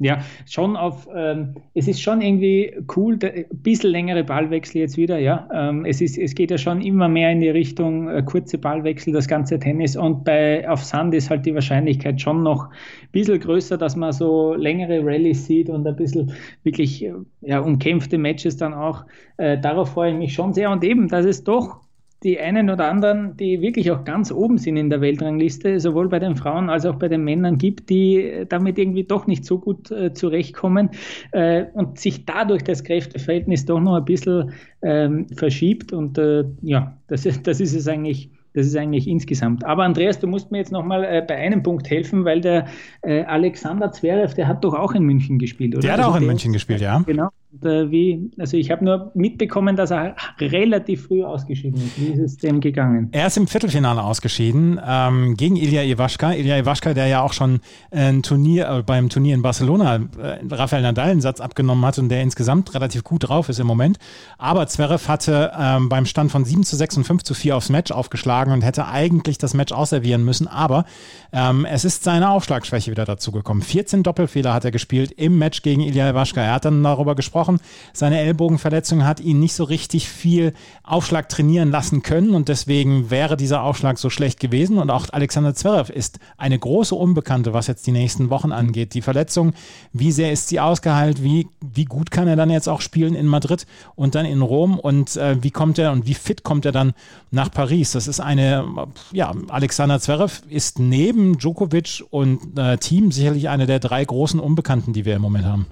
Ja, 0.00 0.18
schon 0.44 0.76
auf, 0.76 1.08
ähm, 1.14 1.54
es 1.72 1.86
ist 1.86 2.02
schon 2.02 2.20
irgendwie 2.20 2.74
cool, 2.96 3.16
ein 3.22 3.44
bisschen 3.62 3.90
längere 3.90 4.24
Ballwechsel 4.24 4.80
jetzt 4.80 4.96
wieder, 4.96 5.18
ja. 5.18 5.48
Ähm, 5.54 5.84
es, 5.84 6.00
ist, 6.00 6.18
es 6.18 6.34
geht 6.34 6.50
ja 6.50 6.58
schon 6.58 6.82
immer 6.82 7.08
mehr 7.08 7.30
in 7.30 7.40
die 7.40 7.48
Richtung 7.48 8.08
äh, 8.08 8.22
kurze 8.24 8.58
Ballwechsel, 8.58 9.12
das 9.12 9.28
ganze 9.28 9.56
Tennis. 9.60 9.96
Und 9.96 10.24
bei 10.24 10.68
auf 10.68 10.82
Sand 10.82 11.14
ist 11.14 11.30
halt 11.30 11.46
die 11.46 11.54
Wahrscheinlichkeit 11.54 12.20
schon 12.20 12.42
noch 12.42 12.64
ein 12.70 13.08
bisschen 13.12 13.38
größer, 13.38 13.78
dass 13.78 13.94
man 13.94 14.12
so 14.12 14.54
längere 14.54 15.00
Rallyes 15.04 15.46
sieht 15.46 15.70
und 15.70 15.86
ein 15.86 15.94
bisschen 15.94 16.32
wirklich 16.64 17.04
äh, 17.04 17.12
ja, 17.42 17.60
umkämpfte 17.60 18.18
Matches 18.18 18.56
dann 18.56 18.74
auch. 18.74 19.04
Äh, 19.36 19.58
darauf 19.60 19.90
freue 19.92 20.10
ich 20.10 20.18
mich 20.18 20.34
schon 20.34 20.52
sehr. 20.54 20.72
Und 20.72 20.82
eben, 20.82 21.06
dass 21.06 21.24
es 21.24 21.44
doch 21.44 21.83
die 22.24 22.40
einen 22.40 22.70
oder 22.70 22.88
anderen, 22.88 23.36
die 23.36 23.60
wirklich 23.60 23.90
auch 23.90 24.04
ganz 24.04 24.32
oben 24.32 24.56
sind 24.56 24.78
in 24.78 24.88
der 24.88 25.02
Weltrangliste, 25.02 25.78
sowohl 25.78 26.08
bei 26.08 26.18
den 26.18 26.36
Frauen 26.36 26.70
als 26.70 26.86
auch 26.86 26.96
bei 26.96 27.08
den 27.08 27.22
Männern 27.22 27.58
gibt, 27.58 27.90
die 27.90 28.46
damit 28.48 28.78
irgendwie 28.78 29.04
doch 29.04 29.26
nicht 29.26 29.44
so 29.44 29.58
gut 29.58 29.90
äh, 29.90 30.14
zurechtkommen 30.14 30.90
äh, 31.32 31.64
und 31.74 32.00
sich 32.00 32.24
dadurch 32.24 32.64
das 32.64 32.82
Kräfteverhältnis 32.82 33.66
doch 33.66 33.80
noch 33.80 33.96
ein 33.96 34.04
bisschen 34.06 34.52
ähm, 34.82 35.26
verschiebt. 35.36 35.92
Und 35.92 36.16
äh, 36.16 36.44
ja, 36.62 36.96
das 37.06 37.26
ist, 37.26 37.46
das 37.46 37.60
ist 37.60 37.74
es 37.74 37.86
eigentlich. 37.86 38.30
Das 38.56 38.66
ist 38.66 38.76
eigentlich 38.76 39.08
insgesamt. 39.08 39.64
Aber 39.64 39.82
Andreas, 39.82 40.20
du 40.20 40.28
musst 40.28 40.52
mir 40.52 40.58
jetzt 40.58 40.70
nochmal 40.70 41.02
äh, 41.02 41.24
bei 41.26 41.34
einem 41.34 41.64
Punkt 41.64 41.90
helfen, 41.90 42.24
weil 42.24 42.40
der 42.40 42.68
äh, 43.02 43.24
Alexander 43.24 43.90
Zverev, 43.90 44.32
der 44.34 44.46
hat 44.46 44.62
doch 44.62 44.74
auch 44.74 44.92
in 44.92 45.02
München 45.02 45.40
gespielt, 45.40 45.74
oder? 45.74 45.82
Der 45.82 45.92
hat 45.94 45.98
also 45.98 46.12
auch 46.12 46.16
in 46.20 46.26
München 46.26 46.52
gespielt, 46.52 46.80
ja. 46.80 47.02
Genau. 47.04 47.30
Äh, 47.62 47.90
wie, 47.90 48.30
also 48.38 48.56
ich 48.56 48.70
habe 48.70 48.84
nur 48.84 49.10
mitbekommen, 49.14 49.76
dass 49.76 49.90
er 49.90 50.16
relativ 50.38 51.06
früh 51.06 51.22
ausgeschieden 51.22 51.80
ist. 51.80 52.00
Wie 52.00 52.06
ist 52.06 52.20
es 52.20 52.36
dem 52.38 52.60
gegangen? 52.60 53.08
Er 53.12 53.26
ist 53.26 53.36
im 53.36 53.46
Viertelfinale 53.46 54.02
ausgeschieden 54.02 54.80
ähm, 54.86 55.36
gegen 55.36 55.56
Ilya 55.56 55.82
Iwaschka. 55.82 56.32
Ilya 56.32 56.58
Iwaschka, 56.58 56.94
der 56.94 57.06
ja 57.06 57.22
auch 57.22 57.32
schon 57.32 57.60
ein 57.90 58.22
Turnier 58.22 58.68
äh, 58.68 58.82
beim 58.82 59.08
Turnier 59.08 59.34
in 59.34 59.42
Barcelona 59.42 59.96
äh, 59.96 60.38
Rafael 60.50 60.82
Nadal 60.82 61.10
einen 61.10 61.20
Satz 61.20 61.40
abgenommen 61.40 61.84
hat 61.84 61.98
und 61.98 62.08
der 62.08 62.22
insgesamt 62.22 62.74
relativ 62.74 63.04
gut 63.04 63.28
drauf 63.28 63.48
ist 63.48 63.60
im 63.60 63.66
Moment. 63.66 63.98
Aber 64.38 64.66
Zverev 64.66 65.08
hatte 65.08 65.52
ähm, 65.58 65.88
beim 65.88 66.06
Stand 66.06 66.32
von 66.32 66.44
7 66.44 66.64
zu 66.64 66.76
6 66.76 66.98
und 66.98 67.04
5 67.04 67.22
zu 67.22 67.34
4 67.34 67.56
aufs 67.56 67.68
Match 67.68 67.92
aufgeschlagen 67.92 68.52
und 68.52 68.62
hätte 68.62 68.86
eigentlich 68.88 69.38
das 69.38 69.54
Match 69.54 69.72
ausservieren 69.72 70.24
müssen. 70.24 70.48
Aber 70.48 70.84
ähm, 71.32 71.64
es 71.64 71.84
ist 71.84 72.04
seine 72.04 72.30
Aufschlagschwäche 72.30 72.90
wieder 72.90 73.04
dazu 73.04 73.32
gekommen. 73.32 73.62
14 73.62 74.02
Doppelfehler 74.02 74.54
hat 74.54 74.64
er 74.64 74.70
gespielt 74.70 75.12
im 75.12 75.38
Match 75.38 75.62
gegen 75.62 75.80
Ilya 75.80 76.10
Iwaschka. 76.10 76.40
Er 76.40 76.54
hat 76.54 76.64
dann 76.64 76.82
darüber 76.82 77.14
gesprochen, 77.14 77.43
angesprochen. 77.44 77.60
Seine 77.92 78.18
Ellbogenverletzung 78.20 79.04
hat 79.04 79.20
ihn 79.20 79.40
nicht 79.40 79.54
so 79.54 79.64
richtig 79.64 80.08
viel 80.08 80.52
Aufschlag 80.82 81.28
trainieren 81.28 81.70
lassen 81.70 82.02
können 82.02 82.34
und 82.34 82.48
deswegen 82.48 83.10
wäre 83.10 83.36
dieser 83.36 83.62
Aufschlag 83.62 83.98
so 83.98 84.10
schlecht 84.10 84.40
gewesen. 84.40 84.78
Und 84.78 84.90
auch 84.90 85.06
Alexander 85.12 85.54
Zverev 85.54 85.92
ist 85.92 86.18
eine 86.36 86.58
große 86.58 86.94
Unbekannte, 86.94 87.52
was 87.52 87.66
jetzt 87.66 87.86
die 87.86 87.92
nächsten 87.92 88.30
Wochen 88.30 88.52
angeht. 88.52 88.94
Die 88.94 89.02
Verletzung, 89.02 89.54
wie 89.92 90.12
sehr 90.12 90.32
ist 90.32 90.48
sie 90.48 90.60
ausgeheilt? 90.60 91.22
Wie, 91.22 91.46
wie 91.60 91.84
gut 91.84 92.10
kann 92.10 92.28
er 92.28 92.36
dann 92.36 92.50
jetzt 92.50 92.68
auch 92.68 92.80
spielen 92.80 93.14
in 93.14 93.26
Madrid 93.26 93.66
und 93.94 94.14
dann 94.14 94.26
in 94.26 94.42
Rom? 94.42 94.78
Und 94.78 95.16
äh, 95.16 95.42
wie 95.42 95.50
kommt 95.50 95.78
er 95.78 95.92
und 95.92 96.06
wie 96.06 96.14
fit 96.14 96.42
kommt 96.42 96.64
er 96.64 96.72
dann 96.72 96.94
nach 97.30 97.50
Paris? 97.50 97.92
Das 97.92 98.08
ist 98.08 98.20
eine, 98.20 98.66
ja, 99.12 99.32
Alexander 99.48 100.00
Zverev 100.00 100.42
ist 100.48 100.78
neben 100.78 101.38
Djokovic 101.38 102.04
und 102.10 102.58
äh, 102.58 102.78
Team 102.78 103.12
sicherlich 103.12 103.48
eine 103.48 103.66
der 103.66 103.78
drei 103.78 104.04
großen 104.04 104.40
Unbekannten, 104.40 104.92
die 104.92 105.04
wir 105.04 105.16
im 105.16 105.22
Moment 105.22 105.44
haben. 105.44 105.66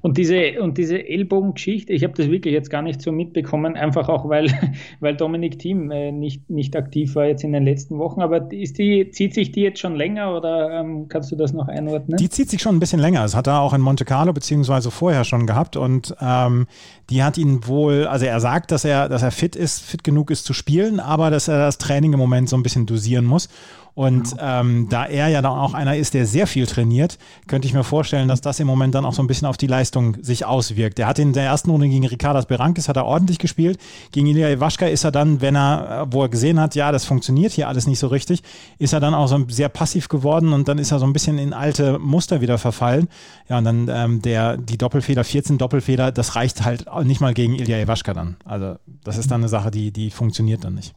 Und 0.00 0.16
diese, 0.16 0.60
und 0.60 0.78
diese 0.78 1.08
Ellbogengeschichte, 1.08 1.92
ich 1.92 2.04
habe 2.04 2.14
das 2.14 2.30
wirklich 2.30 2.54
jetzt 2.54 2.70
gar 2.70 2.82
nicht 2.82 3.02
so 3.02 3.10
mitbekommen, 3.10 3.74
einfach 3.74 4.08
auch, 4.08 4.28
weil, 4.28 4.46
weil 5.00 5.16
Dominik 5.16 5.58
Thiem 5.58 5.90
äh, 5.90 6.12
nicht, 6.12 6.48
nicht 6.48 6.76
aktiv 6.76 7.16
war 7.16 7.26
jetzt 7.26 7.42
in 7.42 7.52
den 7.52 7.64
letzten 7.64 7.98
Wochen. 7.98 8.20
Aber 8.20 8.52
ist 8.52 8.78
die, 8.78 9.10
zieht 9.10 9.34
sich 9.34 9.50
die 9.50 9.62
jetzt 9.62 9.80
schon 9.80 9.96
länger 9.96 10.36
oder 10.36 10.70
ähm, 10.80 11.08
kannst 11.08 11.32
du 11.32 11.36
das 11.36 11.52
noch 11.52 11.66
einordnen? 11.66 12.16
Die 12.16 12.28
zieht 12.28 12.48
sich 12.48 12.62
schon 12.62 12.76
ein 12.76 12.80
bisschen 12.80 13.00
länger. 13.00 13.22
Das 13.22 13.34
hat 13.34 13.48
er 13.48 13.60
auch 13.60 13.74
in 13.74 13.80
Monte 13.80 14.04
Carlo 14.04 14.32
beziehungsweise 14.32 14.92
vorher 14.92 15.24
schon 15.24 15.48
gehabt. 15.48 15.76
Und 15.76 16.14
ähm, 16.20 16.68
die 17.10 17.24
hat 17.24 17.36
ihn 17.36 17.66
wohl, 17.66 18.06
also 18.06 18.24
er 18.24 18.38
sagt, 18.38 18.70
dass 18.70 18.84
er, 18.84 19.08
dass 19.08 19.22
er 19.22 19.32
fit 19.32 19.56
ist, 19.56 19.82
fit 19.82 20.04
genug 20.04 20.30
ist 20.30 20.44
zu 20.44 20.52
spielen, 20.52 21.00
aber 21.00 21.30
dass 21.30 21.48
er 21.48 21.58
das 21.58 21.78
Training 21.78 22.12
im 22.12 22.20
Moment 22.20 22.48
so 22.48 22.56
ein 22.56 22.62
bisschen 22.62 22.86
dosieren 22.86 23.24
muss. 23.24 23.48
Und 23.96 24.36
ähm, 24.38 24.88
da 24.90 25.06
er 25.06 25.28
ja 25.28 25.40
dann 25.40 25.52
auch 25.52 25.72
einer 25.72 25.96
ist, 25.96 26.12
der 26.12 26.26
sehr 26.26 26.46
viel 26.46 26.66
trainiert, 26.66 27.16
könnte 27.46 27.66
ich 27.66 27.72
mir 27.72 27.82
vorstellen, 27.82 28.28
dass 28.28 28.42
das 28.42 28.60
im 28.60 28.66
Moment 28.66 28.94
dann 28.94 29.06
auch 29.06 29.14
so 29.14 29.22
ein 29.22 29.26
bisschen 29.26 29.48
auf 29.48 29.56
die 29.56 29.66
Leistung 29.66 30.18
sich 30.22 30.44
auswirkt. 30.44 30.98
Er 30.98 31.06
hat 31.06 31.18
in 31.18 31.32
der 31.32 31.44
ersten 31.44 31.70
Runde 31.70 31.88
gegen 31.88 32.06
Ricardas 32.06 32.44
Berankis 32.44 32.90
hat 32.90 32.98
er 32.98 33.06
ordentlich 33.06 33.38
gespielt. 33.38 33.78
Gegen 34.12 34.26
Ilya 34.26 34.50
Iwaschka 34.50 34.84
ist 34.84 35.04
er 35.04 35.12
dann, 35.12 35.40
wenn 35.40 35.56
er, 35.56 36.08
wo 36.10 36.20
er 36.20 36.28
gesehen 36.28 36.60
hat, 36.60 36.74
ja, 36.74 36.92
das 36.92 37.06
funktioniert 37.06 37.52
hier 37.52 37.68
alles 37.68 37.86
nicht 37.86 37.98
so 37.98 38.08
richtig, 38.08 38.42
ist 38.78 38.92
er 38.92 39.00
dann 39.00 39.14
auch 39.14 39.28
so 39.28 39.42
sehr 39.48 39.70
passiv 39.70 40.08
geworden 40.08 40.52
und 40.52 40.68
dann 40.68 40.76
ist 40.76 40.92
er 40.92 40.98
so 40.98 41.06
ein 41.06 41.14
bisschen 41.14 41.38
in 41.38 41.54
alte 41.54 41.98
Muster 41.98 42.42
wieder 42.42 42.58
verfallen. 42.58 43.08
Ja, 43.48 43.56
und 43.56 43.64
dann 43.64 43.88
ähm, 43.90 44.20
der, 44.20 44.58
die 44.58 44.76
Doppelfeder, 44.76 45.24
14 45.24 45.56
Doppelfeder, 45.56 46.12
das 46.12 46.36
reicht 46.36 46.66
halt 46.66 46.84
nicht 47.04 47.22
mal 47.22 47.32
gegen 47.32 47.54
Ilya 47.54 47.78
Iwaschka 47.78 48.12
dann. 48.12 48.36
Also 48.44 48.76
das 49.04 49.16
ist 49.16 49.30
dann 49.30 49.40
eine 49.40 49.48
Sache, 49.48 49.70
die, 49.70 49.90
die 49.90 50.10
funktioniert 50.10 50.64
dann 50.64 50.74
nicht. 50.74 50.94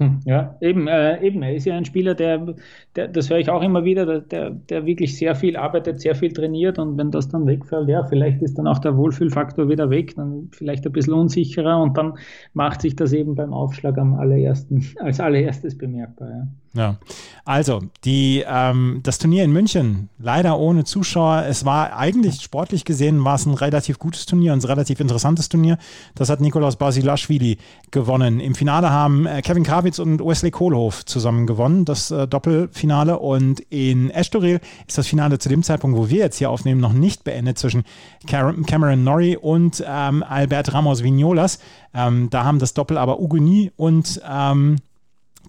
Hm, 0.00 0.20
ja, 0.24 0.56
eben, 0.62 0.88
äh, 0.88 1.22
eben. 1.22 1.42
Er 1.42 1.54
ist 1.54 1.66
ja 1.66 1.76
ein 1.76 1.84
Spieler, 1.84 2.14
der, 2.14 2.54
der 2.96 3.08
das 3.08 3.28
höre 3.28 3.38
ich 3.38 3.50
auch 3.50 3.60
immer 3.60 3.84
wieder, 3.84 4.22
der, 4.22 4.48
der 4.48 4.86
wirklich 4.86 5.18
sehr 5.18 5.34
viel 5.34 5.58
arbeitet, 5.58 6.00
sehr 6.00 6.14
viel 6.14 6.32
trainiert 6.32 6.78
und 6.78 6.96
wenn 6.96 7.10
das 7.10 7.28
dann 7.28 7.46
wegfällt, 7.46 7.86
ja, 7.90 8.02
vielleicht 8.04 8.40
ist 8.40 8.56
dann 8.56 8.66
auch 8.66 8.78
der 8.78 8.96
Wohlfühlfaktor 8.96 9.68
wieder 9.68 9.90
weg, 9.90 10.14
dann 10.16 10.48
vielleicht 10.52 10.86
ein 10.86 10.92
bisschen 10.92 11.12
unsicherer 11.12 11.82
und 11.82 11.98
dann 11.98 12.14
macht 12.54 12.80
sich 12.80 12.96
das 12.96 13.12
eben 13.12 13.34
beim 13.34 13.52
Aufschlag 13.52 13.98
am 13.98 14.14
allerersten, 14.14 14.86
als 15.00 15.20
allererstes 15.20 15.76
bemerkbar. 15.76 16.30
Ja. 16.30 16.46
Ja, 16.72 16.98
also 17.44 17.80
die, 18.04 18.44
ähm, 18.46 19.00
das 19.02 19.18
Turnier 19.18 19.42
in 19.42 19.50
München, 19.50 20.08
leider 20.20 20.56
ohne 20.56 20.84
Zuschauer. 20.84 21.46
Es 21.48 21.64
war 21.64 21.96
eigentlich 21.96 22.42
sportlich 22.42 22.84
gesehen, 22.84 23.24
war 23.24 23.34
es 23.34 23.44
ein 23.44 23.54
relativ 23.54 23.98
gutes 23.98 24.24
Turnier, 24.24 24.52
ein 24.52 24.60
relativ 24.60 25.00
interessantes 25.00 25.48
Turnier. 25.48 25.78
Das 26.14 26.30
hat 26.30 26.40
Nikolaus 26.40 26.76
Basilashvili 26.76 27.58
gewonnen. 27.90 28.38
Im 28.38 28.54
Finale 28.54 28.90
haben 28.90 29.26
äh, 29.26 29.42
Kevin 29.42 29.64
Krawitz 29.64 29.98
und 29.98 30.24
Wesley 30.24 30.52
Kohlhoff 30.52 31.04
zusammen 31.04 31.48
gewonnen, 31.48 31.84
das 31.84 32.12
äh, 32.12 32.28
Doppelfinale. 32.28 33.18
Und 33.18 33.58
in 33.68 34.08
Estoril 34.10 34.60
ist 34.86 34.96
das 34.96 35.08
Finale 35.08 35.40
zu 35.40 35.48
dem 35.48 35.64
Zeitpunkt, 35.64 35.98
wo 35.98 36.08
wir 36.08 36.18
jetzt 36.18 36.36
hier 36.36 36.50
aufnehmen, 36.50 36.80
noch 36.80 36.92
nicht 36.92 37.24
beendet 37.24 37.58
zwischen 37.58 37.82
Cameron 38.28 39.02
Norrie 39.02 39.36
und 39.36 39.84
ähm, 39.84 40.22
Albert 40.22 40.72
Ramos 40.72 41.02
Vignolas. 41.02 41.58
Ähm, 41.94 42.30
da 42.30 42.44
haben 42.44 42.60
das 42.60 42.74
Doppel 42.74 42.96
aber 42.96 43.18
Uguni 43.18 43.72
und 43.74 44.22
ähm, 44.24 44.76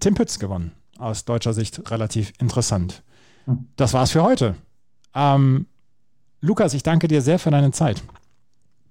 Tim 0.00 0.14
Pütz 0.14 0.40
gewonnen 0.40 0.72
aus 0.98 1.24
deutscher 1.24 1.52
Sicht 1.52 1.90
relativ 1.90 2.32
interessant. 2.38 3.02
Hm. 3.46 3.66
Das 3.76 3.94
war's 3.94 4.12
für 4.12 4.22
heute. 4.22 4.54
Ähm, 5.14 5.66
Lukas, 6.40 6.74
ich 6.74 6.82
danke 6.82 7.08
dir 7.08 7.22
sehr 7.22 7.38
für 7.38 7.50
deine 7.50 7.70
Zeit. 7.70 8.02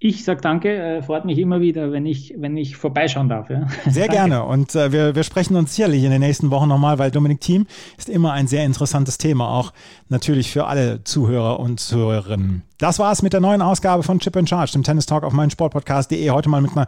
Ich 0.03 0.23
sage 0.23 0.41
danke, 0.41 0.75
äh, 0.75 1.03
freut 1.03 1.25
mich 1.25 1.37
immer 1.37 1.61
wieder, 1.61 1.91
wenn 1.91 2.07
ich, 2.07 2.33
wenn 2.35 2.57
ich 2.57 2.75
vorbeischauen 2.75 3.29
darf. 3.29 3.51
Ja. 3.51 3.67
Sehr 3.87 4.07
gerne 4.07 4.43
und 4.43 4.73
äh, 4.73 4.91
wir, 4.91 5.13
wir 5.13 5.21
sprechen 5.21 5.55
uns 5.55 5.75
sicherlich 5.75 6.03
in 6.03 6.09
den 6.09 6.21
nächsten 6.21 6.49
Wochen 6.49 6.67
nochmal, 6.67 6.97
weil 6.97 7.11
Dominik 7.11 7.39
Thiem 7.39 7.67
ist 7.99 8.09
immer 8.09 8.31
ein 8.31 8.47
sehr 8.47 8.65
interessantes 8.65 9.19
Thema, 9.19 9.49
auch 9.49 9.73
natürlich 10.09 10.51
für 10.51 10.65
alle 10.65 11.03
Zuhörer 11.03 11.59
und 11.59 11.79
Zuhörerinnen. 11.79 12.63
Das 12.79 12.97
war's 12.97 13.21
mit 13.21 13.33
der 13.33 13.41
neuen 13.41 13.61
Ausgabe 13.61 14.01
von 14.01 14.17
Chip 14.17 14.35
and 14.37 14.49
Charge, 14.49 14.71
dem 14.71 14.81
Tennis 14.81 15.05
Talk 15.05 15.23
auf 15.23 15.33
meinen 15.33 15.51
Sportpodcast.de. 15.51 16.31
Heute 16.31 16.49
mal 16.49 16.61
mit 16.61 16.71
einer 16.71 16.87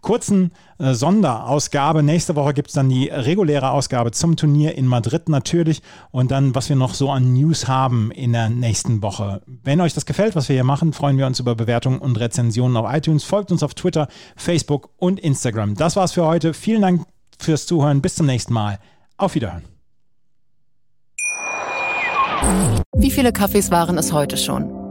kurzen 0.00 0.50
Sonderausgabe. 0.78 2.02
Nächste 2.02 2.36
Woche 2.36 2.54
gibt 2.54 2.68
es 2.68 2.74
dann 2.74 2.88
die 2.88 3.08
reguläre 3.08 3.70
Ausgabe 3.70 4.10
zum 4.10 4.36
Turnier 4.36 4.76
in 4.76 4.86
Madrid 4.86 5.28
natürlich 5.28 5.82
und 6.10 6.30
dann, 6.30 6.54
was 6.54 6.68
wir 6.68 6.76
noch 6.76 6.94
so 6.94 7.10
an 7.10 7.32
News 7.32 7.68
haben 7.68 8.10
in 8.10 8.32
der 8.32 8.50
nächsten 8.50 9.02
Woche. 9.02 9.42
Wenn 9.46 9.80
euch 9.80 9.94
das 9.94 10.06
gefällt, 10.06 10.36
was 10.36 10.48
wir 10.48 10.54
hier 10.54 10.64
machen, 10.64 10.92
freuen 10.92 11.18
wir 11.18 11.26
uns 11.26 11.40
über 11.40 11.54
Bewertungen 11.54 11.98
und 11.98 12.18
Rezensionen 12.18 12.76
auf 12.76 12.92
iTunes. 12.92 13.24
Folgt 13.24 13.52
uns 13.52 13.62
auf 13.62 13.74
Twitter, 13.74 14.08
Facebook 14.36 14.90
und 14.96 15.20
Instagram. 15.20 15.74
Das 15.74 15.96
war's 15.96 16.12
für 16.12 16.26
heute. 16.26 16.54
Vielen 16.54 16.82
Dank 16.82 17.06
fürs 17.38 17.66
Zuhören. 17.66 18.00
Bis 18.02 18.16
zum 18.16 18.26
nächsten 18.26 18.52
Mal. 18.52 18.78
Auf 19.16 19.34
Wiederhören. 19.34 19.62
Wie 22.96 23.10
viele 23.10 23.32
Kaffees 23.32 23.70
waren 23.70 23.96
es 23.96 24.12
heute 24.12 24.36
schon? 24.36 24.83